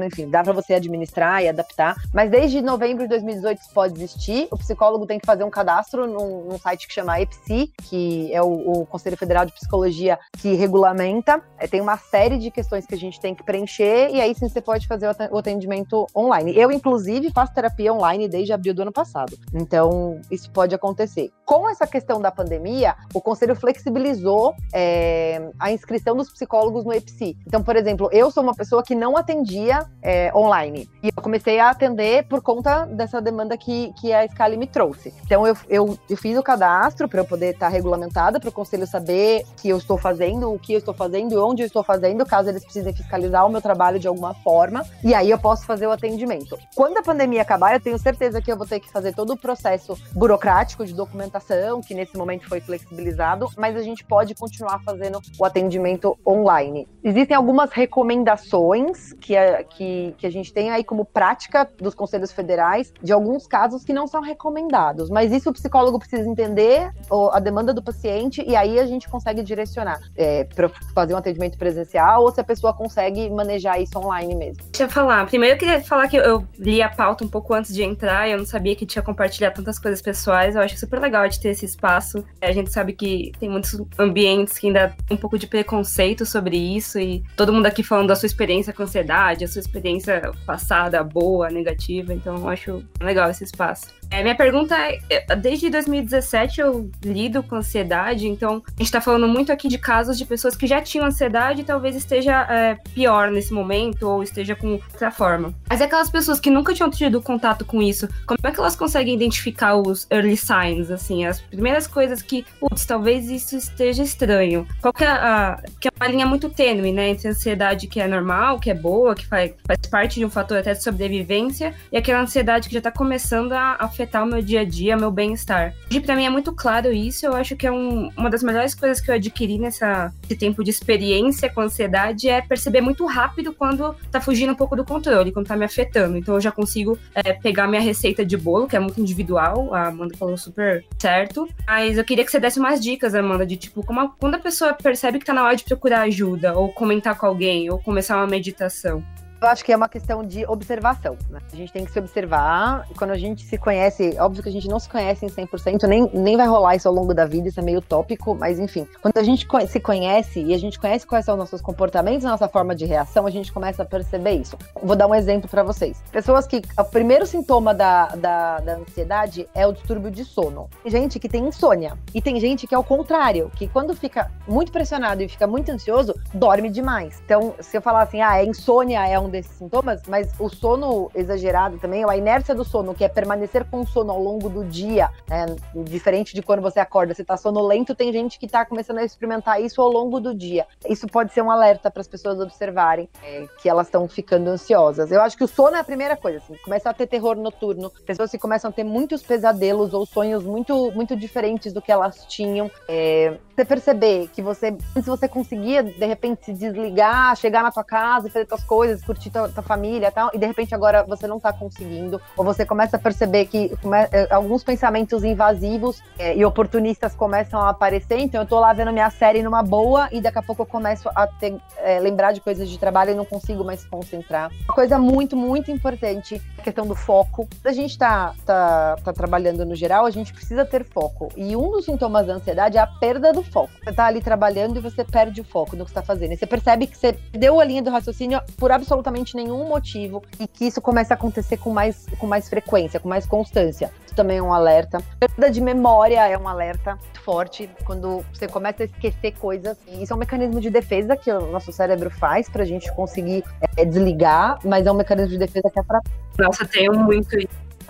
enfim, 0.05 0.29
dá 0.29 0.43
para 0.43 0.53
você 0.53 0.73
administrar 0.73 1.43
e 1.43 1.49
adaptar. 1.49 1.95
Mas 2.13 2.29
desde 2.29 2.61
novembro 2.61 3.03
de 3.03 3.09
2018 3.09 3.61
isso 3.61 3.73
pode 3.73 3.93
existir. 3.95 4.47
O 4.51 4.57
psicólogo 4.57 5.05
tem 5.05 5.19
que 5.19 5.25
fazer 5.25 5.43
um 5.43 5.49
cadastro 5.49 6.07
num, 6.07 6.45
num 6.45 6.59
site 6.59 6.87
que 6.87 6.93
chama 6.93 7.19
EPSI, 7.19 7.71
que 7.83 8.33
é 8.33 8.41
o, 8.41 8.81
o, 8.81 8.85
Conselho 8.85 9.17
Federal 9.17 9.45
de 9.45 9.53
Psicologia 9.53 10.17
que 10.39 10.53
regulamenta. 10.53 11.41
É, 11.57 11.67
tem 11.67 11.81
uma 11.81 11.97
série 11.97 12.37
de 12.37 12.51
questões 12.51 12.85
que 12.85 12.95
a 12.95 12.97
gente 12.97 13.19
tem 13.19 13.33
que 13.33 13.43
preencher 13.43 14.09
e 14.11 14.21
aí 14.21 14.33
sim 14.35 14.47
você 14.47 14.61
pode 14.61 14.87
fazer 14.87 15.07
o 15.31 15.37
atendimento 15.37 16.05
online. 16.15 16.55
Eu, 16.55 16.71
inclusive, 16.71 17.31
faço 17.31 17.53
terapia 17.53 17.93
online 17.93 18.27
desde 18.27 18.53
abril 18.53 18.73
do 18.73 18.81
ano 18.81 18.91
passado. 18.91 19.37
Então, 19.53 20.19
isso 20.29 20.49
pode 20.51 20.73
acontecer. 20.75 21.31
Com 21.45 21.69
essa 21.69 21.87
questão 21.87 22.21
da 22.21 22.31
pandemia, 22.31 22.95
o 23.13 23.21
Conselho 23.21 23.55
flexibilizou 23.55 24.44
é, 24.73 25.49
a 25.59 25.71
inscrição 25.71 26.15
dos 26.15 26.29
psicólogos 26.29 26.83
no 26.83 26.93
EPSI. 26.93 27.37
Então, 27.47 27.63
por 27.63 27.75
exemplo, 27.75 28.09
eu 28.11 28.29
sou 28.29 28.43
uma 28.43 28.53
pessoa 28.53 28.83
que 28.83 28.95
não 28.95 29.15
atendia 29.17 29.85
é, 30.01 30.31
online. 30.35 30.89
E 31.01 31.07
eu 31.15 31.23
comecei 31.23 31.59
a 31.59 31.69
atender 31.69 32.27
por 32.27 32.41
conta 32.41 32.85
dessa 32.85 33.21
demanda 33.21 33.57
que, 33.57 33.93
que 33.99 34.11
a 34.11 34.27
Scali 34.27 34.57
me 34.57 34.67
trouxe. 34.67 35.13
Então, 35.23 35.47
eu, 35.47 35.55
eu, 35.69 35.99
eu 36.09 36.17
fiz 36.17 36.37
o 36.37 36.43
cadastro 36.43 37.07
para 37.07 37.21
eu 37.21 37.25
poder 37.25 37.53
estar 37.53 37.69
regulamentada, 37.69 38.39
para 38.39 38.49
o 38.49 38.51
conselho 38.51 38.85
saber 38.85 39.43
que 39.57 39.69
eu 39.69 39.77
estou 39.77 39.97
fazendo, 39.97 40.51
o 40.51 40.59
que 40.59 40.73
eu 40.73 40.79
estou 40.79 40.93
fazendo 40.93 41.33
e 41.33 41.37
onde 41.37 41.63
eu 41.63 41.67
estou 41.67 41.83
fazendo, 41.83 42.25
caso 42.25 42.49
eles 42.49 42.63
precisem 42.63 42.93
fiscalizar 42.93 43.45
o 43.45 43.49
meu 43.49 43.61
trabalho 43.61 43.99
de 43.99 44.07
alguma 44.07 44.33
forma. 44.33 44.85
E 45.03 45.13
aí 45.13 45.29
eu 45.29 45.37
posso 45.37 45.65
fazer 45.65 45.87
o 45.87 45.91
atendimento. 45.91 46.57
Quando 46.75 46.97
a 46.97 47.03
pandemia 47.03 47.41
acabar, 47.41 47.73
eu 47.73 47.79
tenho 47.79 47.97
certeza 47.97 48.41
que 48.41 48.51
eu 48.51 48.57
vou 48.57 48.67
ter 48.67 48.79
que 48.79 48.91
fazer 48.91 49.13
todo 49.13 49.33
o 49.33 49.37
processo 49.37 49.97
burocrático 50.13 50.85
de 50.85 50.93
documentação, 50.93 51.81
que 51.81 51.93
nesse 51.93 52.17
momento 52.17 52.47
foi 52.47 52.59
flexibilizado, 52.59 53.49
mas 53.57 53.75
a 53.75 53.81
gente 53.81 54.03
pode 54.03 54.34
continuar 54.35 54.79
fazendo 54.83 55.19
o 55.39 55.45
atendimento 55.45 56.17
online. 56.25 56.87
Existem 57.03 57.35
algumas 57.35 57.71
recomendações 57.71 59.13
que 59.13 59.35
a, 59.35 59.63
que, 59.63 60.13
que 60.17 60.27
a 60.27 60.29
gente 60.29 60.53
tem 60.53 60.71
aí 60.71 60.83
como 60.83 61.05
prática 61.05 61.69
dos 61.77 61.93
conselhos 61.93 62.31
federais 62.31 62.93
de 63.01 63.11
alguns 63.11 63.47
casos 63.47 63.83
que 63.83 63.93
não 63.93 64.07
são 64.07 64.21
recomendados, 64.21 65.09
mas 65.09 65.31
isso 65.31 65.49
o 65.49 65.53
psicólogo 65.53 65.99
precisa 65.99 66.27
entender 66.27 66.91
a 67.31 67.39
demanda 67.39 67.73
do 67.73 67.81
paciente 67.81 68.43
e 68.45 68.55
aí 68.55 68.79
a 68.79 68.85
gente 68.85 69.09
consegue 69.09 69.43
direcionar 69.43 69.99
é, 70.15 70.43
para 70.43 70.69
fazer 70.93 71.13
um 71.13 71.17
atendimento 71.17 71.57
presencial 71.57 72.23
ou 72.23 72.31
se 72.31 72.41
a 72.41 72.43
pessoa 72.43 72.73
consegue 72.73 73.29
manejar 73.29 73.81
isso 73.81 73.97
online 73.97 74.35
mesmo. 74.35 74.63
Deixa 74.71 74.83
eu 74.83 74.89
falar. 74.89 75.25
Primeiro 75.25 75.55
eu 75.55 75.59
queria 75.59 75.81
falar 75.81 76.07
que 76.07 76.17
eu 76.17 76.45
li 76.57 76.81
a 76.81 76.89
pauta 76.89 77.23
um 77.23 77.27
pouco 77.27 77.53
antes 77.53 77.73
de 77.73 77.83
entrar, 77.83 78.29
eu 78.29 78.37
não 78.37 78.45
sabia 78.45 78.75
que 78.75 78.85
tinha 78.85 79.01
compartilhado 79.01 79.55
tantas 79.55 79.79
coisas 79.79 80.01
pessoais. 80.01 80.55
Eu 80.55 80.61
acho 80.61 80.77
super 80.77 80.99
legal 80.99 81.27
de 81.27 81.39
ter 81.39 81.49
esse 81.49 81.65
espaço. 81.65 82.23
A 82.41 82.51
gente 82.51 82.71
sabe 82.71 82.93
que 82.93 83.31
tem 83.39 83.49
muitos 83.49 83.79
ambientes 84.15 84.57
que 84.57 84.67
ainda 84.67 84.95
um 85.11 85.17
pouco 85.17 85.37
de 85.37 85.45
preconceito 85.45 86.25
sobre 86.25 86.55
isso 86.55 86.97
e 86.97 87.21
todo 87.35 87.51
mundo 87.51 87.65
aqui 87.65 87.83
falando 87.83 88.07
da 88.07 88.15
sua 88.15 88.27
experiência 88.27 88.71
com 88.71 88.83
ansiedade, 88.83 89.43
a 89.43 89.47
sua 89.47 89.59
experiência 89.59 90.31
passada, 90.45 91.03
boa, 91.03 91.49
negativa. 91.49 92.13
Então, 92.13 92.47
acho 92.47 92.81
legal 93.01 93.29
esse 93.29 93.43
espaço. 93.43 93.93
É, 94.09 94.21
minha 94.21 94.35
pergunta 94.35 94.75
é: 94.77 95.35
desde 95.35 95.69
2017 95.69 96.61
eu 96.61 96.89
lido 97.03 97.43
com 97.43 97.55
ansiedade, 97.55 98.27
então 98.27 98.61
a 98.67 98.81
gente 98.81 98.91
tá 98.91 99.01
falando 99.01 99.27
muito 99.27 99.51
aqui 99.51 99.67
de 99.67 99.77
casos 99.77 100.17
de 100.17 100.25
pessoas 100.25 100.55
que 100.55 100.67
já 100.67 100.81
tinham 100.81 101.05
ansiedade 101.05 101.61
e 101.61 101.63
talvez 101.63 101.95
esteja 101.95 102.47
é, 102.49 102.75
pior 102.93 103.31
nesse 103.31 103.53
momento 103.53 104.07
ou 104.07 104.23
esteja 104.23 104.55
com 104.55 104.73
outra 104.73 105.11
forma. 105.11 105.53
Mas 105.69 105.81
é 105.81 105.85
aquelas 105.85 106.09
pessoas 106.09 106.39
que 106.39 106.49
nunca 106.49 106.73
tinham 106.73 106.89
tido 106.89 107.21
contato 107.21 107.65
com 107.65 107.81
isso, 107.81 108.07
como 108.25 108.39
é 108.43 108.51
que 108.51 108.59
elas 108.59 108.75
conseguem 108.75 109.15
identificar 109.15 109.75
os 109.75 110.07
early 110.11 110.37
signs, 110.37 110.91
assim, 110.91 111.25
as 111.25 111.41
primeiras 111.41 111.87
coisas 111.87 112.21
que, 112.21 112.45
putz, 112.59 112.85
talvez 112.85 113.29
isso 113.29 113.57
esteja 113.57 114.04
estranho? 114.05 114.67
Qual 114.81 114.93
que 114.93 115.03
é 115.03 115.07
a. 115.07 115.61
Que 115.79 115.87
é 115.87 115.91
uma 115.99 116.07
linha 116.07 116.25
muito 116.25 116.49
tênue, 116.49 116.91
né, 116.91 117.09
entre 117.09 117.27
a 117.27 117.31
ansiedade 117.31 117.87
que 117.87 117.99
é 117.99 118.07
normal, 118.07 118.59
que 118.59 118.69
é 118.69 118.73
boa, 118.73 119.15
que 119.15 119.25
faz, 119.25 119.51
faz 119.65 119.79
parte 119.89 120.19
de 120.19 120.25
um 120.25 120.29
fator 120.29 120.57
até 120.57 120.73
de 120.73 120.83
sobrevivência, 120.83 121.73
e 121.91 121.97
aquela 121.97 122.21
ansiedade 122.21 122.67
que 122.67 122.75
já 122.75 122.81
tá 122.81 122.91
começando 122.91 123.53
a 123.53 123.77
afetar 123.79 124.23
o 124.23 124.27
meu 124.27 124.41
dia 124.41 124.61
a 124.61 124.65
dia, 124.65 124.95
meu 124.97 125.11
bem-estar. 125.11 125.73
E 125.89 125.99
para 125.99 126.15
mim 126.15 126.25
é 126.25 126.29
muito 126.29 126.53
claro 126.53 126.91
isso, 126.91 127.25
eu 127.25 127.33
acho 127.33 127.55
que 127.55 127.67
é 127.67 127.71
um, 127.71 128.09
uma 128.17 128.29
das 128.29 128.43
melhores 128.43 128.73
coisas 128.75 129.01
que 129.01 129.09
eu 129.09 129.15
adquiri 129.15 129.57
nessa, 129.57 130.13
nesse 130.23 130.35
tempo 130.35 130.63
de 130.63 130.69
experiência 130.69 131.49
com 131.49 131.61
ansiedade 131.61 132.29
é 132.29 132.41
perceber 132.41 132.81
muito 132.81 133.05
rápido 133.05 133.53
quando 133.53 133.95
tá 134.11 134.21
fugindo 134.21 134.51
um 134.51 134.55
pouco 134.55 134.75
do 134.75 134.85
controle, 134.85 135.31
quando 135.31 135.47
tá 135.47 135.55
me 135.55 135.65
afetando. 135.65 136.17
Então 136.17 136.35
eu 136.35 136.41
já 136.41 136.51
consigo 136.51 136.97
é, 137.13 137.33
pegar 137.33 137.67
minha 137.67 137.81
receita 137.81 138.25
de 138.25 138.37
bolo, 138.37 138.67
que 138.67 138.75
é 138.75 138.79
muito 138.79 139.01
individual, 139.01 139.73
a 139.73 139.87
Amanda 139.87 140.15
falou 140.17 140.37
super 140.37 140.83
certo, 140.97 141.47
mas 141.65 141.97
eu 141.97 142.03
queria 142.03 142.23
que 142.23 142.31
você 142.31 142.39
desse 142.39 142.59
umas 142.59 142.79
dicas, 142.79 143.15
Amanda, 143.15 143.45
de 143.45 143.57
tipo, 143.57 143.83
como 143.83 143.94
quando 144.19 144.35
a 144.35 144.39
pessoa 144.39 144.73
percebe 144.73 145.19
que 145.19 145.25
tá 145.25 145.33
na 145.33 145.43
hora 145.43 145.55
de 145.55 145.63
procurar 145.63 146.01
ajuda, 146.01 146.57
ou 146.57 146.71
comentar 146.71 147.17
com 147.17 147.25
alguém, 147.25 147.69
ou 147.69 147.79
começar 147.79 148.17
uma 148.17 148.27
meditação. 148.27 149.03
Eu 149.41 149.47
acho 149.47 149.63
que 149.63 149.71
é 149.71 149.75
uma 149.75 149.89
questão 149.89 150.23
de 150.23 150.45
observação. 150.45 151.17
Né? 151.29 151.39
A 151.51 151.55
gente 151.55 151.71
tem 151.71 151.85
que 151.85 151.91
se 151.91 151.99
observar. 151.99 152.87
Quando 152.97 153.11
a 153.11 153.17
gente 153.17 153.45
se 153.45 153.57
conhece, 153.57 154.15
óbvio 154.19 154.41
que 154.41 154.49
a 154.49 154.51
gente 154.51 154.67
não 154.67 154.79
se 154.79 154.89
conhece 154.89 155.25
em 155.25 155.29
100%, 155.29 155.83
nem, 155.87 156.09
nem 156.13 156.37
vai 156.37 156.47
rolar 156.47 156.75
isso 156.75 156.87
ao 156.87 156.93
longo 156.93 157.13
da 157.13 157.25
vida, 157.25 157.49
isso 157.49 157.59
é 157.59 157.63
meio 157.63 157.81
tópico, 157.81 158.35
mas 158.35 158.59
enfim. 158.59 158.87
Quando 159.01 159.17
a 159.17 159.23
gente 159.23 159.47
se 159.67 159.79
conhece 159.79 160.41
e 160.41 160.53
a 160.53 160.57
gente 160.57 160.79
conhece 160.79 161.05
quais 161.05 161.25
são 161.25 161.35
os 161.35 161.39
nossos 161.39 161.61
comportamentos, 161.61 162.23
nossa 162.23 162.47
forma 162.47 162.75
de 162.75 162.85
reação, 162.85 163.25
a 163.27 163.29
gente 163.29 163.51
começa 163.51 163.83
a 163.83 163.85
perceber 163.85 164.31
isso. 164.31 164.57
Vou 164.81 164.95
dar 164.95 165.07
um 165.07 165.15
exemplo 165.15 165.49
para 165.49 165.63
vocês. 165.63 166.01
Pessoas 166.11 166.47
que. 166.47 166.61
O 166.77 166.83
primeiro 166.85 167.25
sintoma 167.25 167.73
da, 167.73 168.07
da, 168.15 168.59
da 168.59 168.75
ansiedade 168.77 169.47
é 169.53 169.67
o 169.67 169.73
distúrbio 169.73 170.11
de 170.11 170.23
sono. 170.23 170.69
Tem 170.83 170.91
gente 170.91 171.19
que 171.19 171.27
tem 171.27 171.45
insônia. 171.45 171.97
E 172.13 172.21
tem 172.21 172.39
gente 172.39 172.67
que 172.67 172.73
é 172.73 172.77
o 172.77 172.83
contrário, 172.83 173.51
que 173.55 173.67
quando 173.67 173.95
fica 173.95 174.31
muito 174.47 174.71
pressionado 174.71 175.21
e 175.21 175.27
fica 175.27 175.47
muito 175.47 175.71
ansioso, 175.71 176.15
dorme 176.33 176.69
demais. 176.69 177.21
Então, 177.25 177.53
se 177.59 177.75
eu 177.75 177.81
falar 177.81 178.03
assim, 178.03 178.21
ah, 178.21 178.37
é 178.37 178.45
insônia, 178.45 179.07
é 179.07 179.19
um 179.19 179.29
desses 179.35 179.57
sintomas, 179.57 180.01
mas 180.07 180.31
o 180.39 180.49
sono 180.49 181.11
exagerado 181.13 181.77
também, 181.77 182.03
a 182.07 182.17
inércia 182.17 182.55
do 182.55 182.63
sono, 182.63 182.93
que 182.93 183.03
é 183.03 183.09
permanecer 183.09 183.65
com 183.65 183.81
o 183.81 183.87
sono 183.87 184.11
ao 184.11 184.21
longo 184.21 184.49
do 184.49 184.63
dia, 184.63 185.09
né, 185.27 185.45
diferente 185.83 186.33
de 186.33 186.41
quando 186.41 186.61
você 186.61 186.79
acorda, 186.79 187.13
você 187.13 187.23
tá 187.23 187.37
sonolento, 187.37 187.93
tem 187.93 188.11
gente 188.11 188.39
que 188.39 188.47
tá 188.47 188.65
começando 188.65 188.99
a 188.99 189.03
experimentar 189.03 189.61
isso 189.61 189.81
ao 189.81 189.89
longo 189.89 190.19
do 190.19 190.33
dia. 190.33 190.65
Isso 190.87 191.07
pode 191.07 191.33
ser 191.33 191.41
um 191.41 191.51
alerta 191.51 191.91
para 191.91 192.01
as 192.01 192.07
pessoas 192.07 192.39
observarem 192.39 193.09
é, 193.23 193.45
que 193.61 193.69
elas 193.69 193.87
estão 193.87 194.07
ficando 194.07 194.49
ansiosas. 194.49 195.11
Eu 195.11 195.21
acho 195.21 195.37
que 195.37 195.43
o 195.43 195.47
sono 195.47 195.75
é 195.75 195.79
a 195.79 195.83
primeira 195.83 196.15
coisa, 196.15 196.37
assim, 196.37 196.55
começa 196.63 196.89
a 196.89 196.93
ter 196.93 197.07
terror 197.07 197.35
noturno, 197.35 197.91
pessoas 198.05 198.31
que 198.31 198.37
começam 198.37 198.69
a 198.69 198.73
ter 198.73 198.83
muitos 198.83 199.21
pesadelos 199.21 199.93
ou 199.93 200.05
sonhos 200.05 200.43
muito, 200.43 200.91
muito 200.91 201.15
diferentes 201.15 201.73
do 201.73 201.81
que 201.81 201.91
elas 201.91 202.25
tinham. 202.25 202.69
É, 202.87 203.37
você 203.55 203.63
perceber 203.63 204.29
que 204.33 204.41
você, 204.41 204.75
antes 204.95 205.05
você 205.05 205.27
conseguia, 205.27 205.81
de 205.81 206.05
repente, 206.05 206.45
se 206.45 206.53
desligar, 206.53 207.35
chegar 207.37 207.63
na 207.63 207.71
tua 207.71 207.83
casa 207.83 208.27
e 208.27 208.31
fazer 208.31 208.47
suas 208.47 208.63
coisas, 208.63 209.03
curtir 209.15 209.29
tua, 209.29 209.49
tua 209.49 209.63
família 209.63 210.07
e 210.07 210.11
tal, 210.11 210.29
e 210.33 210.37
de 210.37 210.45
repente 210.45 210.75
agora 210.75 211.03
você 211.03 211.25
não 211.25 211.39
tá 211.39 211.53
conseguindo, 211.53 212.21
ou 212.35 212.43
você 212.43 212.65
começa 212.65 212.97
a 212.97 212.99
perceber 212.99 213.45
que 213.45 213.75
come, 213.77 213.97
é, 214.11 214.27
alguns 214.29 214.63
pensamentos 214.63 215.23
invasivos 215.23 216.03
é, 216.19 216.35
e 216.35 216.43
oportunistas 216.43 217.15
começam 217.15 217.59
a 217.61 217.69
aparecer, 217.69 218.19
então 218.19 218.41
eu 218.41 218.47
tô 218.47 218.59
lá 218.59 218.73
vendo 218.73 218.91
minha 218.91 219.09
série 219.09 219.41
numa 219.41 219.63
boa 219.63 220.09
e 220.11 220.19
daqui 220.19 220.37
a 220.37 220.43
pouco 220.43 220.61
eu 220.61 220.65
começo 220.65 221.09
a 221.15 221.25
ter, 221.27 221.55
é, 221.77 221.99
lembrar 221.99 222.33
de 222.33 222.41
coisas 222.41 222.69
de 222.69 222.77
trabalho 222.77 223.11
e 223.11 223.15
não 223.15 223.25
consigo 223.25 223.63
mais 223.63 223.85
concentrar. 223.85 224.51
Uma 224.65 224.75
coisa 224.75 224.99
muito, 224.99 225.35
muito 225.35 225.71
importante, 225.71 226.41
a 226.57 226.61
questão 226.61 226.85
do 226.85 226.95
foco. 226.95 227.47
A 227.63 227.71
gente 227.71 227.97
tá, 227.97 228.33
tá, 228.45 228.97
tá 229.03 229.13
trabalhando 229.13 229.65
no 229.65 229.75
geral, 229.75 230.05
a 230.05 230.11
gente 230.11 230.33
precisa 230.33 230.65
ter 230.65 230.83
foco. 230.83 231.29
E 231.35 231.55
um 231.55 231.71
dos 231.71 231.85
sintomas 231.85 232.27
da 232.27 232.33
ansiedade 232.33 232.77
é 232.77 232.81
a 232.81 232.87
perda 232.87 233.31
do 233.31 233.43
foco. 233.43 233.71
Você 233.83 233.93
tá 233.93 234.05
ali 234.05 234.21
trabalhando 234.21 234.77
e 234.77 234.81
você 234.81 235.03
perde 235.03 235.41
o 235.41 235.43
foco 235.43 235.75
no 235.75 235.85
que 235.85 235.91
está 235.91 236.01
fazendo. 236.01 236.33
E 236.33 236.37
você 236.37 236.45
percebe 236.45 236.87
que 236.87 236.97
você 236.97 237.13
deu 237.31 237.59
a 237.59 237.63
linha 237.63 237.81
do 237.81 237.89
raciocínio 237.89 238.41
por 238.57 238.71
absolutamente 238.71 239.04
nenhum 239.11 239.67
motivo 239.67 240.21
e 240.39 240.47
que 240.47 240.65
isso 240.65 240.81
começa 240.81 241.13
a 241.13 241.15
acontecer 241.15 241.57
com 241.57 241.71
mais, 241.71 242.05
com 242.17 242.27
mais 242.27 242.49
frequência, 242.49 242.99
com 242.99 243.07
mais 243.07 243.25
constância. 243.25 243.91
Isso 244.05 244.15
também 244.15 244.37
é 244.37 244.41
um 244.41 244.53
alerta. 244.53 244.99
Perda 245.19 245.49
de 245.49 245.61
memória 245.61 246.27
é 246.27 246.37
um 246.37 246.47
alerta 246.47 246.97
forte 247.23 247.69
quando 247.85 248.23
você 248.33 248.47
começa 248.47 248.83
a 248.83 248.85
esquecer 248.85 249.31
coisas. 249.33 249.77
Isso 249.87 250.13
é 250.13 250.15
um 250.15 250.19
mecanismo 250.19 250.61
de 250.61 250.69
defesa 250.69 251.17
que 251.17 251.31
o 251.31 251.51
nosso 251.51 251.71
cérebro 251.71 252.09
faz 252.09 252.47
para 252.47 252.63
a 252.63 252.65
gente 252.65 252.91
conseguir 252.93 253.43
é, 253.77 253.83
desligar, 253.83 254.59
mas 254.63 254.85
é 254.85 254.91
um 254.91 254.95
mecanismo 254.95 255.31
de 255.31 255.39
defesa 255.39 255.69
que 255.71 255.79
é 255.79 255.83
pra... 255.83 256.01
Nossa, 256.37 256.65
tenho 256.65 256.93
muito 256.93 257.37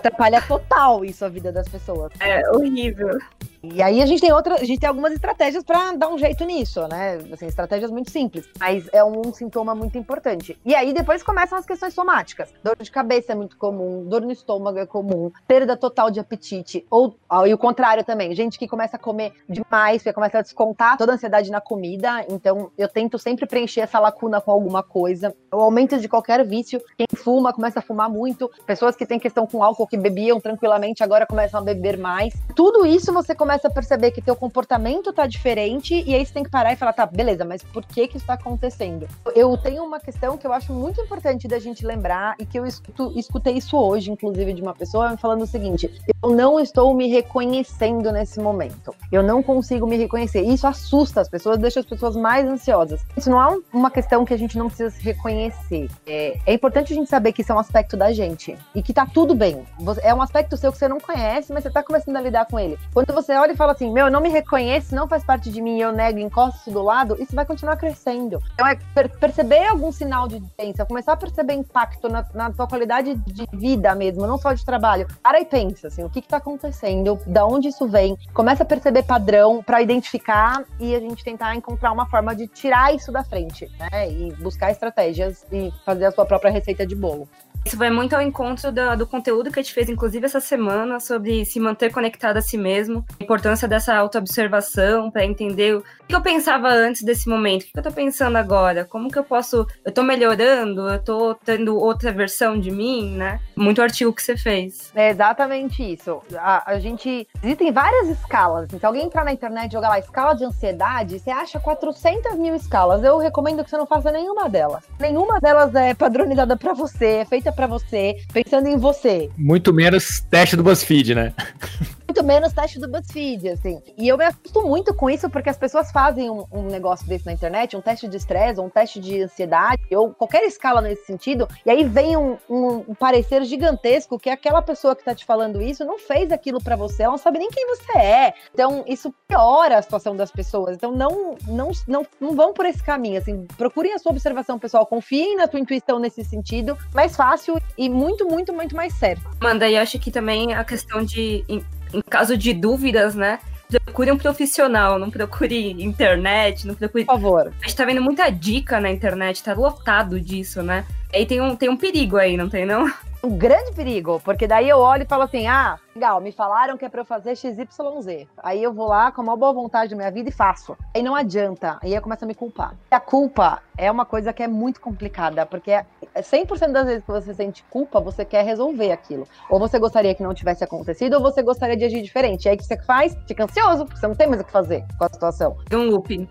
atrapalha 0.06 0.40
total 0.42 1.04
isso 1.04 1.24
a 1.24 1.28
vida 1.28 1.52
das 1.52 1.68
pessoas. 1.68 2.12
É 2.20 2.48
horrível. 2.50 3.18
E 3.62 3.82
aí 3.82 4.00
a 4.00 4.06
gente 4.06 4.20
tem 4.20 4.32
outra, 4.32 4.54
a 4.54 4.64
gente 4.64 4.78
tem 4.78 4.88
algumas 4.88 5.12
estratégias 5.12 5.64
para 5.64 5.92
dar 5.92 6.08
um 6.08 6.18
jeito 6.18 6.44
nisso, 6.44 6.86
né? 6.86 7.18
Assim, 7.32 7.46
estratégias 7.46 7.90
muito 7.90 8.10
simples, 8.10 8.48
mas 8.58 8.88
é 8.92 9.02
um, 9.02 9.32
sintoma 9.32 9.74
muito 9.74 9.98
importante. 9.98 10.58
E 10.64 10.74
aí 10.74 10.92
depois 10.92 11.22
começam 11.22 11.58
as 11.58 11.66
questões 11.66 11.94
somáticas. 11.94 12.52
Dor 12.62 12.76
de 12.78 12.90
cabeça 12.90 13.32
é 13.32 13.34
muito 13.34 13.56
comum, 13.56 14.04
dor 14.04 14.20
no 14.20 14.30
estômago 14.30 14.78
é 14.78 14.86
comum, 14.86 15.32
perda 15.48 15.76
total 15.76 16.10
de 16.10 16.20
apetite 16.20 16.86
ou 16.90 17.16
e 17.46 17.52
o 17.52 17.58
contrário 17.58 18.04
também, 18.04 18.34
gente 18.34 18.58
que 18.58 18.68
começa 18.68 18.96
a 18.96 19.00
comer 19.00 19.32
demais, 19.48 20.02
que 20.02 20.12
começa 20.12 20.38
a 20.38 20.42
descontar 20.42 20.96
toda 20.96 21.12
a 21.12 21.14
ansiedade 21.14 21.50
na 21.50 21.60
comida. 21.60 22.24
Então 22.28 22.70
eu 22.78 22.88
tento 22.88 23.18
sempre 23.18 23.46
preencher 23.46 23.80
essa 23.80 23.98
lacuna 23.98 24.40
com 24.40 24.50
alguma 24.50 24.82
coisa. 24.82 25.34
O 25.52 25.60
aumento 25.60 25.98
de 25.98 26.08
qualquer 26.08 26.44
vício, 26.44 26.80
quem 26.96 27.06
fuma 27.16 27.52
começa 27.52 27.80
a 27.80 27.82
fumar 27.82 28.08
muito, 28.08 28.50
pessoas 28.64 28.94
que 28.94 29.06
têm 29.06 29.18
questão 29.18 29.46
com 29.46 29.62
álcool 29.62 29.86
que 29.86 29.95
bebiam 29.96 30.40
tranquilamente 30.40 31.02
agora 31.02 31.26
começam 31.26 31.60
a 31.60 31.62
beber 31.62 31.98
mais. 31.98 32.34
Tudo 32.54 32.86
isso 32.86 33.12
você 33.12 33.34
começa 33.34 33.68
a 33.68 33.70
perceber 33.70 34.10
que 34.10 34.22
teu 34.22 34.36
comportamento 34.36 35.12
tá 35.12 35.26
diferente 35.26 36.02
e 36.06 36.14
aí 36.14 36.24
você 36.24 36.32
tem 36.32 36.42
que 36.42 36.50
parar 36.50 36.72
e 36.72 36.76
falar, 36.76 36.92
tá, 36.92 37.06
beleza, 37.06 37.44
mas 37.44 37.62
por 37.62 37.84
que 37.84 38.08
que 38.08 38.16
isso 38.16 38.26
tá 38.26 38.34
acontecendo? 38.34 39.08
Eu 39.34 39.56
tenho 39.56 39.84
uma 39.84 40.00
questão 40.00 40.36
que 40.36 40.46
eu 40.46 40.52
acho 40.52 40.72
muito 40.72 41.00
importante 41.00 41.48
da 41.48 41.58
gente 41.58 41.84
lembrar 41.84 42.34
e 42.38 42.46
que 42.46 42.58
eu 42.58 42.66
escuto, 42.66 43.12
escutei 43.16 43.54
isso 43.54 43.76
hoje, 43.76 44.10
inclusive, 44.10 44.52
de 44.52 44.62
uma 44.62 44.74
pessoa 44.74 45.10
me 45.10 45.16
falando 45.16 45.42
o 45.42 45.46
seguinte: 45.46 45.90
eu 46.22 46.30
não 46.30 46.58
estou 46.58 46.94
me 46.94 47.08
reconhecendo 47.08 48.10
nesse 48.12 48.40
momento. 48.40 48.94
Eu 49.10 49.22
não 49.22 49.42
consigo 49.42 49.86
me 49.86 49.96
reconhecer. 49.96 50.42
Isso 50.42 50.66
assusta 50.66 51.20
as 51.20 51.28
pessoas, 51.28 51.58
deixa 51.58 51.80
as 51.80 51.86
pessoas 51.86 52.16
mais 52.16 52.46
ansiosas. 52.46 53.00
Isso 53.16 53.30
não 53.30 53.42
é 53.42 53.58
uma 53.72 53.90
questão 53.90 54.24
que 54.24 54.34
a 54.34 54.36
gente 54.36 54.58
não 54.58 54.66
precisa 54.66 54.90
se 54.90 55.02
reconhecer. 55.02 55.88
É, 56.06 56.38
é 56.46 56.54
importante 56.54 56.92
a 56.92 56.96
gente 56.96 57.08
saber 57.08 57.32
que 57.32 57.42
isso 57.42 57.52
é 57.52 57.54
um 57.54 57.58
aspecto 57.58 57.96
da 57.96 58.12
gente 58.12 58.56
e 58.74 58.82
que 58.82 58.92
tá 58.92 59.06
tudo 59.06 59.34
bem. 59.34 59.64
É 60.02 60.14
um 60.14 60.22
aspecto 60.22 60.56
seu 60.56 60.72
que 60.72 60.78
você 60.78 60.88
não 60.88 61.00
conhece, 61.00 61.52
mas 61.52 61.62
você 61.62 61.70
tá 61.70 61.82
começando 61.82 62.16
a 62.16 62.20
lidar 62.20 62.46
com 62.46 62.58
ele. 62.58 62.78
Quando 62.92 63.12
você 63.12 63.34
olha 63.34 63.52
e 63.52 63.56
fala 63.56 63.72
assim: 63.72 63.90
Meu, 63.90 64.06
eu 64.06 64.12
não 64.12 64.20
me 64.20 64.28
reconheço, 64.28 64.94
não 64.94 65.08
faz 65.08 65.24
parte 65.24 65.50
de 65.50 65.60
mim, 65.60 65.80
eu 65.80 65.92
nego, 65.92 66.18
encosto 66.18 66.70
do 66.70 66.82
lado, 66.82 67.16
isso 67.20 67.34
vai 67.34 67.44
continuar 67.44 67.76
crescendo. 67.76 68.42
Então 68.54 68.66
é 68.66 68.76
per 68.94 69.08
perceber 69.18 69.66
algum 69.66 69.92
sinal 69.92 70.28
de 70.28 70.40
diferença, 70.40 70.84
começar 70.84 71.12
a 71.12 71.16
perceber 71.16 71.54
impacto 71.54 72.08
na, 72.08 72.24
na 72.34 72.50
tua 72.50 72.66
qualidade 72.66 73.14
de 73.14 73.46
vida 73.52 73.94
mesmo, 73.94 74.26
não 74.26 74.38
só 74.38 74.52
de 74.52 74.64
trabalho. 74.64 75.06
Para 75.22 75.40
e 75.40 75.44
pensa, 75.44 75.88
assim, 75.88 76.04
o 76.04 76.10
que, 76.10 76.20
que 76.20 76.28
tá 76.28 76.38
acontecendo, 76.38 77.18
da 77.26 77.46
onde 77.46 77.68
isso 77.68 77.86
vem, 77.86 78.16
começa 78.32 78.62
a 78.62 78.66
perceber 78.66 79.02
padrão 79.04 79.62
para 79.62 79.82
identificar 79.82 80.64
e 80.78 80.94
a 80.94 81.00
gente 81.00 81.24
tentar 81.24 81.54
encontrar 81.54 81.92
uma 81.92 82.06
forma 82.06 82.34
de 82.34 82.46
tirar 82.46 82.94
isso 82.94 83.12
da 83.12 83.24
frente, 83.24 83.70
né? 83.78 84.10
E 84.10 84.32
buscar 84.34 84.70
estratégias 84.70 85.44
e 85.52 85.72
fazer 85.84 86.06
a 86.06 86.10
sua 86.10 86.26
própria 86.26 86.50
receita 86.50 86.86
de 86.86 86.94
bolo. 86.94 87.28
Isso 87.66 87.76
vai 87.76 87.90
muito 87.90 88.14
ao 88.14 88.22
encontro 88.22 88.70
do, 88.70 88.96
do, 88.96 89.06
conteúdo 89.08 89.50
que 89.50 89.58
a 89.58 89.62
gente 89.62 89.74
fez, 89.74 89.88
inclusive, 89.88 90.24
essa 90.24 90.38
semana, 90.38 91.00
sobre 91.00 91.44
se 91.44 91.58
manter 91.58 91.90
conectado 91.90 92.36
a 92.36 92.40
si 92.40 92.56
mesmo, 92.56 93.04
a 93.18 93.24
importância 93.24 93.66
dessa 93.66 93.92
autoobservação 93.92 95.10
para 95.10 95.24
entender 95.24 95.74
o 95.74 95.82
que 96.06 96.14
eu 96.14 96.20
pensava 96.20 96.68
antes 96.68 97.02
desse 97.02 97.28
momento, 97.28 97.62
o 97.62 97.64
que 97.66 97.76
eu 97.76 97.82
tô 97.82 97.90
pensando 97.90 98.36
agora, 98.36 98.84
como 98.84 99.10
que 99.10 99.18
eu 99.18 99.24
posso. 99.24 99.66
Eu 99.84 99.90
tô 99.90 100.04
melhorando, 100.04 100.88
eu 100.88 101.02
tô 101.02 101.34
tendo 101.34 101.76
outra 101.76 102.12
versão 102.12 102.56
de 102.56 102.70
mim, 102.70 103.16
né? 103.16 103.40
Muito 103.56 103.82
artigo 103.82 104.12
que 104.12 104.22
você 104.22 104.36
fez. 104.36 104.92
É 104.94 105.10
exatamente 105.10 105.82
isso. 105.82 106.22
A, 106.38 106.70
a 106.70 106.78
gente. 106.78 107.26
Existem 107.42 107.72
várias 107.72 108.08
escalas. 108.10 108.70
Se 108.70 108.86
alguém 108.86 109.06
entrar 109.06 109.24
na 109.24 109.32
internet 109.32 109.70
e 109.70 109.72
jogar 109.72 109.88
lá 109.88 109.98
escala 109.98 110.34
de 110.34 110.44
ansiedade, 110.44 111.18
você 111.18 111.30
acha 111.30 111.58
400 111.58 112.36
mil 112.36 112.54
escalas. 112.54 113.02
Eu 113.02 113.18
recomendo 113.18 113.64
que 113.64 113.70
você 113.70 113.76
não 113.76 113.86
faça 113.86 114.12
nenhuma 114.12 114.48
delas. 114.48 114.84
Nenhuma 115.00 115.40
delas 115.40 115.74
é 115.74 115.94
padronizada 115.94 116.56
para 116.56 116.72
você, 116.72 117.06
é 117.06 117.24
feita 117.24 117.55
para 117.56 117.66
você, 117.66 118.16
pensando 118.32 118.68
em 118.68 118.76
você. 118.76 119.30
Muito 119.36 119.72
menos 119.72 120.20
teste 120.30 120.54
do 120.54 120.62
BuzzFeed, 120.62 121.14
né? 121.14 121.32
Muito 122.16 122.28
menos 122.28 122.52
teste 122.54 122.80
do 122.80 122.88
BuzzFeed, 122.88 123.50
assim. 123.50 123.82
E 123.98 124.08
eu 124.08 124.16
me 124.16 124.24
assusto 124.24 124.62
muito 124.62 124.94
com 124.94 125.10
isso, 125.10 125.28
porque 125.28 125.50
as 125.50 125.58
pessoas 125.58 125.92
fazem 125.92 126.30
um, 126.30 126.46
um 126.50 126.62
negócio 126.62 127.06
desse 127.06 127.26
na 127.26 127.32
internet, 127.32 127.76
um 127.76 127.82
teste 127.82 128.08
de 128.08 128.16
estresse, 128.16 128.58
um 128.58 128.70
teste 128.70 128.98
de 128.98 129.22
ansiedade, 129.22 129.82
ou 129.94 130.14
qualquer 130.14 130.42
escala 130.44 130.80
nesse 130.80 131.04
sentido, 131.04 131.46
e 131.66 131.70
aí 131.70 131.84
vem 131.84 132.16
um, 132.16 132.38
um, 132.48 132.84
um 132.88 132.94
parecer 132.94 133.44
gigantesco 133.44 134.18
que 134.18 134.30
aquela 134.30 134.62
pessoa 134.62 134.96
que 134.96 135.04
tá 135.04 135.14
te 135.14 135.26
falando 135.26 135.60
isso 135.60 135.84
não 135.84 135.98
fez 135.98 136.32
aquilo 136.32 136.58
para 136.58 136.74
você, 136.74 137.02
ela 137.02 137.10
não 137.10 137.18
sabe 137.18 137.38
nem 137.38 137.50
quem 137.50 137.66
você 137.66 137.98
é. 137.98 138.34
Então, 138.54 138.82
isso 138.86 139.12
piora 139.28 139.76
a 139.76 139.82
situação 139.82 140.16
das 140.16 140.30
pessoas. 140.30 140.74
Então, 140.74 140.92
não, 140.92 141.36
não, 141.46 141.70
não, 141.86 142.06
não 142.18 142.34
vão 142.34 142.54
por 142.54 142.64
esse 142.64 142.82
caminho, 142.82 143.18
assim, 143.18 143.46
procurem 143.58 143.92
a 143.92 143.98
sua 143.98 144.12
observação 144.12 144.58
pessoal, 144.58 144.86
confiem 144.86 145.36
na 145.36 145.46
tua 145.46 145.60
intuição 145.60 145.98
nesse 145.98 146.24
sentido, 146.24 146.78
mais 146.94 147.14
fácil 147.14 147.60
e 147.76 147.90
muito, 147.90 148.26
muito, 148.26 148.54
muito 148.54 148.74
mais 148.74 148.94
certo. 148.94 149.22
Manda, 149.38 149.68
e 149.68 149.76
acho 149.76 149.98
que 149.98 150.10
também 150.10 150.54
a 150.54 150.64
questão 150.64 151.04
de, 151.04 151.44
em, 151.92 152.02
caso 152.02 152.36
de 152.36 152.52
dúvidas, 152.52 153.14
né? 153.14 153.38
Procure 153.84 154.12
um 154.12 154.18
profissional, 154.18 154.98
não 154.98 155.10
procure 155.10 155.82
internet, 155.82 156.66
não 156.66 156.74
procure. 156.74 157.04
Por 157.04 157.14
favor. 157.14 157.52
A 157.60 157.66
gente 157.66 157.76
tá 157.76 157.84
vendo 157.84 158.00
muita 158.00 158.30
dica 158.30 158.78
na 158.78 158.90
internet, 158.90 159.42
tá 159.42 159.54
lotado 159.54 160.20
disso, 160.20 160.62
né? 160.62 160.84
Aí 161.12 161.26
tem 161.26 161.40
um, 161.40 161.56
tem 161.56 161.68
um 161.68 161.76
perigo 161.76 162.16
aí, 162.16 162.36
não 162.36 162.48
tem 162.48 162.64
não? 162.64 162.92
Um 163.26 163.36
grande 163.36 163.72
perigo, 163.72 164.20
porque 164.24 164.46
daí 164.46 164.68
eu 164.68 164.78
olho 164.78 165.02
e 165.02 165.06
falo 165.06 165.24
assim: 165.24 165.48
ah, 165.48 165.78
legal, 165.94 166.20
me 166.20 166.30
falaram 166.30 166.76
que 166.76 166.84
é 166.84 166.88
pra 166.88 167.00
eu 167.00 167.04
fazer 167.04 167.34
XYZ. 167.34 168.28
Aí 168.38 168.62
eu 168.62 168.72
vou 168.72 168.86
lá 168.86 169.10
com 169.10 169.20
a 169.20 169.24
maior 169.24 169.36
boa 169.36 169.52
vontade 169.52 169.90
da 169.90 169.96
minha 169.96 170.10
vida 170.10 170.28
e 170.28 170.32
faço. 170.32 170.76
Aí 170.94 171.02
não 171.02 171.14
adianta, 171.14 171.78
aí 171.82 171.92
eu 171.92 172.00
começo 172.00 172.24
a 172.24 172.28
me 172.28 172.34
culpar. 172.34 172.74
E 172.90 172.94
a 172.94 173.00
culpa 173.00 173.60
é 173.76 173.90
uma 173.90 174.06
coisa 174.06 174.32
que 174.32 174.42
é 174.42 174.48
muito 174.48 174.80
complicada, 174.80 175.44
porque 175.44 175.72
100% 176.14 176.62
é 176.62 176.68
das 176.68 176.86
vezes 176.86 177.04
que 177.04 177.10
você 177.10 177.34
sente 177.34 177.64
culpa, 177.68 178.00
você 178.00 178.24
quer 178.24 178.44
resolver 178.44 178.92
aquilo. 178.92 179.26
Ou 179.50 179.58
você 179.58 179.78
gostaria 179.78 180.14
que 180.14 180.22
não 180.22 180.32
tivesse 180.32 180.62
acontecido, 180.62 181.14
ou 181.14 181.20
você 181.20 181.42
gostaria 181.42 181.76
de 181.76 181.84
agir 181.84 182.02
diferente. 182.02 182.44
E 182.44 182.48
aí 182.48 182.54
o 182.54 182.58
que 182.58 182.64
você 182.64 182.80
faz? 182.82 183.16
Fica 183.26 183.42
ansioso, 183.42 183.84
porque 183.84 183.98
você 183.98 184.06
não 184.06 184.14
tem 184.14 184.28
mais 184.28 184.40
o 184.40 184.44
que 184.44 184.52
fazer 184.52 184.84
com 184.96 185.04
a 185.04 185.08
situação. 185.08 185.56
Um 185.72 185.90
looping. 185.90 186.28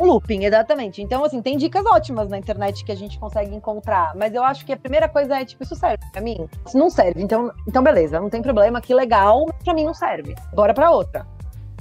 Looping, 0.00 0.44
exatamente. 0.44 1.02
Então, 1.02 1.24
assim, 1.24 1.42
tem 1.42 1.56
dicas 1.56 1.84
ótimas 1.86 2.28
na 2.28 2.38
internet 2.38 2.84
que 2.84 2.92
a 2.92 2.96
gente 2.96 3.18
consegue 3.18 3.54
encontrar, 3.54 4.12
mas 4.16 4.34
eu 4.34 4.42
acho 4.42 4.64
que 4.64 4.72
a 4.72 4.76
primeira 4.76 5.08
coisa 5.08 5.36
é, 5.38 5.44
tipo, 5.44 5.62
isso 5.62 5.74
serve 5.74 5.98
pra 6.12 6.22
mim? 6.22 6.48
Isso 6.66 6.78
não 6.78 6.88
serve, 6.88 7.22
então, 7.22 7.52
então 7.68 7.82
beleza, 7.82 8.18
não 8.18 8.30
tem 8.30 8.42
problema, 8.42 8.80
que 8.80 8.94
legal, 8.94 9.44
mas 9.46 9.62
pra 9.62 9.74
mim 9.74 9.84
não 9.84 9.94
serve. 9.94 10.34
Bora 10.54 10.72
pra 10.72 10.90
outra. 10.90 11.26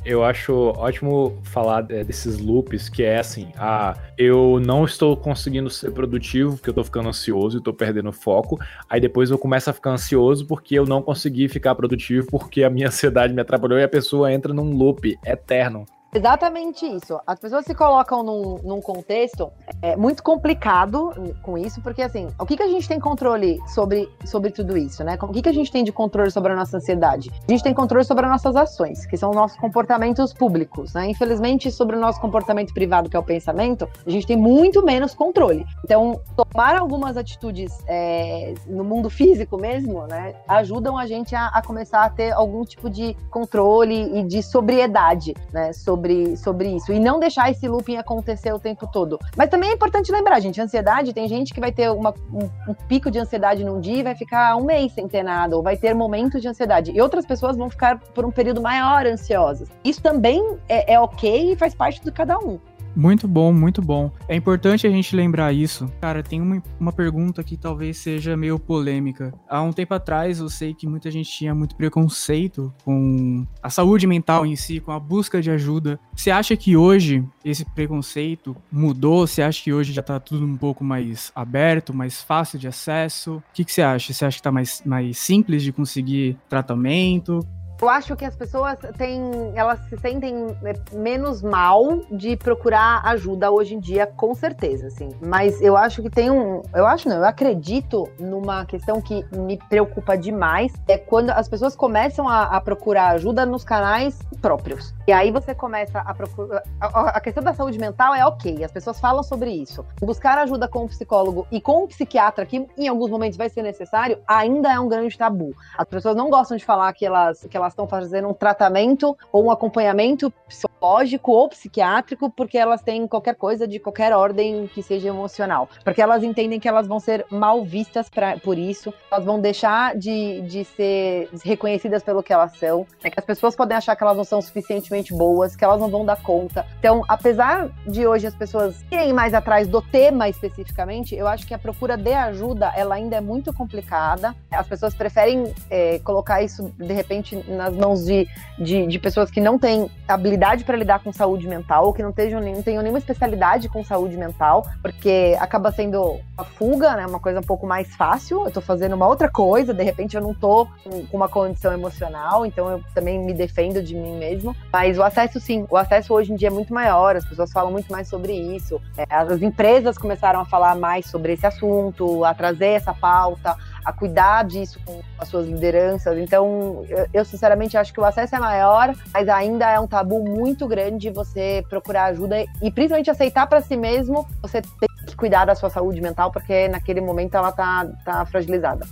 Eu 0.05 0.23
acho 0.23 0.53
ótimo 0.77 1.37
falar 1.43 1.81
desses 1.81 2.39
loops, 2.39 2.87
que 2.87 3.03
é 3.03 3.19
assim, 3.19 3.51
ah, 3.57 3.95
eu 4.17 4.59
não 4.65 4.85
estou 4.85 5.15
conseguindo 5.15 5.69
ser 5.69 5.91
produtivo 5.91 6.55
porque 6.55 6.69
eu 6.69 6.73
tô 6.73 6.83
ficando 6.83 7.09
ansioso 7.09 7.57
e 7.57 7.61
tô 7.61 7.73
perdendo 7.73 8.11
foco. 8.11 8.57
Aí 8.89 9.01
depois 9.01 9.29
eu 9.29 9.37
começo 9.37 9.69
a 9.69 9.73
ficar 9.73 9.91
ansioso 9.91 10.47
porque 10.47 10.75
eu 10.75 10.85
não 10.85 11.01
consegui 11.01 11.49
ficar 11.49 11.75
produtivo 11.75 12.27
porque 12.27 12.63
a 12.63 12.69
minha 12.69 12.87
ansiedade 12.89 13.33
me 13.33 13.41
atrapalhou 13.41 13.77
e 13.77 13.83
a 13.83 13.89
pessoa 13.89 14.31
entra 14.31 14.53
num 14.53 14.73
loop 14.73 15.17
eterno. 15.25 15.85
Exatamente 16.13 16.85
isso. 16.85 17.19
As 17.25 17.39
pessoas 17.39 17.65
se 17.65 17.75
colocam 17.75 18.23
num, 18.23 18.57
num, 18.63 18.81
contexto 18.81 19.51
é, 19.81 19.95
muito 19.95 20.23
complicado 20.23 21.13
com 21.43 21.57
isso, 21.57 21.81
porque 21.81 22.01
assim, 22.01 22.27
o 22.39 22.45
que, 22.45 22.57
que 22.57 22.63
a 22.63 22.67
gente 22.67 22.87
tem 22.87 22.99
controle 22.99 23.59
sobre, 23.67 24.09
sobre 24.25 24.49
tudo 24.49 24.75
isso, 24.75 25.03
né? 25.03 25.17
O 25.21 25.27
que, 25.27 25.41
que 25.41 25.49
a 25.49 25.53
gente 25.53 25.71
tem 25.71 25.83
de 25.83 25.91
controle 25.91 26.31
sobre 26.31 26.51
a 26.51 26.55
nossa 26.55 26.77
ansiedade? 26.77 27.29
A 27.47 27.51
gente 27.51 27.63
tem 27.63 27.73
controle 27.73 28.03
sobre 28.03 28.25
as 28.25 28.31
nossas 28.31 28.55
ações, 28.55 29.05
que 29.05 29.17
são 29.17 29.29
os 29.29 29.35
nossos 29.35 29.57
comportamentos 29.59 30.33
públicos, 30.33 30.93
né? 30.93 31.07
Infelizmente, 31.07 31.71
sobre 31.71 31.95
o 31.95 31.99
nosso 31.99 32.19
comportamento 32.19 32.73
privado, 32.73 33.07
que 33.07 33.15
é 33.15 33.19
o 33.19 33.23
pensamento, 33.23 33.87
a 34.05 34.09
gente 34.09 34.25
tem 34.25 34.37
muito 34.37 34.83
menos 34.83 35.13
controle. 35.13 35.63
Então, 35.83 36.19
tomar 36.35 36.75
algumas 36.75 37.17
atitudes 37.17 37.71
é, 37.87 38.55
no 38.65 38.83
mundo 38.83 39.11
físico 39.11 39.57
mesmo, 39.57 40.07
né? 40.07 40.33
Ajudam 40.47 40.97
a 40.97 41.05
gente 41.05 41.35
a, 41.35 41.47
a, 41.47 41.61
começar 41.61 42.03
a 42.03 42.09
ter 42.09 42.31
algum 42.31 42.65
tipo 42.65 42.89
de 42.89 43.15
controle 43.29 44.19
e 44.19 44.23
de 44.23 44.41
sobriedade, 44.41 45.35
né? 45.53 45.71
Sobre 45.71 45.98
sobre, 45.99 46.37
sobre 46.37 46.69
isso 46.69 46.93
e 46.93 46.99
não 46.99 47.19
deixar 47.19 47.51
esse 47.51 47.67
looping 47.67 47.97
acontecer 47.97 48.53
o 48.53 48.59
tempo 48.59 48.87
todo. 48.87 49.19
Mas 49.35 49.49
também 49.49 49.69
é 49.69 49.73
importante 49.73 50.11
lembrar, 50.11 50.39
gente, 50.39 50.61
ansiedade, 50.61 51.13
tem 51.13 51.27
gente 51.27 51.53
que 51.53 51.59
vai 51.59 51.71
ter 51.71 51.91
uma, 51.91 52.13
um, 52.31 52.71
um, 52.71 52.73
pico 52.87 53.11
de 53.11 53.19
ansiedade 53.19 53.63
num 53.63 53.79
dia 53.79 53.97
e 53.97 54.03
vai 54.03 54.15
ficar 54.15 54.55
um 54.55 54.63
mês 54.63 54.93
sem 54.93 55.07
ter 55.07 55.23
nada, 55.23 55.55
ou 55.55 55.61
vai 55.61 55.75
ter 55.75 55.93
momentos 55.93 56.41
de 56.41 56.47
ansiedade. 56.47 56.91
E 56.91 57.01
outras 57.01 57.25
pessoas 57.25 57.57
vão 57.57 57.69
ficar 57.69 57.99
por 57.99 58.25
um 58.25 58.31
período 58.31 58.61
maior 58.61 59.05
ansiosas. 59.05 59.69
Isso 59.83 60.01
também 60.01 60.57
é, 60.67 60.93
é 60.93 60.99
ok 60.99 61.51
e 61.51 61.55
faz 61.55 61.75
parte 61.75 62.01
de 62.01 62.11
cada 62.11 62.37
um. 62.39 62.59
Muito 62.99 63.29
bom, 63.29 63.53
muito 63.53 63.81
bom. 63.81 64.11
É 64.27 64.35
importante 64.35 64.85
a 64.85 64.89
gente 64.89 65.15
lembrar 65.15 65.53
isso. 65.53 65.89
Cara, 66.01 66.21
tem 66.21 66.41
uma, 66.41 66.61
uma 66.77 66.91
pergunta 66.91 67.41
que 67.41 67.55
talvez 67.55 67.97
seja 67.97 68.35
meio 68.35 68.59
polêmica. 68.59 69.33
Há 69.47 69.61
um 69.61 69.71
tempo 69.71 69.93
atrás, 69.93 70.39
eu 70.39 70.49
sei 70.49 70.73
que 70.73 70.85
muita 70.85 71.09
gente 71.09 71.31
tinha 71.31 71.55
muito 71.55 71.77
preconceito 71.77 72.73
com 72.83 73.47
a 73.63 73.69
saúde 73.69 74.05
mental 74.05 74.45
em 74.45 74.57
si, 74.57 74.81
com 74.81 74.91
a 74.91 74.99
busca 74.99 75.41
de 75.41 75.49
ajuda. 75.49 75.97
Você 76.13 76.29
acha 76.29 76.57
que 76.57 76.75
hoje 76.75 77.23
esse 77.45 77.63
preconceito 77.63 78.53
mudou? 78.69 79.25
Você 79.25 79.41
acha 79.41 79.63
que 79.63 79.71
hoje 79.71 79.93
já 79.93 80.03
tá 80.03 80.19
tudo 80.19 80.45
um 80.45 80.57
pouco 80.57 80.83
mais 80.83 81.31
aberto, 81.33 81.93
mais 81.93 82.21
fácil 82.21 82.59
de 82.59 82.67
acesso? 82.67 83.35
O 83.35 83.43
que, 83.53 83.63
que 83.63 83.71
você 83.71 83.81
acha? 83.81 84.11
Você 84.11 84.25
acha 84.25 84.35
que 84.35 84.43
tá 84.43 84.51
mais, 84.51 84.83
mais 84.85 85.17
simples 85.17 85.63
de 85.63 85.71
conseguir 85.71 86.37
tratamento? 86.49 87.47
Eu 87.81 87.87
acho 87.87 88.13
que 88.17 88.25
as 88.25 88.35
pessoas 88.35 88.77
têm, 88.97 89.53
elas 89.55 89.79
se 89.87 89.97
sentem 89.97 90.47
é, 90.65 90.73
menos 90.97 91.41
mal 91.41 92.01
de 92.11 92.35
procurar 92.35 93.01
ajuda 93.05 93.49
hoje 93.49 93.73
em 93.75 93.79
dia, 93.79 94.05
com 94.05 94.35
certeza, 94.35 94.87
assim. 94.87 95.09
Mas 95.21 95.61
eu 95.61 95.77
acho 95.77 96.01
que 96.01 96.09
tem 96.09 96.29
um, 96.29 96.61
eu 96.73 96.85
acho 96.85 97.07
não, 97.07 97.17
eu 97.17 97.25
acredito 97.25 98.09
numa 98.19 98.65
questão 98.65 99.01
que 99.01 99.25
me 99.31 99.57
preocupa 99.69 100.17
demais, 100.17 100.73
é 100.89 100.97
quando 100.97 101.29
as 101.29 101.47
pessoas 101.47 101.73
começam 101.73 102.27
a, 102.27 102.43
a 102.43 102.59
procurar 102.59 103.11
ajuda 103.11 103.45
nos 103.45 103.63
canais 103.63 104.19
próprios. 104.41 104.93
E 105.07 105.13
aí 105.13 105.31
você 105.31 105.55
começa 105.55 105.99
a 105.99 106.13
procurar, 106.13 106.63
a, 106.81 107.01
a, 107.09 107.21
questão 107.21 107.41
da 107.41 107.53
saúde 107.53 107.79
mental 107.79 108.13
é 108.13 108.25
ok, 108.25 108.61
as 108.61 108.71
pessoas 108.71 108.99
falam 108.99 109.23
sobre 109.23 109.51
isso. 109.51 109.85
Buscar 110.01 110.37
ajuda 110.39 110.67
com 110.67 110.83
um 110.83 110.87
psicólogo 110.87 111.47
e 111.49 111.61
com 111.61 111.85
um 111.85 111.87
psiquiatra, 111.87 112.45
que 112.45 112.67
em 112.77 112.87
alguns 112.89 113.09
momentos 113.09 113.37
vai 113.37 113.49
ser 113.49 113.61
necessário, 113.61 114.19
ainda 114.27 114.71
é 114.73 114.79
um 114.79 114.89
grande 114.89 115.17
tabu. 115.17 115.55
As 115.77 115.87
pessoas 115.87 116.15
não 116.15 116.29
gostam 116.29 116.57
de 116.57 116.65
falar 116.65 116.91
que 116.93 117.05
elas, 117.05 117.47
que 117.49 117.55
elas 117.55 117.68
elas 117.69 117.73
estão 117.73 117.87
fazendo 117.87 118.27
um 118.27 118.33
tratamento 118.33 119.15
ou 119.31 119.45
um 119.45 119.51
acompanhamento 119.51 120.33
psicológico 120.79 121.31
ou 121.31 121.49
psiquiátrico 121.49 122.29
porque 122.29 122.57
elas 122.57 122.81
têm 122.81 123.05
qualquer 123.07 123.35
coisa 123.35 123.67
de 123.67 123.79
qualquer 123.79 124.13
ordem 124.13 124.67
que 124.67 124.81
seja 124.81 125.09
emocional. 125.09 125.69
Porque 125.83 126.01
elas 126.01 126.23
entendem 126.23 126.59
que 126.59 126.67
elas 126.67 126.87
vão 126.87 126.99
ser 126.99 127.25
mal 127.29 127.63
vistas 127.63 128.09
pra, 128.09 128.37
por 128.37 128.57
isso, 128.57 128.93
elas 129.11 129.25
vão 129.25 129.39
deixar 129.39 129.95
de, 129.95 130.41
de 130.41 130.63
ser 130.63 131.29
reconhecidas 131.43 132.01
pelo 132.01 132.23
que 132.23 132.31
elas 132.31 132.57
são, 132.57 132.87
é 133.03 133.09
que 133.09 133.19
as 133.19 133.25
pessoas 133.25 133.55
podem 133.55 133.77
achar 133.77 133.95
que 133.95 134.03
elas 134.03 134.15
não 134.15 134.23
são 134.23 134.41
suficientemente 134.41 135.13
boas, 135.13 135.55
que 135.55 135.63
elas 135.63 135.79
não 135.79 135.89
vão 135.89 136.05
dar 136.05 136.21
conta. 136.21 136.65
Então, 136.79 137.03
apesar 137.07 137.69
de 137.85 138.07
hoje 138.07 138.27
as 138.27 138.35
pessoas 138.35 138.83
irem 138.91 139.13
mais 139.13 139.33
atrás 139.33 139.67
do 139.67 139.81
tema 139.81 140.29
especificamente, 140.29 141.15
eu 141.15 141.27
acho 141.27 141.45
que 141.45 141.53
a 141.53 141.59
procura 141.59 141.97
de 141.97 142.13
ajuda 142.13 142.71
ela 142.75 142.95
ainda 142.95 143.17
é 143.17 143.21
muito 143.21 143.53
complicada. 143.53 144.35
As 144.51 144.67
pessoas 144.67 144.93
preferem 144.93 145.53
é, 145.69 145.99
colocar 145.99 146.41
isso 146.41 146.73
de 146.77 146.93
repente 146.93 147.35
nas 147.47 147.75
mãos 147.75 148.05
de, 148.05 148.27
de, 148.57 148.87
de 148.87 148.99
pessoas 148.99 149.29
que 149.29 149.41
não 149.41 149.57
têm 149.59 149.89
habilidade 150.07 150.63
para 150.69 150.77
lidar 150.77 150.99
com 150.99 151.11
saúde 151.11 151.47
mental, 151.47 151.87
ou 151.87 151.93
que 151.93 152.03
não, 152.03 152.11
tenham, 152.11 152.39
não 152.39 152.61
tenham 152.61 152.83
nenhuma 152.83 152.99
especialidade 152.99 153.67
com 153.67 153.83
saúde 153.83 154.15
mental, 154.15 154.67
porque 154.83 155.35
acaba 155.39 155.71
sendo 155.71 156.19
uma 156.37 156.45
fuga, 156.45 156.95
né? 156.95 157.07
Uma 157.07 157.19
coisa 157.19 157.39
um 157.39 157.43
pouco 157.43 157.65
mais 157.65 157.95
fácil. 157.95 158.45
Eu 158.45 158.51
tô 158.51 158.61
fazendo 158.61 158.93
uma 158.93 159.07
outra 159.07 159.27
coisa, 159.27 159.73
de 159.73 159.83
repente 159.83 160.15
eu 160.15 160.21
não 160.21 160.31
tô 160.31 160.67
com 160.83 161.17
uma 161.17 161.27
condição 161.27 161.73
emocional, 161.73 162.45
então 162.45 162.69
eu 162.69 162.83
também 162.93 163.17
me 163.17 163.33
defendo 163.33 163.81
de 163.81 163.95
mim 163.95 164.15
mesmo. 164.19 164.55
Mas 164.71 164.99
o 164.99 165.01
acesso, 165.01 165.39
sim, 165.39 165.65
o 165.71 165.75
acesso 165.75 166.13
hoje 166.13 166.31
em 166.33 166.35
dia 166.35 166.49
é 166.49 166.51
muito 166.51 166.71
maior, 166.71 167.15
as 167.15 167.25
pessoas 167.25 167.51
falam 167.51 167.71
muito 167.71 167.91
mais 167.91 168.07
sobre 168.07 168.31
isso. 168.33 168.79
É, 168.95 169.05
as 169.09 169.41
empresas 169.41 169.97
começaram 169.97 170.39
a 170.39 170.45
falar 170.45 170.75
mais 170.75 171.07
sobre 171.07 171.33
esse 171.33 171.47
assunto, 171.47 172.23
a 172.23 172.31
trazer 172.35 172.73
essa 172.73 172.93
pauta, 172.93 173.57
a 173.83 173.93
cuidar 173.93 174.43
disso 174.43 174.79
com 174.85 175.01
as 175.17 175.27
suas 175.27 175.47
lideranças. 175.47 176.17
Então, 176.17 176.85
eu, 176.87 177.07
eu, 177.13 177.25
sinceramente 177.25 177.77
acho 177.77 177.93
que 177.93 177.99
o 177.99 178.05
acesso 178.05 178.35
é 178.35 178.39
maior, 178.39 178.93
mas 179.13 179.27
ainda 179.29 179.69
é 179.69 179.79
um 179.79 179.87
tabu 179.87 180.23
muito 180.23 180.67
grande 180.67 181.09
você 181.09 181.63
procurar 181.69 182.05
ajuda 182.05 182.43
e 182.61 182.71
principalmente 182.71 183.09
aceitar 183.09 183.47
para 183.47 183.61
si 183.61 183.75
mesmo 183.75 184.27
você 184.41 184.61
tem 184.61 184.89
que 185.05 185.15
cuidar 185.15 185.45
da 185.45 185.55
sua 185.55 185.69
saúde 185.69 186.01
mental, 186.01 186.31
porque 186.31 186.67
naquele 186.67 187.01
momento 187.01 187.35
ela 187.35 187.51
tá, 187.51 187.87
tá 188.03 188.25
fragilizada. 188.25 188.85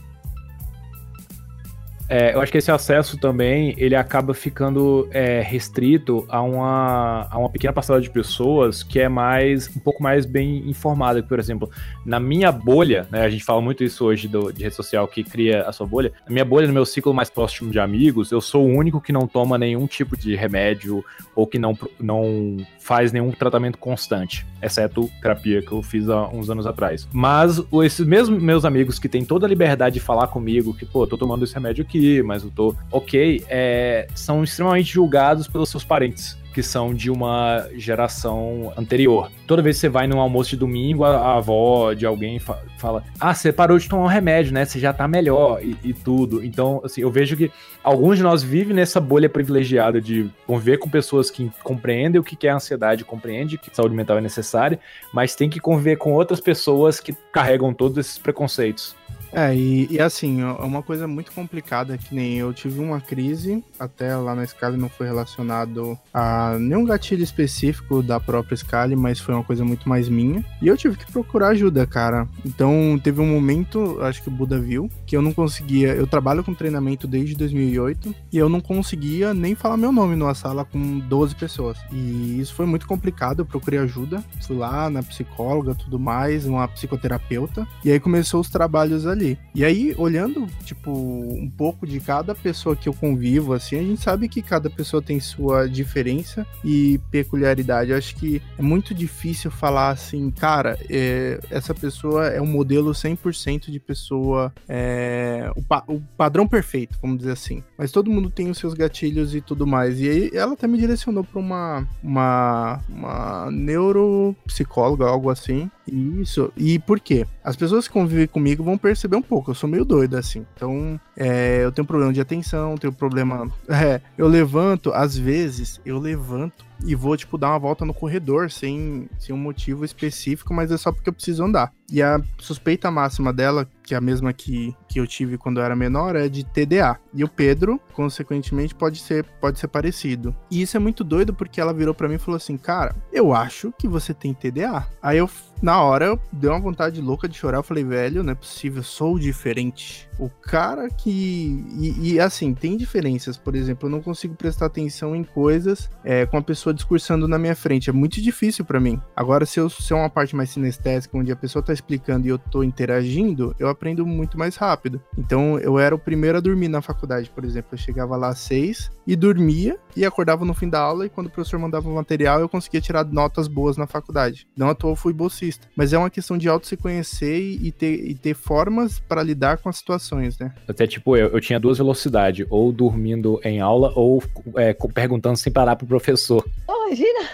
É, 2.10 2.34
eu 2.34 2.41
acho 2.41 2.52
que 2.52 2.58
esse 2.58 2.72
acesso 2.72 3.17
também 3.17 3.76
ele 3.78 3.96
acaba 3.96 4.34
ficando 4.34 5.08
é, 5.12 5.41
restrito 5.41 6.26
a 6.30 6.41
uma, 6.41 7.28
a 7.30 7.38
uma 7.38 7.50
pequena 7.50 7.74
parcela 7.74 8.00
de 8.00 8.10
pessoas 8.10 8.82
que 8.82 9.00
é 9.00 9.10
mais 9.10 9.70
um 9.76 9.80
pouco 9.80 10.02
mais 10.02 10.26
bem 10.26 10.70
informada. 10.70 11.22
Por 11.22 11.38
exemplo, 11.38 11.70
na 12.06 12.20
minha 12.20 12.52
bolha, 12.52 13.08
né, 13.12 13.22
a 13.22 13.30
gente 13.30 13.43
fala 13.43 13.62
muito 13.62 13.84
isso 13.84 14.06
hoje 14.06 14.28
do, 14.28 14.52
de 14.54 14.63
rede 14.63 14.76
social 14.76 15.08
que 15.08 15.24
cria 15.24 15.63
a 15.63 15.72
sua 15.72 15.86
bolha. 15.86 16.13
Na 16.26 16.32
minha 16.32 16.46
bolha, 16.46 16.67
no 16.67 16.74
meu 16.74 16.86
ciclo 16.86 17.13
mais 17.13 17.30
próximo 17.30 17.72
de 17.72 17.80
amigos, 17.80 18.32
eu 18.32 18.39
sou 18.39 18.65
o 18.65 18.74
único 18.74 19.02
que 19.02 19.12
não 19.12 19.28
toma 19.28 19.58
nenhum 19.58 19.86
tipo 19.86 20.15
de 20.15 20.36
remédio 20.36 21.04
ou 21.36 21.46
que 21.46 21.60
não, 21.60 21.78
não 22.00 22.58
faz 22.80 23.12
nenhum 23.12 23.32
tratamento 23.32 23.78
constante, 23.78 24.46
exceto 24.62 25.10
terapia 25.22 25.62
que 25.62 25.72
eu 25.72 25.84
fiz 25.84 26.08
há 26.10 26.30
uns 26.30 26.50
anos 26.50 26.65
atrás. 26.65 27.08
Mas 27.12 27.62
esses 27.84 28.06
mesmos 28.06 28.41
meus 28.41 28.63
amigos 28.63 28.98
que 28.98 29.10
têm 29.10 29.26
toda 29.26 29.46
a 29.46 29.50
liberdade 29.50 29.96
de 29.96 30.00
falar 30.00 30.28
comigo, 30.28 30.74
que, 30.74 30.86
pô, 30.86 31.06
tô 31.06 31.17
tomando 31.17 31.43
esse 31.43 31.54
remédio 31.54 31.84
aqui 31.84 31.97
aqui, 31.98 32.22
mas 32.22 32.44
eu 32.44 32.52
tô 32.52 32.76
ok, 32.92 33.44
é, 33.50 34.08
são 34.16 34.44
extremamente 34.44 34.92
julgados 34.94 35.48
pelos 35.48 35.70
seus 35.70 35.84
parentes 35.84 36.38
que 36.58 36.64
são 36.64 36.92
de 36.92 37.12
uma 37.12 37.68
geração 37.76 38.74
anterior. 38.76 39.32
Toda 39.46 39.62
vez 39.62 39.76
que 39.76 39.82
você 39.82 39.90
vai 39.90 40.08
num 40.08 40.20
almoço 40.20 40.50
de 40.50 40.56
domingo, 40.56 41.04
a, 41.04 41.16
a 41.16 41.38
avó 41.38 41.94
de 41.94 42.04
alguém 42.04 42.40
fa 42.40 42.60
fala: 42.80 43.04
Ah, 43.20 43.32
você 43.32 43.54
parou 43.54 43.78
de 43.78 43.88
tomar 43.88 44.06
um 44.06 44.08
remédio, 44.08 44.52
né? 44.52 44.66
Você 44.66 44.80
já 44.80 44.92
tá 44.92 45.08
melhor 45.08 45.64
e, 45.64 45.78
e, 45.84 45.94
tudo. 45.94 46.44
Então, 46.44 46.82
assim, 46.84 47.02
eu 47.02 47.12
vejo 47.12 47.38
que 47.38 47.52
alguns 47.84 48.18
de 48.18 48.24
nós 48.24 48.42
vivem 48.42 48.76
nessa 48.76 49.00
bolha 49.00 49.30
privilegiada 49.30 50.02
de 50.02 50.32
conviver 50.48 50.80
com 50.80 50.90
pessoas 50.90 51.30
que 51.30 51.52
compreendem 51.64 52.20
o 52.20 52.24
que 52.24 52.48
é 52.48 52.52
ansiedade, 52.52 53.06
compreendem 53.06 53.56
que 53.56 53.70
saúde 53.72 53.94
mental 53.94 54.18
é 54.18 54.22
necessária, 54.22 54.80
mas 55.14 55.36
tem 55.36 55.52
que 55.52 55.60
conviver 55.60 55.98
com 55.98 56.14
outras 56.14 56.40
pessoas 56.40 57.00
que 57.00 57.14
carregam 57.32 57.72
todos 57.72 58.00
esses 58.00 58.18
preconceitos. 58.18 58.96
É, 59.32 59.56
e, 59.56 59.88
e, 59.92 60.00
assim, 60.00 60.42
é 60.42 60.46
uma 60.46 60.82
coisa 60.82 61.08
muito 61.08 61.32
complicada 61.32 61.98
que 61.98 62.13
nem 62.13 62.38
eu 62.38 62.54
tive 62.54 62.80
uma 62.80 63.02
crise, 63.02 63.63
até 63.80 64.16
lá 64.16 64.34
na 64.34 64.46
Scala 64.46 64.78
não 64.78 64.90
foi 64.90 65.08
relacionado 65.08 65.98
a 66.13 66.58
nenhum 66.60 66.86
gatilho 66.86 67.24
específico 67.24 68.02
da 68.02 68.20
própria 68.20 68.56
Scala, 68.56 68.96
mas 68.96 69.20
foi 69.20 69.34
uma 69.34 69.44
coisa 69.44 69.66
muito 69.66 69.88
mais 69.88 70.08
minha. 70.08 70.44
E 70.62 70.68
eu 70.68 70.78
tive 70.78 70.98
que 70.98 71.12
procurar 71.12 71.50
ajuda, 71.50 71.86
cara. 71.86 72.28
Então 72.46 73.00
teve 73.04 73.22
um 73.22 73.28
momento, 73.28 74.00
acho 74.02 74.22
que 74.22 74.30
o 74.30 74.32
Buda 74.32 74.60
viu, 74.60 74.90
que 75.06 75.16
eu 75.16 75.22
não 75.22 75.34
conseguia. 75.34 75.94
Eu 75.94 76.08
trabalho 76.08 76.44
com 76.44 76.54
treinamento 76.54 77.08
desde 77.08 77.36
2008 77.36 78.16
e 78.32 78.38
eu 78.38 78.50
não 78.50 78.62
conseguia 78.62 79.34
nem 79.34 79.56
falar 79.56 79.78
meu 79.78 79.92
nome 79.92 80.16
numa 80.16 80.34
sala 80.34 80.66
com 80.66 81.00
12 81.00 81.36
pessoas. 81.36 81.78
E 81.92 82.40
isso 82.40 82.54
foi 82.54 82.66
muito 82.66 82.88
complicado. 82.88 83.40
Eu 83.40 83.46
procurei 83.46 83.80
ajuda, 83.80 84.24
fui 84.42 84.56
lá 84.56 84.90
na 84.90 85.04
psicóloga, 85.04 85.76
tudo 85.76 86.00
mais, 86.00 86.46
uma 86.46 86.68
psicoterapeuta. 86.68 87.68
E 87.84 87.92
aí 87.92 88.00
começou 88.00 88.40
os 88.40 88.50
trabalhos 88.50 89.06
ali 89.06 89.16
ali. 89.17 89.38
E 89.53 89.65
aí, 89.65 89.93
olhando, 89.97 90.47
tipo, 90.63 90.91
um 90.91 91.49
pouco 91.49 91.86
de 91.86 91.99
cada 91.99 92.34
pessoa 92.34 92.75
que 92.75 92.88
eu 92.88 92.93
convivo, 92.93 93.53
assim, 93.53 93.77
a 93.80 93.84
gente 93.84 94.01
sabe 94.01 94.30
que 94.30 94.41
cada 94.41 94.69
pessoa 94.69 95.01
tem 95.01 95.19
sua 95.19 95.67
diferença 95.67 96.45
e 96.63 96.99
peculiaridade. 97.12 97.91
Eu 97.91 97.97
acho 97.97 98.15
que 98.15 98.41
é 98.58 98.62
muito 98.62 98.93
difícil 98.93 99.49
falar 99.49 99.89
assim, 99.89 100.30
cara, 100.32 100.77
é, 100.89 101.39
essa 101.49 101.73
pessoa 101.73 102.27
é 102.27 102.41
um 102.41 102.45
modelo 102.45 102.91
100% 102.91 103.71
de 103.71 103.80
pessoa, 103.80 104.53
é, 104.69 105.51
o, 105.56 105.63
pa 105.63 105.84
o 105.88 105.99
padrão 106.15 106.47
perfeito, 106.47 106.97
vamos 107.01 107.17
dizer 107.17 107.32
assim. 107.32 107.63
Mas 107.77 107.91
todo 107.91 108.12
mundo 108.12 108.30
tem 108.30 108.49
os 108.49 108.58
seus 108.58 108.73
gatilhos 108.73 109.34
e 109.34 109.41
tudo 109.41 109.65
mais. 109.65 109.99
E 109.99 110.08
aí, 110.08 110.32
ela 110.34 110.53
até 110.53 110.67
me 110.67 110.77
direcionou 110.77 111.23
para 111.23 111.39
uma, 111.39 111.88
uma, 112.03 112.80
uma 112.88 113.51
neuropsicóloga, 113.51 115.06
algo 115.06 115.30
assim. 115.30 115.69
Isso. 115.88 116.52
E 116.56 116.78
por 116.80 117.00
quê? 117.00 117.26
As 117.43 117.56
pessoas 117.56 117.88
que 117.88 117.93
convivem 117.93 118.28
comigo 118.28 118.63
vão 118.63 118.78
perceber 118.78 119.15
um 119.15 119.21
pouco. 119.21 119.52
Eu 119.52 119.56
sou 119.56 119.69
meio 119.69 119.86
doido, 119.86 120.17
assim. 120.17 120.45
Então, 120.56 121.00
é, 121.15 121.63
eu 121.63 121.71
tenho 121.71 121.88
problema 121.88 122.12
de 122.12 122.21
atenção, 122.21 122.78
tenho 122.78 122.93
problema. 122.93 123.52
É, 123.78 124.02
eu 124.17 124.28
levanto, 124.28 124.91
às 124.91 125.15
vezes, 125.15 125.80
eu 125.86 126.00
levanto 126.00 126.65
e 126.84 126.95
vou, 126.95 127.15
tipo, 127.15 127.38
dar 127.38 127.50
uma 127.50 127.60
volta 127.60 127.86
no 127.86 127.93
corredor 127.93 128.50
sem, 128.50 129.08
sem 129.19 129.36
um 129.36 129.38
motivo 129.38 129.86
específico, 129.86 130.52
mas 130.54 130.71
é 130.71 130.78
só 130.78 130.91
porque 130.91 131.10
eu 131.10 131.13
preciso 131.13 131.43
andar. 131.43 131.71
E 131.91 132.02
a 132.02 132.21
suspeita 132.38 132.91
máxima 132.91 133.32
dela, 133.32 133.67
que 133.82 133.93
é 133.93 133.97
a 133.97 134.02
mesma 134.02 134.34
que, 134.34 134.76
que 134.89 135.00
eu 135.00 135.08
tive 135.08 135.38
quando 135.38 135.60
eu 135.60 135.63
era 135.63 135.76
menor, 135.76 136.15
é 136.15 136.28
de 136.28 136.43
TDA. 136.43 137.00
E 137.13 137.23
o 137.23 137.30
Pedro, 137.30 137.80
consequentemente, 137.93 138.76
pode 138.76 139.00
ser, 139.00 139.23
pode 139.39 139.58
ser 139.58 139.69
parecido. 139.69 140.36
E 140.52 140.62
isso 140.62 140.76
é 140.76 140.80
muito 140.80 141.04
doido 141.04 141.34
porque 141.34 141.62
ela 141.62 141.73
virou 141.73 141.93
para 141.93 142.10
mim 142.10 142.15
e 142.15 142.19
falou 142.19 142.36
assim: 142.36 142.58
Cara, 142.58 142.93
eu 143.12 143.34
acho 143.34 143.73
que 143.80 143.88
você 143.88 144.13
tem 144.13 144.34
TDA. 144.34 144.86
Aí 145.02 145.17
eu, 145.17 145.30
na 145.62 145.82
hora, 145.82 146.06
eu 146.06 146.19
dei 146.32 146.50
uma 146.50 146.60
vontade 146.60 147.00
louca 147.00 147.28
de 147.28 147.38
chorar. 147.38 147.60
Eu 147.60 147.63
falei, 147.63 147.84
velho, 147.84 148.21
não 148.21 148.34
é 148.34 148.36
possível, 148.36 148.84
sou 148.84 149.17
diferente. 149.17 150.10
O 150.19 150.30
cara 150.30 150.89
que. 150.89 151.65
E, 151.80 152.13
e 152.13 152.19
assim, 152.19 152.54
tem 152.54 152.76
diferenças. 152.76 153.38
Por 153.38 153.56
exemplo, 153.56 153.88
eu 153.88 153.91
não 153.91 154.02
consigo 154.02 154.36
prestar 154.36 154.65
atenção 154.65 155.15
em 155.15 155.23
coisas 155.23 155.89
é, 156.04 156.26
com 156.26 156.38
a 156.38 156.41
pessoa 156.41 156.73
discursando 156.73 157.28
na 157.28 157.39
minha 157.39 157.56
frente. 157.56 157.89
É 157.89 157.93
muito 157.93 158.21
difícil 158.21 158.65
para 158.65 158.80
mim. 158.80 159.02
Agora, 159.15 159.45
se 159.45 159.60
eu 159.60 159.69
se 159.69 159.93
é 159.93 159.95
uma 159.95 160.10
parte 160.10 160.36
mais 160.36 160.50
sinestésica, 160.50 161.17
onde 161.17 161.32
a 161.32 161.36
pessoa 161.36 161.63
tá 161.63 161.73
explicando 161.78 162.28
e 162.28 162.30
eu 162.30 162.38
tô 162.38 162.63
interagindo, 162.63 163.56
eu 163.60 163.68
aprendo 163.68 164.06
muito 164.06 164.38
mais 164.38 164.56
rápido. 164.56 165.02
Então, 165.18 165.58
eu 165.60 165.80
era 165.80 165.96
o 165.96 166.00
primeiro 166.00 166.38
a 166.38 166.42
dormir 166.42 166.68
na 166.68 166.82
faculdade, 166.82 167.30
por 167.30 167.44
exemplo. 167.44 167.70
Eu 167.74 167.78
chegava 167.78 168.16
lá 168.16 168.30
às 168.30 168.40
seis 168.40 168.92
e 169.06 169.16
dormia 169.16 169.78
e 169.96 170.06
acordava 170.06 170.44
no 170.46 170.54
fim 170.54 170.70
da 170.70 170.80
aula 170.80 171.06
e 171.06 171.10
quando 171.10 171.28
o 171.28 171.30
professor 171.30 171.60
mandava 171.60 171.90
o 171.90 171.96
material, 171.96 172.40
eu 172.40 172.50
conseguia 172.50 172.82
tirar 172.82 173.06
notas 173.06 173.48
boas 173.48 173.78
na 173.78 173.88
faculdade. 173.88 174.48
Não 174.56 174.70
à 174.70 174.76
toa 174.76 174.92
eu 174.92 174.96
fui 174.96 175.13
bolsista. 175.13 175.68
Mas 175.76 175.94
é 175.94 175.98
uma 175.98 176.10
questão 176.10 176.38
de 176.38 176.50
auto 176.50 176.68
se 176.68 176.78
conhecer 176.78 177.40
e 177.40 177.72
ter, 177.72 177.94
e 178.10 178.16
ter 178.16 178.34
formas 178.34 179.00
para 179.00 179.24
lidar 179.24 179.58
com 179.58 179.70
as 179.70 179.78
situações, 179.78 180.38
né? 180.38 180.54
Até 180.68 180.86
tipo, 180.86 181.16
eu, 181.16 181.28
eu 181.30 181.42
tinha 181.42 181.60
duas 181.60 181.78
velocidades, 181.78 182.46
ou 182.50 182.72
dormindo 182.72 183.40
em 183.44 183.60
aula 183.60 183.92
ou 183.96 184.24
é, 184.56 184.76
perguntando 184.94 185.38
sem 185.38 185.52
parar 185.52 185.76
pro 185.76 185.88
professor. 185.88 186.46
Imagina! 186.68 187.30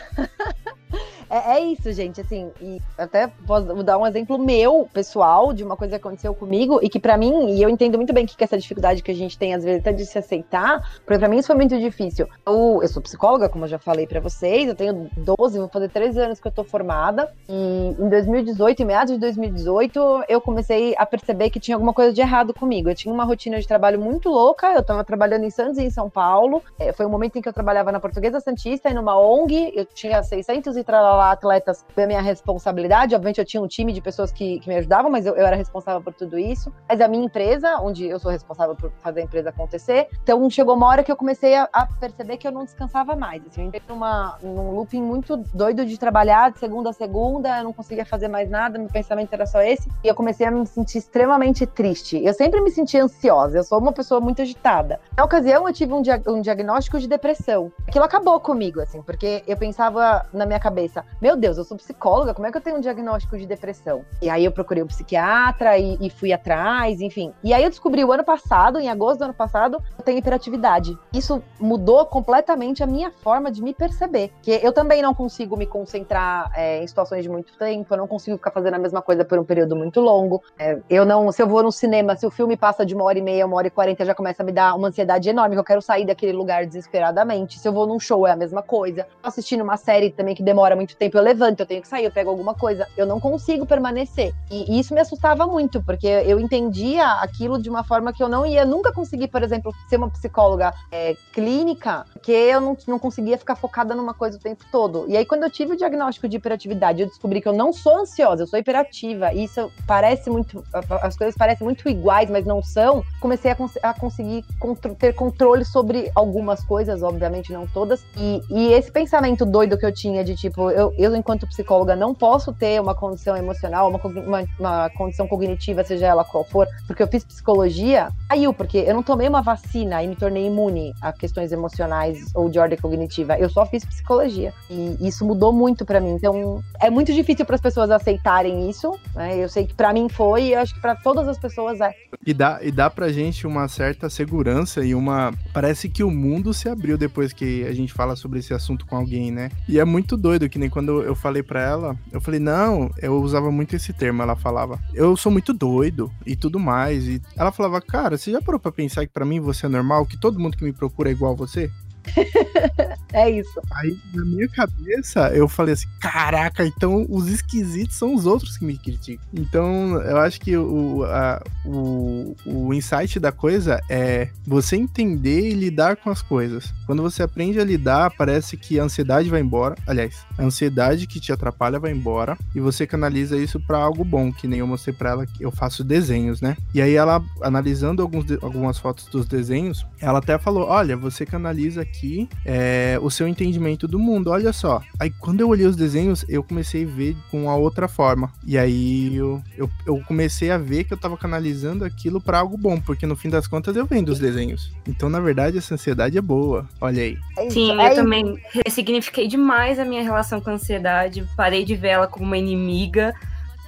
É, 1.33 1.57
é, 1.57 1.59
isso, 1.61 1.91
gente, 1.91 2.21
assim, 2.21 2.51
e 2.61 2.79
até 2.95 3.25
posso 3.25 3.65
dar 3.81 3.97
um 3.97 4.05
exemplo 4.05 4.37
meu, 4.37 4.87
pessoal, 4.93 5.51
de 5.51 5.63
uma 5.63 5.75
coisa 5.75 5.97
que 5.97 6.07
aconteceu 6.07 6.31
comigo 6.35 6.79
e 6.79 6.87
que 6.87 6.99
para 6.99 7.17
mim, 7.17 7.55
e 7.55 7.63
eu 7.63 7.69
entendo 7.69 7.97
muito 7.97 8.13
bem 8.13 8.23
que, 8.23 8.37
que 8.37 8.43
essa 8.43 8.55
dificuldade 8.55 9.01
que 9.01 9.09
a 9.09 9.15
gente 9.15 9.35
tem 9.35 9.55
às 9.55 9.63
vezes 9.63 9.79
até 9.79 9.91
de 9.91 10.05
se 10.05 10.15
aceitar, 10.15 10.87
porque 11.03 11.17
pra 11.17 11.27
mim 11.27 11.39
isso 11.39 11.47
foi 11.47 11.55
muito 11.55 11.75
difícil. 11.79 12.27
Eu, 12.45 12.83
eu 12.83 12.87
sou 12.87 13.01
psicóloga, 13.01 13.49
como 13.49 13.65
eu 13.65 13.67
já 13.67 13.79
falei 13.79 14.05
para 14.05 14.19
vocês, 14.19 14.67
eu 14.67 14.75
tenho 14.75 15.09
12, 15.17 15.57
vou 15.57 15.67
fazer 15.69 15.89
13 15.89 16.19
anos 16.19 16.39
que 16.39 16.47
eu 16.47 16.51
tô 16.51 16.63
formada, 16.63 17.33
e 17.49 17.95
em 17.97 18.09
2018, 18.09 18.83
em 18.83 18.85
meados 18.85 19.13
de 19.15 19.19
2018, 19.19 20.25
eu 20.29 20.39
comecei 20.39 20.93
a 20.99 21.05
perceber 21.05 21.49
que 21.49 21.59
tinha 21.59 21.75
alguma 21.75 21.95
coisa 21.95 22.13
de 22.13 22.21
errado 22.21 22.53
comigo. 22.53 22.89
Eu 22.89 22.95
tinha 22.95 23.11
uma 23.11 23.23
rotina 23.23 23.59
de 23.59 23.67
trabalho 23.67 23.99
muito 23.99 24.29
louca, 24.29 24.71
eu 24.71 24.83
tava 24.83 25.03
trabalhando 25.03 25.45
em 25.45 25.49
Santos 25.49 25.79
e 25.79 25.83
em 25.83 25.89
São 25.89 26.11
Paulo, 26.11 26.61
é, 26.77 26.93
foi 26.93 27.07
um 27.07 27.09
momento 27.09 27.37
em 27.39 27.41
que 27.41 27.49
eu 27.49 27.53
trabalhava 27.53 27.91
na 27.91 27.99
Portuguesa 27.99 28.39
Santista 28.39 28.87
e 28.87 28.93
numa 28.93 29.19
ONG, 29.19 29.73
eu 29.75 29.83
tinha 29.83 30.21
600 30.21 30.77
e 30.77 30.83
tralala 30.83 31.22
atletas 31.31 31.85
foi 31.93 32.03
a 32.03 32.07
minha 32.07 32.21
responsabilidade. 32.21 33.15
Obviamente, 33.15 33.39
eu 33.39 33.45
tinha 33.45 33.61
um 33.61 33.67
time 33.67 33.91
de 33.91 34.01
pessoas 34.01 34.31
que, 34.31 34.59
que 34.59 34.67
me 34.67 34.75
ajudavam, 34.75 35.11
mas 35.11 35.25
eu, 35.25 35.35
eu, 35.35 35.45
era 35.45 35.55
responsável 35.55 36.01
por 36.01 36.13
tudo 36.13 36.37
isso. 36.37 36.73
Mas 36.87 37.01
a 37.01 37.07
minha 37.07 37.25
empresa, 37.25 37.77
onde 37.81 38.05
eu 38.05 38.19
sou 38.19 38.31
responsável 38.31 38.75
por 38.75 38.91
fazer 39.01 39.21
a 39.21 39.23
empresa 39.23 39.49
acontecer, 39.49 40.07
então 40.21 40.49
chegou 40.49 40.75
uma 40.75 40.87
hora 40.87 41.03
que 41.03 41.11
eu 41.11 41.15
comecei 41.15 41.55
a, 41.55 41.69
a 41.71 41.85
perceber 41.85 42.37
que 42.37 42.47
eu 42.47 42.51
não 42.51 42.63
descansava 42.63 43.15
mais. 43.15 43.45
Assim, 43.47 43.61
eu 43.61 43.67
entrei 43.67 43.81
numa, 43.87 44.37
num 44.41 44.71
looping 44.71 45.01
muito 45.01 45.37
doido 45.53 45.85
de 45.85 45.97
trabalhar 45.97 46.51
de 46.51 46.59
segunda 46.59 46.89
a 46.89 46.93
segunda, 46.93 47.59
eu 47.59 47.63
não 47.63 47.73
conseguia 47.73 48.05
fazer 48.05 48.27
mais 48.27 48.49
nada, 48.49 48.77
meu 48.77 48.89
pensamento 48.89 49.33
era 49.33 49.45
só 49.45 49.61
esse. 49.61 49.89
E 50.03 50.07
eu 50.07 50.15
comecei 50.15 50.45
a 50.45 50.51
me 50.51 50.65
sentir 50.65 50.97
extremamente 50.97 51.65
triste. 51.65 52.23
Eu 52.23 52.33
sempre 52.33 52.61
me 52.61 52.71
sentia 52.71 53.03
ansiosa, 53.03 53.57
eu 53.57 53.63
sou 53.63 53.79
uma 53.79 53.91
pessoa 53.91 54.19
muito 54.19 54.41
agitada. 54.41 54.99
Na 55.17 55.23
ocasião, 55.23 55.67
eu 55.67 55.73
tive 55.73 55.93
um, 55.93 56.01
dia, 56.01 56.21
um 56.27 56.41
diagnóstico 56.41 56.99
de 56.99 57.07
depressão. 57.07 57.71
Aquilo 57.87 58.05
acabou 58.05 58.39
comigo, 58.39 58.81
assim, 58.81 59.01
porque 59.01 59.43
eu 59.47 59.57
pensava 59.57 60.25
na 60.33 60.45
minha 60.45 60.59
cabeça, 60.59 61.05
meu 61.21 61.35
Deus, 61.35 61.57
eu 61.57 61.63
sou 61.63 61.77
psicóloga, 61.77 62.33
como 62.33 62.47
é 62.47 62.51
que 62.51 62.57
eu 62.57 62.61
tenho 62.61 62.77
um 62.77 62.81
diagnóstico 62.81 63.37
de 63.37 63.45
depressão? 63.45 64.03
E 64.21 64.29
aí 64.29 64.45
eu 64.45 64.51
procurei 64.51 64.83
um 64.83 64.87
psiquiatra 64.87 65.77
e, 65.77 65.97
e 65.99 66.09
fui 66.09 66.33
atrás, 66.33 67.01
enfim. 67.01 67.33
E 67.43 67.53
aí 67.53 67.63
eu 67.63 67.69
descobri 67.69 68.03
o 68.03 68.11
ano 68.11 68.23
passado, 68.23 68.79
em 68.79 68.89
agosto 68.89 69.19
do 69.19 69.25
ano 69.25 69.33
passado, 69.33 69.81
eu 69.97 70.03
tenho 70.03 70.17
hiperatividade. 70.17 70.97
Isso 71.13 71.41
mudou 71.59 72.05
completamente 72.05 72.83
a 72.83 72.87
minha 72.87 73.11
forma 73.11 73.51
de 73.51 73.61
me 73.61 73.73
perceber. 73.73 74.31
Que 74.41 74.59
eu 74.63 74.71
também 74.71 75.01
não 75.01 75.13
consigo 75.13 75.57
me 75.57 75.65
concentrar 75.65 76.51
é, 76.55 76.83
em 76.83 76.87
situações 76.87 77.23
de 77.23 77.29
muito 77.29 77.57
tempo, 77.57 77.93
eu 77.93 77.97
não 77.97 78.07
consigo 78.07 78.37
ficar 78.37 78.51
fazendo 78.51 78.75
a 78.75 78.79
mesma 78.79 79.01
coisa 79.01 79.25
por 79.25 79.37
um 79.39 79.43
período 79.43 79.75
muito 79.75 79.99
longo. 79.99 80.41
É, 80.57 80.79
eu 80.89 81.05
não, 81.05 81.31
se 81.31 81.41
eu 81.41 81.47
vou 81.47 81.63
no 81.63 81.71
cinema, 81.71 82.15
se 82.15 82.25
o 82.25 82.31
filme 82.31 82.55
passa 82.55 82.85
de 82.85 82.95
uma 82.95 83.03
hora 83.03 83.17
e 83.17 83.21
meia, 83.21 83.45
uma 83.45 83.57
hora 83.57 83.67
e 83.67 83.71
quarenta, 83.71 84.05
já 84.05 84.15
começa 84.15 84.43
a 84.43 84.45
me 84.45 84.51
dar 84.51 84.75
uma 84.75 84.87
ansiedade 84.87 85.29
enorme, 85.29 85.55
que 85.55 85.59
eu 85.59 85.63
quero 85.63 85.81
sair 85.81 86.05
daquele 86.05 86.33
lugar 86.33 86.65
desesperadamente. 86.65 87.59
Se 87.59 87.67
eu 87.67 87.73
vou 87.73 87.85
num 87.85 87.99
show, 87.99 88.25
é 88.25 88.31
a 88.31 88.35
mesma 88.35 88.61
coisa. 88.61 89.07
Assistindo 89.21 89.63
uma 89.63 89.77
série 89.77 90.11
também 90.11 90.35
que 90.35 90.43
demora 90.43 90.75
muito 90.75 90.95
tempo, 90.95 91.02
eu 91.11 91.21
levanto, 91.21 91.59
eu 91.59 91.65
tenho 91.65 91.81
que 91.81 91.87
sair, 91.87 92.05
eu 92.05 92.11
pego 92.11 92.29
alguma 92.29 92.53
coisa. 92.53 92.87
Eu 92.95 93.05
não 93.05 93.19
consigo 93.19 93.65
permanecer. 93.65 94.33
E 94.49 94.79
isso 94.79 94.93
me 94.93 95.01
assustava 95.01 95.45
muito, 95.47 95.83
porque 95.83 96.07
eu 96.07 96.39
entendia 96.39 97.05
aquilo 97.13 97.61
de 97.61 97.69
uma 97.69 97.83
forma 97.83 98.13
que 98.13 98.21
eu 98.21 98.29
não 98.29 98.45
ia 98.45 98.65
nunca 98.65 98.91
conseguir, 98.91 99.27
por 99.27 99.43
exemplo, 99.43 99.71
ser 99.89 99.97
uma 99.97 100.09
psicóloga 100.09 100.73
é, 100.91 101.15
clínica, 101.31 102.05
porque 102.13 102.31
eu 102.31 102.61
não, 102.61 102.77
não 102.87 102.99
conseguia 102.99 103.37
ficar 103.37 103.55
focada 103.55 103.95
numa 103.95 104.13
coisa 104.13 104.37
o 104.37 104.39
tempo 104.39 104.63
todo. 104.71 105.05
E 105.07 105.17
aí, 105.17 105.25
quando 105.25 105.43
eu 105.43 105.49
tive 105.49 105.73
o 105.73 105.77
diagnóstico 105.77 106.27
de 106.27 106.37
hiperatividade, 106.37 107.01
eu 107.01 107.07
descobri 107.07 107.41
que 107.41 107.47
eu 107.47 107.53
não 107.53 107.73
sou 107.73 107.99
ansiosa, 107.99 108.43
eu 108.43 108.47
sou 108.47 108.59
hiperativa. 108.59 109.33
E 109.33 109.43
isso 109.45 109.71
parece 109.87 110.29
muito. 110.29 110.63
As 111.01 111.17
coisas 111.17 111.35
parecem 111.35 111.65
muito 111.65 111.87
iguais, 111.89 112.29
mas 112.29 112.45
não 112.45 112.61
são. 112.61 113.03
Comecei 113.19 113.51
a, 113.51 113.55
cons 113.55 113.77
a 113.81 113.93
conseguir 113.93 114.45
contro 114.59 114.95
ter 114.95 115.13
controle 115.13 115.65
sobre 115.65 116.11
algumas 116.15 116.63
coisas, 116.63 117.01
obviamente 117.03 117.51
não 117.51 117.67
todas. 117.67 118.03
E, 118.17 118.41
e 118.49 118.73
esse 118.73 118.91
pensamento 118.91 119.45
doido 119.45 119.77
que 119.77 119.85
eu 119.85 119.93
tinha 119.93 120.23
de 120.23 120.35
tipo, 120.35 120.69
eu 120.71 120.82
eu, 120.83 120.93
eu, 120.97 121.15
enquanto 121.15 121.47
psicóloga, 121.47 121.95
não 121.95 122.13
posso 122.13 122.51
ter 122.51 122.81
uma 122.81 122.93
condição 122.93 123.37
emocional, 123.37 123.89
uma, 123.89 123.99
uma, 123.99 124.43
uma, 124.59 124.89
condição 124.91 125.27
cognitiva, 125.27 125.83
seja 125.83 126.07
ela 126.07 126.23
qual 126.23 126.43
for, 126.43 126.67
porque 126.87 127.01
eu 127.01 127.07
fiz 127.07 127.23
psicologia, 127.23 128.09
caiu, 128.27 128.53
porque 128.53 128.79
eu 128.79 128.93
não 128.93 129.03
tomei 129.03 129.27
uma 129.27 129.41
vacina 129.41 130.03
e 130.03 130.07
me 130.07 130.15
tornei 130.15 130.47
imune 130.47 130.93
a 131.01 131.13
questões 131.13 131.51
emocionais 131.51 132.31
ou 132.33 132.49
de 132.49 132.59
ordem 132.59 132.77
cognitiva. 132.77 133.37
Eu 133.37 133.49
só 133.49 133.65
fiz 133.65 133.85
psicologia. 133.85 134.53
E 134.69 134.97
isso 135.07 135.25
mudou 135.25 135.53
muito 135.53 135.85
para 135.85 135.99
mim. 135.99 136.13
Então, 136.13 136.61
é 136.81 136.89
muito 136.89 137.13
difícil 137.13 137.45
para 137.45 137.55
as 137.55 137.61
pessoas 137.61 137.89
aceitarem 137.91 138.69
isso. 138.69 138.97
Né? 139.15 139.37
Eu 139.37 139.49
sei 139.49 139.65
que 139.65 139.73
para 139.73 139.93
mim 139.93 140.09
foi, 140.09 140.47
e 140.47 140.55
acho 140.55 140.73
que 140.73 140.81
para 140.81 140.95
todas 140.95 141.27
as 141.27 141.37
pessoas 141.37 141.79
é. 141.79 141.93
E 142.25 142.33
dá, 142.33 142.59
e 142.61 142.71
dá 142.71 142.89
pra 142.89 143.11
gente 143.11 143.45
uma 143.45 143.67
certa 143.67 144.09
segurança 144.09 144.83
e 144.83 144.93
uma. 144.95 145.33
Parece 145.53 145.89
que 145.89 146.03
o 146.03 146.11
mundo 146.11 146.53
se 146.53 146.67
abriu 146.67 146.97
depois 146.97 147.33
que 147.33 147.65
a 147.65 147.73
gente 147.73 147.93
fala 147.93 148.15
sobre 148.15 148.39
esse 148.39 148.53
assunto 148.53 148.85
com 148.85 148.95
alguém, 148.95 149.31
né? 149.31 149.49
E 149.67 149.79
é 149.79 149.85
muito 149.85 150.17
doido 150.17 150.49
que 150.49 150.59
nem 150.59 150.69
quando 150.73 151.03
eu 151.03 151.13
falei 151.13 151.43
para 151.43 151.61
ela, 151.61 151.95
eu 152.11 152.19
falei, 152.19 152.39
não, 152.39 152.89
eu 152.97 153.21
usava 153.21 153.51
muito 153.51 153.75
esse 153.75 153.93
termo, 153.93 154.23
ela 154.23 154.35
falava, 154.35 154.79
eu 154.91 155.15
sou 155.15 155.31
muito 155.31 155.53
doido 155.53 156.11
e 156.25 156.35
tudo 156.35 156.59
mais. 156.59 157.07
E 157.07 157.21
ela 157.37 157.51
falava, 157.51 157.79
cara, 157.79 158.17
você 158.17 158.31
já 158.31 158.41
parou 158.41 158.59
pra 158.59 158.71
pensar 158.71 159.05
que 159.05 159.13
para 159.13 159.23
mim 159.23 159.39
você 159.39 159.67
é 159.67 159.69
normal, 159.69 160.07
que 160.07 160.19
todo 160.19 160.39
mundo 160.39 160.57
que 160.57 160.63
me 160.63 160.73
procura 160.73 161.09
é 161.09 161.11
igual 161.11 161.33
a 161.33 161.35
você? 161.35 161.69
é 163.13 163.29
isso. 163.29 163.61
Aí, 163.71 163.97
na 164.13 164.25
minha 164.25 164.47
cabeça, 164.47 165.29
eu 165.29 165.47
falei 165.47 165.73
assim: 165.73 165.87
caraca, 165.99 166.65
então 166.65 167.05
os 167.09 167.27
esquisitos 167.27 167.95
são 167.95 168.13
os 168.13 168.25
outros 168.25 168.57
que 168.57 168.65
me 168.65 168.77
criticam. 168.77 169.25
Então, 169.33 170.01
eu 170.01 170.17
acho 170.17 170.39
que 170.39 170.55
o, 170.57 171.03
a, 171.05 171.41
o, 171.65 172.35
o 172.45 172.73
insight 172.73 173.19
da 173.19 173.31
coisa 173.31 173.81
é 173.89 174.29
você 174.45 174.75
entender 174.75 175.49
e 175.49 175.53
lidar 175.53 175.97
com 175.97 176.09
as 176.09 176.21
coisas. 176.21 176.73
Quando 176.85 177.01
você 177.01 177.23
aprende 177.23 177.59
a 177.59 177.63
lidar, 177.63 178.11
parece 178.17 178.57
que 178.57 178.79
a 178.79 178.83
ansiedade 178.83 179.29
vai 179.29 179.41
embora. 179.41 179.75
Aliás, 179.87 180.25
a 180.37 180.43
ansiedade 180.43 181.07
que 181.07 181.19
te 181.19 181.31
atrapalha 181.31 181.79
vai 181.79 181.91
embora. 181.91 182.37
E 182.53 182.59
você 182.59 182.85
canaliza 182.85 183.37
isso 183.37 183.59
para 183.59 183.77
algo 183.77 184.03
bom, 184.03 184.31
que 184.31 184.47
nem 184.47 184.59
eu 184.59 184.67
mostrei 184.67 184.93
pra 184.93 185.11
ela 185.11 185.25
que 185.25 185.43
eu 185.43 185.51
faço 185.51 185.83
desenhos, 185.83 186.41
né? 186.41 186.57
E 186.73 186.81
aí, 186.81 186.95
ela, 186.95 187.23
analisando 187.41 188.01
alguns, 188.01 188.25
algumas 188.41 188.77
fotos 188.77 189.05
dos 189.05 189.27
desenhos, 189.27 189.85
ela 189.99 190.19
até 190.19 190.37
falou: 190.37 190.67
olha, 190.67 190.97
você 190.97 191.25
canaliza 191.25 191.85
aqui 191.93 192.27
é, 192.43 192.97
o 193.01 193.09
seu 193.11 193.27
entendimento 193.27 193.87
do 193.87 193.99
mundo. 193.99 194.31
Olha 194.31 194.51
só. 194.51 194.81
Aí 194.99 195.11
quando 195.11 195.41
eu 195.41 195.49
olhei 195.49 195.67
os 195.67 195.75
desenhos, 195.75 196.25
eu 196.27 196.43
comecei 196.43 196.83
a 196.83 196.87
ver 196.87 197.15
com 197.29 197.49
a 197.49 197.55
outra 197.55 197.87
forma. 197.87 198.33
E 198.45 198.57
aí 198.57 199.15
eu, 199.15 199.41
eu, 199.55 199.69
eu 199.85 200.01
comecei 200.07 200.49
a 200.49 200.57
ver 200.57 200.83
que 200.83 200.93
eu 200.93 200.97
tava 200.97 201.15
canalizando 201.15 201.85
aquilo 201.85 202.19
para 202.19 202.39
algo 202.39 202.57
bom, 202.57 202.81
porque 202.81 203.05
no 203.05 203.15
fim 203.15 203.29
das 203.29 203.45
contas 203.45 203.75
eu 203.75 203.85
vendo 203.85 204.09
os 204.09 204.19
desenhos. 204.19 204.71
Então, 204.87 205.07
na 205.07 205.19
verdade, 205.19 205.57
essa 205.57 205.75
ansiedade 205.75 206.17
é 206.17 206.21
boa. 206.21 206.67
Olha 206.81 207.03
aí. 207.03 207.17
É 207.37 207.49
Sim, 207.49 207.79
eu 207.79 207.95
também 207.95 208.37
ressignifiquei 208.65 209.27
demais 209.27 209.77
a 209.77 209.85
minha 209.85 210.01
relação 210.01 210.41
com 210.41 210.49
a 210.49 210.53
ansiedade. 210.53 211.27
Parei 211.37 211.63
de 211.63 211.75
ver 211.75 211.89
ela 211.89 212.07
como 212.07 212.25
uma 212.25 212.37
inimiga 212.37 213.13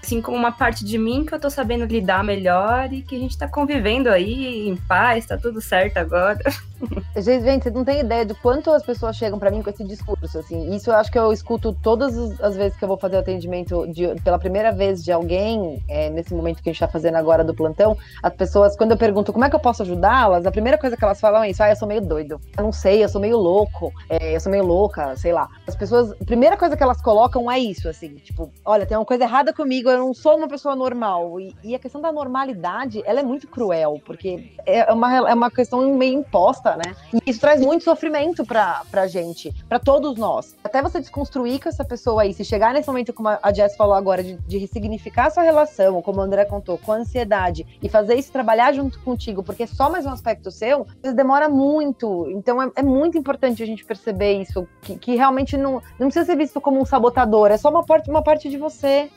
assim 0.06 0.22
como 0.22 0.38
uma 0.38 0.52
parte 0.52 0.86
de 0.86 1.00
mim 1.00 1.26
que 1.26 1.34
eu 1.34 1.40
tô 1.40 1.50
sabendo 1.50 1.84
lidar 1.86 2.24
melhor 2.24 2.94
e 2.94 3.02
que 3.02 3.16
a 3.16 3.20
gente 3.20 3.36
tá 3.36 3.48
convivendo 3.48 4.10
aí 4.10 4.70
em 4.70 4.76
paz, 4.76 5.26
tá 5.26 5.36
tudo 5.36 5.60
certo 5.60 5.98
agora. 5.98 6.40
Gente, 7.16 7.64
você 7.64 7.72
não 7.72 7.86
tem 7.86 8.00
ideia 8.00 8.26
de 8.26 8.34
quanto 8.36 8.72
as 8.72 8.84
pessoas 8.84 9.16
chegam 9.16 9.40
para 9.40 9.52
mim 9.52 9.62
com 9.62 9.70
esse 9.70 9.84
discurso, 9.84 10.40
assim. 10.40 10.76
Isso 10.76 10.90
eu 10.90 10.96
acho 10.96 11.12
que 11.12 11.18
eu 11.18 11.32
escuto 11.32 11.74
todas 11.82 12.16
as 12.42 12.56
vezes 12.56 12.78
que 12.78 12.84
eu 12.84 12.88
vou 12.88 12.98
fazer 12.98 13.18
atendimento 13.18 13.88
de, 13.88 14.16
pela 14.22 14.38
primeira 14.38 14.72
vez 14.72 15.04
de 15.04 15.12
alguém, 15.12 15.84
é, 15.88 16.10
nesse 16.10 16.34
momento 16.34 16.62
que 16.62 16.70
a 16.70 16.74
gente 16.74 16.80
tá 16.80 16.88
fazendo 16.88 17.16
agora 17.16 17.44
do 17.44 17.54
plantão, 17.54 17.98
as 18.22 18.34
pessoas, 18.34 18.76
quando 18.76 18.92
eu 18.92 18.98
pergunto 18.98 19.32
como 19.32 19.46
é 19.46 19.50
que 19.50 19.56
eu 19.56 19.60
posso 19.60 19.84
ajudá-las, 19.84 20.46
a 20.46 20.52
primeira 20.52 20.78
coisa 20.78 20.96
que 20.98 21.04
elas 21.04 21.20
falam 21.20 21.44
é 21.44 21.50
isso, 21.50 21.64
ah, 21.64 21.70
eu 21.70 21.76
sou 21.76 21.88
meio 21.88 22.02
doido, 22.02 22.40
eu 22.58 22.64
não 22.64 22.72
sei, 22.72 23.04
eu 23.04 23.10
sou 23.10 23.22
meio 23.22 23.38
louco, 23.38 23.94
é, 24.10 24.36
eu 24.36 24.40
sou 24.40 24.52
meio 24.52 24.66
louca, 24.66 25.16
sei 25.16 25.32
lá. 25.32 25.50
As 25.68 25.76
pessoas, 25.76 26.12
a 26.12 26.26
primeira 26.26 26.58
coisa 26.58 26.76
que 26.76 26.84
elas 26.84 27.02
colocam 27.02 27.50
é 27.50 27.60
isso, 27.60 27.88
assim, 27.88 28.16
tipo, 28.16 28.52
olha, 28.64 28.86
tem 28.86 28.98
uma 28.98 29.06
coisa 29.06 29.24
errada 29.24 29.54
comigo, 29.54 29.90
eu 29.90 29.98
não 29.98 30.14
sou 30.14 30.38
uma 30.38 30.48
pessoa 30.48 30.76
normal. 30.76 31.40
E, 31.40 31.56
e 31.64 31.76
a 31.76 31.80
questão 31.80 32.02
da 32.02 32.12
normalidade, 32.12 33.02
ela 33.06 33.20
é 33.20 33.24
muito 33.24 33.48
cruel, 33.48 34.02
porque 34.06 34.52
é 34.66 34.92
uma, 34.92 35.30
é 35.30 35.34
uma 35.34 35.52
questão 35.52 35.96
meio 35.96 36.20
imposta, 36.20 36.75
né? 36.78 36.96
E 37.14 37.30
isso 37.30 37.40
traz 37.40 37.62
muito 37.62 37.84
sofrimento 37.84 38.46
pra, 38.46 38.84
pra 38.90 39.08
gente, 39.08 39.54
pra 39.68 39.80
todos 39.80 40.18
nós. 40.18 40.56
Até 40.64 40.82
você 40.82 41.00
desconstruir 41.00 41.60
com 41.62 41.70
essa 41.70 41.84
pessoa 41.84 42.24
aí, 42.24 42.34
se 42.34 42.44
chegar 42.44 42.74
nesse 42.74 42.88
momento, 42.88 43.14
como 43.14 43.30
a 43.30 43.54
Jess 43.54 43.76
falou 43.76 43.94
agora, 43.94 44.24
de, 44.24 44.36
de 44.36 44.58
ressignificar 44.58 45.30
sua 45.30 45.44
relação, 45.44 46.02
como 46.02 46.20
o 46.20 46.24
André 46.24 46.46
contou, 46.46 46.78
com 46.78 46.92
a 46.92 46.98
ansiedade, 46.98 47.66
e 47.82 47.90
fazer 47.90 48.16
isso 48.16 48.32
trabalhar 48.32 48.74
junto 48.74 49.00
contigo, 49.00 49.44
porque 49.44 49.64
é 49.64 49.68
só 49.68 49.90
mais 49.90 50.06
um 50.06 50.10
aspecto 50.10 50.52
seu, 50.52 50.88
demora 51.14 51.50
muito. 51.50 52.28
Então 52.30 52.62
é, 52.62 52.72
é 52.76 52.84
muito 52.84 53.18
importante 53.18 53.62
a 53.62 53.66
gente 53.66 53.86
perceber 53.86 54.42
isso, 54.42 54.68
que, 54.82 54.98
que 54.98 55.16
realmente 55.16 55.58
não, 55.58 55.82
não 56.00 56.08
precisa 56.08 56.26
ser 56.26 56.36
visto 56.36 56.60
como 56.60 56.80
um 56.80 56.86
sabotador, 56.86 57.52
é 57.52 57.58
só 57.58 57.70
uma 57.70 57.84
parte, 57.84 58.10
uma 58.10 58.24
parte 58.24 58.50
de 58.50 58.58
você. 58.58 59.10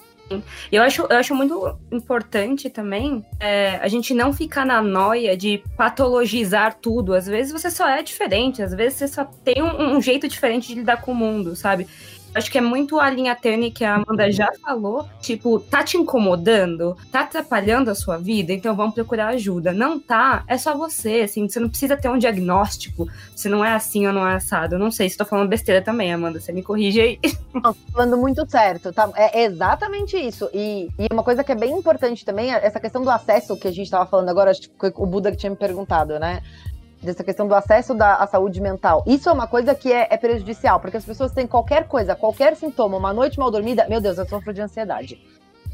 Eu 0.70 0.82
acho, 0.82 1.02
eu 1.02 1.16
acho 1.16 1.34
muito 1.34 1.78
importante 1.90 2.68
também 2.68 3.24
é, 3.40 3.76
a 3.76 3.88
gente 3.88 4.12
não 4.14 4.32
ficar 4.32 4.64
na 4.64 4.82
noia 4.82 5.36
de 5.36 5.62
patologizar 5.76 6.74
tudo. 6.80 7.14
Às 7.14 7.26
vezes 7.26 7.52
você 7.52 7.70
só 7.70 7.88
é 7.88 8.02
diferente, 8.02 8.62
às 8.62 8.74
vezes 8.74 8.98
você 8.98 9.08
só 9.08 9.24
tem 9.24 9.62
um, 9.62 9.96
um 9.96 10.00
jeito 10.00 10.28
diferente 10.28 10.68
de 10.68 10.74
lidar 10.74 11.00
com 11.00 11.12
o 11.12 11.14
mundo, 11.14 11.56
sabe? 11.56 11.86
Acho 12.38 12.50
que 12.50 12.58
é 12.58 12.60
muito 12.60 13.00
a 13.00 13.10
linha 13.10 13.34
tênue 13.34 13.70
que 13.70 13.84
a 13.84 13.96
Amanda 13.96 14.30
já 14.30 14.48
falou. 14.62 15.08
Tipo, 15.20 15.58
tá 15.58 15.82
te 15.82 15.96
incomodando? 15.96 16.96
Tá 17.10 17.20
atrapalhando 17.20 17.90
a 17.90 17.94
sua 17.94 18.16
vida? 18.16 18.52
Então 18.52 18.76
vamos 18.76 18.94
procurar 18.94 19.28
ajuda. 19.28 19.72
Não 19.72 19.98
tá, 19.98 20.44
é 20.46 20.56
só 20.56 20.76
você, 20.76 21.22
assim, 21.22 21.48
você 21.48 21.58
não 21.58 21.68
precisa 21.68 21.96
ter 21.96 22.08
um 22.08 22.16
diagnóstico 22.16 23.08
se 23.34 23.48
não 23.48 23.64
é 23.64 23.72
assim 23.72 24.06
ou 24.06 24.12
não 24.12 24.26
é 24.26 24.36
assado. 24.36 24.78
Não 24.78 24.90
sei 24.90 25.10
se 25.10 25.16
tô 25.16 25.24
falando 25.24 25.48
besteira 25.48 25.82
também, 25.82 26.12
Amanda, 26.12 26.40
você 26.40 26.52
me 26.52 26.62
corrige 26.62 27.00
aí. 27.00 27.18
Não, 27.52 27.74
falando 27.92 28.16
muito 28.16 28.48
certo, 28.48 28.92
tá? 28.92 29.10
É 29.16 29.44
exatamente 29.44 30.16
isso. 30.16 30.48
E, 30.52 30.88
e 30.98 31.06
uma 31.12 31.24
coisa 31.24 31.42
que 31.42 31.50
é 31.50 31.54
bem 31.54 31.72
importante 31.72 32.24
também, 32.24 32.54
é 32.54 32.64
essa 32.64 32.78
questão 32.78 33.02
do 33.02 33.10
acesso 33.10 33.56
que 33.56 33.66
a 33.66 33.72
gente 33.72 33.90
tava 33.90 34.06
falando 34.06 34.28
agora, 34.28 34.50
acho 34.50 34.70
que 34.70 34.92
o 34.94 35.06
Buda 35.06 35.30
que 35.30 35.38
tinha 35.38 35.50
me 35.50 35.56
perguntado, 35.56 36.18
né? 36.18 36.42
Dessa 37.02 37.22
questão 37.22 37.46
do 37.46 37.54
acesso 37.54 37.94
da, 37.94 38.16
à 38.16 38.26
saúde 38.26 38.60
mental. 38.60 39.04
Isso 39.06 39.28
é 39.28 39.32
uma 39.32 39.46
coisa 39.46 39.74
que 39.74 39.92
é, 39.92 40.08
é, 40.10 40.16
prejudicial, 40.16 40.80
porque 40.80 40.96
as 40.96 41.04
pessoas 41.04 41.32
têm 41.32 41.46
qualquer 41.46 41.86
coisa, 41.86 42.14
qualquer 42.14 42.56
sintoma, 42.56 42.96
uma 42.96 43.12
noite 43.12 43.38
mal 43.38 43.50
dormida, 43.50 43.86
meu 43.88 44.00
Deus, 44.00 44.18
eu 44.18 44.26
sofro 44.26 44.52
de 44.52 44.60
ansiedade. 44.60 45.20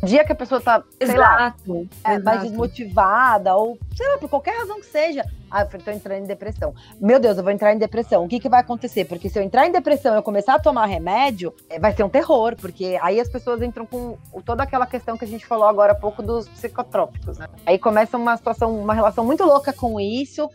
Dia 0.02 0.24
que 0.24 0.32
a 0.32 0.34
pessoa 0.34 0.60
tá, 0.60 0.82
sei 0.98 1.14
exato, 1.14 1.72
lá, 2.04 2.12
é, 2.12 2.18
mais 2.18 2.42
desmotivada, 2.42 3.54
ou 3.54 3.78
sei 3.96 4.06
lá, 4.08 4.18
por 4.18 4.28
qualquer 4.28 4.58
razão 4.58 4.78
que 4.80 4.86
seja, 4.86 5.24
ah, 5.54 5.68
eu 5.72 5.80
tô 5.80 5.90
entrando 5.92 6.24
em 6.24 6.26
depressão. 6.26 6.74
Meu 7.00 7.20
Deus, 7.20 7.38
eu 7.38 7.44
vou 7.44 7.52
entrar 7.52 7.72
em 7.72 7.78
depressão. 7.78 8.24
O 8.24 8.28
que, 8.28 8.40
que 8.40 8.48
vai 8.48 8.60
acontecer? 8.60 9.04
Porque 9.04 9.28
se 9.28 9.38
eu 9.38 9.42
entrar 9.42 9.68
em 9.68 9.70
depressão 9.70 10.12
e 10.12 10.18
eu 10.18 10.22
começar 10.22 10.56
a 10.56 10.58
tomar 10.58 10.86
remédio, 10.86 11.54
é, 11.70 11.78
vai 11.78 11.92
ser 11.92 12.02
um 12.02 12.08
terror, 12.08 12.56
porque 12.56 12.98
aí 13.00 13.20
as 13.20 13.28
pessoas 13.28 13.62
entram 13.62 13.86
com 13.86 14.18
toda 14.44 14.64
aquela 14.64 14.84
questão 14.84 15.16
que 15.16 15.24
a 15.24 15.28
gente 15.28 15.46
falou 15.46 15.68
agora 15.68 15.92
há 15.92 15.94
pouco 15.94 16.22
dos 16.22 16.48
psicotrópicos, 16.48 17.38
né? 17.38 17.46
Aí 17.64 17.78
começa 17.78 18.16
uma 18.16 18.36
situação, 18.36 18.76
uma 18.76 18.94
relação 18.94 19.24
muito 19.24 19.44
louca 19.44 19.72
com 19.72 20.00
isso, 20.00 20.50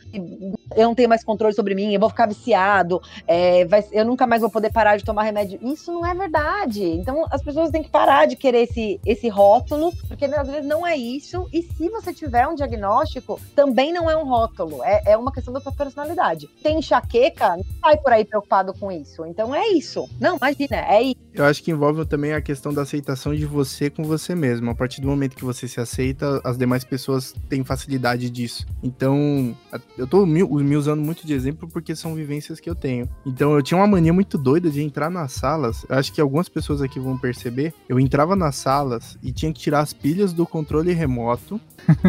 eu 0.76 0.88
não 0.88 0.96
tenho 0.96 1.08
mais 1.08 1.24
controle 1.24 1.54
sobre 1.54 1.74
mim, 1.74 1.94
eu 1.94 2.00
vou 2.00 2.10
ficar 2.10 2.28
viciado, 2.28 3.02
é, 3.26 3.64
vai, 3.66 3.86
eu 3.94 4.04
nunca 4.04 4.28
mais 4.28 4.42
vou 4.42 4.50
poder 4.50 4.72
parar 4.72 4.98
de 4.98 5.06
tomar 5.06 5.24
remédio. 5.24 5.60
Isso 5.62 5.94
não 5.94 6.06
é 6.06 6.14
verdade. 6.14 6.84
Então 6.84 7.26
as 7.32 7.42
pessoas 7.42 7.72
têm 7.72 7.84
que 7.84 7.90
parar 7.90 8.26
de 8.26 8.36
querer 8.36 8.64
esse, 8.64 9.00
esse 9.06 9.30
rótulo, 9.30 9.94
porque 10.10 10.26
às 10.26 10.48
vezes 10.48 10.66
não 10.66 10.86
é 10.86 10.98
isso. 10.98 11.48
E 11.54 11.64
se 11.64 11.88
você 11.90 12.14
tiver 12.14 12.46
um 12.48 12.56
diagnóstico, 12.56 13.40
também 13.56 13.94
não 13.94 14.10
é 14.10 14.18
um 14.18 14.28
rótulo 14.28 14.84
é, 14.84 14.89
é 15.06 15.18
uma 15.18 15.32
questão 15.32 15.54
da 15.54 15.60
tua 15.60 15.72
personalidade. 15.72 16.50
Tem 16.62 16.80
enxaqueca, 16.80 17.58
não 17.58 17.66
sai 17.82 17.98
por 17.98 18.12
aí 18.12 18.26
preocupado 18.26 18.74
com 18.74 18.92
isso. 18.92 19.26
Então 19.26 19.54
é 19.54 19.68
isso. 19.70 20.08
Não, 20.20 20.38
imagina, 20.38 20.78
é 20.78 21.02
isso. 21.04 21.20
Eu 21.34 21.46
acho 21.46 21.64
que 21.64 21.72
envolve 21.72 22.06
também 22.06 22.34
a 22.34 22.42
questão 22.42 22.74
da 22.74 22.82
aceitação 22.82 23.34
de 23.36 23.46
você 23.46 23.90
com 23.90 24.04
você 24.04 24.36
mesmo. 24.36 24.70
A 24.70 24.76
partir 24.76 25.00
do 25.00 25.08
momento 25.08 25.36
que 25.36 25.46
você 25.46 25.68
se 25.68 25.80
aceita, 25.80 26.42
as 26.44 26.58
demais 26.58 26.84
pessoas 26.84 27.34
têm 27.48 27.64
facilidade 27.64 28.30
disso. 28.30 28.66
Então, 28.84 29.56
eu 29.98 30.08
tô 30.08 30.26
me, 30.26 30.44
me 30.44 30.76
usando 30.76 31.02
muito 31.02 31.26
de 31.26 31.34
exemplo 31.34 31.70
porque 31.72 31.96
são 31.96 32.16
vivências 32.16 32.60
que 32.60 32.70
eu 32.70 32.76
tenho. 32.76 33.08
Então, 33.26 33.54
eu 33.56 33.62
tinha 33.62 33.78
uma 33.78 33.88
mania 33.88 34.12
muito 34.12 34.38
doida 34.38 34.70
de 34.70 34.82
entrar 34.82 35.10
nas 35.10 35.34
salas. 35.34 35.86
Eu 35.88 35.98
acho 35.98 36.12
que 36.12 36.20
algumas 36.20 36.50
pessoas 36.50 36.82
aqui 36.82 37.00
vão 37.00 37.18
perceber. 37.18 37.74
Eu 37.88 38.00
entrava 38.00 38.36
nas 38.36 38.56
salas 38.56 39.18
e 39.22 39.32
tinha 39.32 39.54
que 39.54 39.60
tirar 39.60 39.82
as 39.82 39.94
pilhas 39.94 40.34
do 40.34 40.46
controle 40.46 40.94
remoto. 40.94 41.62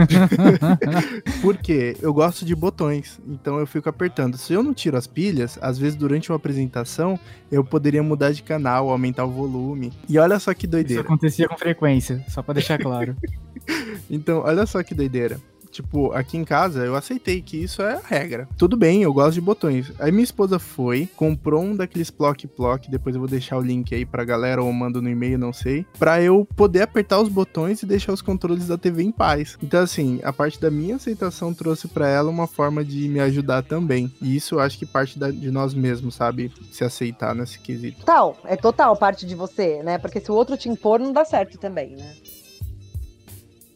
porque 1.42 1.96
eu 2.00 2.12
gosto 2.12 2.44
de 2.44 2.54
botões. 2.70 3.20
Então, 3.26 3.58
eu 3.58 3.66
fico 3.66 3.88
apertando. 3.88 4.38
Se 4.38 4.52
eu 4.52 4.62
não 4.62 4.72
tiro 4.72 4.96
as 4.96 5.06
pilhas, 5.06 5.58
às 5.60 5.78
vezes 5.78 5.96
durante 5.96 6.30
uma 6.30 6.36
apresentação, 6.36 7.18
eu 7.50 7.64
poderia 7.64 8.02
mudar 8.02 8.32
de 8.32 8.42
canal, 8.42 8.88
aumentar 8.88 9.24
o 9.24 9.30
volume. 9.30 9.92
E 10.08 10.18
olha 10.18 10.38
só 10.38 10.54
que 10.54 10.66
doideira. 10.66 11.02
Isso 11.02 11.06
acontecia 11.06 11.48
com 11.48 11.58
frequência, 11.58 12.24
só 12.28 12.42
para 12.42 12.54
deixar 12.54 12.78
claro. 12.78 13.16
então, 14.08 14.42
olha 14.44 14.64
só 14.66 14.82
que 14.82 14.94
doideira. 14.94 15.40
Tipo, 15.70 16.12
aqui 16.12 16.36
em 16.36 16.44
casa 16.44 16.84
eu 16.84 16.96
aceitei 16.96 17.40
que 17.40 17.56
isso 17.56 17.82
é 17.82 17.94
a 17.94 18.00
regra. 18.04 18.48
Tudo 18.56 18.76
bem, 18.76 19.02
eu 19.02 19.12
gosto 19.12 19.34
de 19.34 19.40
botões. 19.40 19.92
Aí 19.98 20.10
minha 20.10 20.24
esposa 20.24 20.58
foi, 20.58 21.08
comprou 21.16 21.62
um 21.62 21.76
daqueles 21.76 22.10
plock-plock, 22.10 22.90
depois 22.90 23.14
eu 23.14 23.20
vou 23.20 23.28
deixar 23.28 23.56
o 23.56 23.62
link 23.62 23.94
aí 23.94 24.04
pra 24.04 24.24
galera 24.24 24.62
ou 24.62 24.72
mando 24.72 25.00
no 25.00 25.08
e-mail, 25.08 25.38
não 25.38 25.52
sei, 25.52 25.86
pra 25.98 26.20
eu 26.20 26.46
poder 26.56 26.82
apertar 26.82 27.20
os 27.20 27.28
botões 27.28 27.82
e 27.82 27.86
deixar 27.86 28.12
os 28.12 28.22
controles 28.22 28.66
da 28.66 28.76
TV 28.76 29.02
em 29.02 29.12
paz. 29.12 29.56
Então, 29.62 29.80
assim, 29.80 30.20
a 30.22 30.32
parte 30.32 30.60
da 30.60 30.70
minha 30.70 30.96
aceitação 30.96 31.54
trouxe 31.54 31.88
para 31.88 32.08
ela 32.08 32.30
uma 32.30 32.46
forma 32.46 32.84
de 32.84 33.08
me 33.08 33.20
ajudar 33.20 33.62
também. 33.62 34.12
E 34.20 34.34
isso 34.36 34.56
eu 34.56 34.60
acho 34.60 34.78
que 34.78 34.86
parte 34.86 35.18
da, 35.18 35.30
de 35.30 35.50
nós 35.50 35.74
mesmos, 35.74 36.14
sabe? 36.14 36.52
Se 36.70 36.84
aceitar 36.84 37.34
nesse 37.34 37.58
quesito. 37.58 38.00
Total, 38.00 38.36
é 38.44 38.56
total 38.56 38.96
parte 38.96 39.26
de 39.26 39.34
você, 39.34 39.82
né? 39.82 39.98
Porque 39.98 40.20
se 40.20 40.30
o 40.30 40.34
outro 40.34 40.56
te 40.56 40.68
impor, 40.68 40.98
não 40.98 41.12
dá 41.12 41.24
certo 41.24 41.58
também, 41.58 41.96
né? 41.96 42.14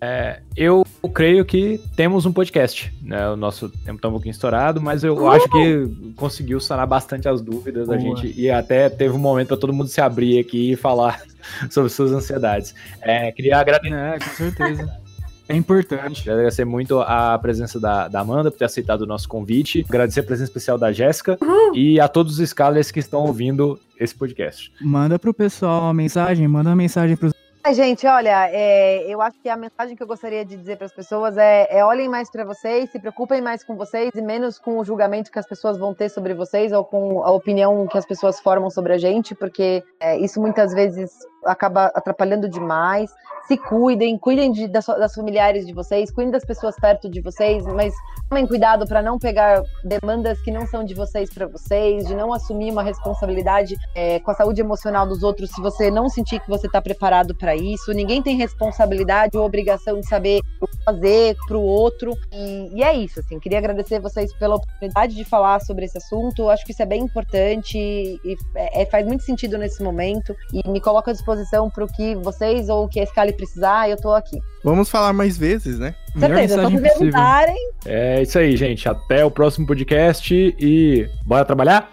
É, 0.06 0.40
eu 0.54 0.84
creio 1.14 1.46
que 1.46 1.80
temos 1.96 2.26
um 2.26 2.32
podcast, 2.32 2.92
né? 3.00 3.30
O 3.30 3.36
nosso 3.36 3.70
tempo 3.70 3.98
tá 3.98 4.08
um 4.08 4.12
pouquinho 4.12 4.32
estourado, 4.32 4.78
mas 4.78 5.02
eu 5.02 5.30
acho 5.30 5.48
que 5.48 6.12
conseguiu 6.14 6.60
sanar 6.60 6.86
bastante 6.86 7.26
as 7.26 7.40
dúvidas 7.40 7.88
da 7.88 7.96
gente 7.96 8.34
e 8.38 8.50
até 8.50 8.90
teve 8.90 9.14
um 9.14 9.18
momento 9.18 9.48
para 9.48 9.56
todo 9.56 9.72
mundo 9.72 9.88
se 9.88 10.02
abrir 10.02 10.38
aqui 10.38 10.72
e 10.72 10.76
falar 10.76 11.22
sobre 11.70 11.88
suas 11.88 12.12
ansiedades. 12.12 12.74
É, 13.00 13.32
queria 13.32 13.56
agradecer. 13.56 13.94
É, 13.94 14.18
com 14.18 14.30
certeza. 14.30 15.04
É 15.48 15.54
importante. 15.54 16.30
Agradecer 16.30 16.64
muito 16.64 17.00
a 17.00 17.38
presença 17.38 17.80
da, 17.80 18.08
da, 18.08 18.20
Amanda 18.20 18.50
por 18.50 18.58
ter 18.58 18.64
aceitado 18.64 19.02
o 19.02 19.06
nosso 19.06 19.28
convite. 19.28 19.84
Agradecer 19.88 20.20
a 20.20 20.22
presença 20.22 20.50
especial 20.50 20.78
da 20.78 20.90
Jéssica 20.92 21.38
e 21.74 21.98
a 21.98 22.08
todos 22.08 22.38
os 22.38 22.48
Scalers 22.48 22.90
que 22.90 23.00
estão 23.00 23.20
ouvindo 23.20 23.78
esse 23.98 24.14
podcast. 24.14 24.72
Manda 24.80 25.18
pro 25.18 25.34
pessoal 25.34 25.82
uma 25.82 25.94
mensagem, 25.94 26.48
manda 26.48 26.70
uma 26.70 26.76
mensagem 26.76 27.16
pros 27.16 27.33
gente, 27.72 28.06
olha, 28.06 28.50
é, 28.50 29.06
eu 29.08 29.22
acho 29.22 29.40
que 29.40 29.48
a 29.48 29.56
mensagem 29.56 29.96
que 29.96 30.02
eu 30.02 30.06
gostaria 30.06 30.44
de 30.44 30.54
dizer 30.54 30.76
para 30.76 30.84
as 30.84 30.92
pessoas 30.92 31.38
é, 31.38 31.66
é, 31.70 31.82
olhem 31.82 32.10
mais 32.10 32.30
para 32.30 32.44
vocês, 32.44 32.90
se 32.90 32.98
preocupem 32.98 33.40
mais 33.40 33.64
com 33.64 33.74
vocês 33.74 34.10
e 34.14 34.20
menos 34.20 34.58
com 34.58 34.78
o 34.78 34.84
julgamento 34.84 35.32
que 35.32 35.38
as 35.38 35.46
pessoas 35.46 35.78
vão 35.78 35.94
ter 35.94 36.10
sobre 36.10 36.34
vocês 36.34 36.72
ou 36.72 36.84
com 36.84 37.24
a 37.24 37.30
opinião 37.30 37.86
que 37.86 37.96
as 37.96 38.04
pessoas 38.04 38.38
formam 38.38 38.68
sobre 38.68 38.92
a 38.92 38.98
gente, 38.98 39.34
porque 39.34 39.82
é, 39.98 40.18
isso 40.18 40.40
muitas 40.40 40.74
vezes 40.74 41.10
acaba 41.44 41.86
atrapalhando 41.86 42.48
demais. 42.48 43.10
Se 43.46 43.58
cuidem, 43.58 44.16
cuidem 44.16 44.50
de, 44.50 44.66
das, 44.66 44.86
das, 44.86 45.14
familiares 45.14 45.66
de 45.66 45.74
vocês, 45.74 46.10
cuidem 46.10 46.30
das 46.30 46.44
pessoas 46.46 46.76
perto 46.80 47.10
de 47.10 47.20
vocês, 47.20 47.66
mas 47.66 47.92
tomem 48.30 48.46
cuidado 48.46 48.86
para 48.86 49.02
não 49.02 49.18
pegar 49.18 49.62
demandas 49.84 50.40
que 50.40 50.50
não 50.50 50.66
são 50.66 50.82
de 50.82 50.94
vocês 50.94 51.28
para 51.28 51.46
vocês, 51.46 52.06
de 52.06 52.14
não 52.14 52.32
assumir 52.32 52.70
uma 52.70 52.82
responsabilidade 52.82 53.76
é, 53.94 54.18
com 54.20 54.30
a 54.30 54.34
saúde 54.34 54.62
emocional 54.62 55.06
dos 55.06 55.22
outros 55.22 55.50
se 55.50 55.60
você 55.60 55.90
não 55.90 56.08
sentir 56.08 56.40
que 56.40 56.48
você 56.48 56.66
está 56.66 56.80
preparado 56.80 57.34
para 57.34 57.54
isso. 57.54 57.92
Ninguém 57.92 58.22
tem 58.22 58.34
responsabilidade 58.36 59.36
ou 59.36 59.44
obrigação 59.44 60.00
de 60.00 60.08
saber 60.08 60.40
o 60.58 60.66
que 60.66 60.82
fazer 60.82 61.36
para 61.46 61.58
o 61.58 61.62
outro. 61.62 62.16
E, 62.32 62.70
e, 62.74 62.82
é 62.82 62.94
isso, 62.94 63.20
assim. 63.20 63.38
Queria 63.38 63.58
agradecer 63.58 64.00
vocês 64.00 64.32
pela 64.34 64.56
oportunidade 64.56 65.14
de 65.14 65.24
falar 65.24 65.60
sobre 65.60 65.84
esse 65.84 65.98
assunto. 65.98 66.48
Acho 66.48 66.64
que 66.64 66.72
isso 66.72 66.82
é 66.82 66.86
bem 66.86 67.02
importante 67.02 67.78
e, 67.78 68.36
é, 68.54 68.86
faz 68.86 69.06
muito 69.06 69.22
sentido 69.22 69.58
nesse 69.58 69.82
momento 69.82 70.34
e 70.52 70.66
me 70.68 70.80
coloca 70.80 71.10
à 71.10 71.14
disposição 71.14 71.33
disposição 71.34 71.68
para 71.68 71.84
o 71.84 71.88
que 71.88 72.14
vocês 72.16 72.68
ou 72.68 72.84
o 72.84 72.88
que 72.88 73.00
a 73.00 73.06
Scali 73.06 73.32
precisar, 73.32 73.88
eu 73.88 73.96
tô 73.96 74.12
aqui. 74.12 74.38
Vamos 74.62 74.88
falar 74.88 75.12
mais 75.12 75.36
vezes, 75.36 75.78
né? 75.78 75.94
Certeza, 76.18 76.62
só 76.62 76.70
perguntarem. 76.70 77.70
É 77.84 78.22
isso 78.22 78.38
aí, 78.38 78.56
gente. 78.56 78.88
Até 78.88 79.24
o 79.24 79.30
próximo 79.30 79.66
podcast 79.66 80.32
e 80.58 81.08
bora 81.26 81.44
trabalhar? 81.44 81.90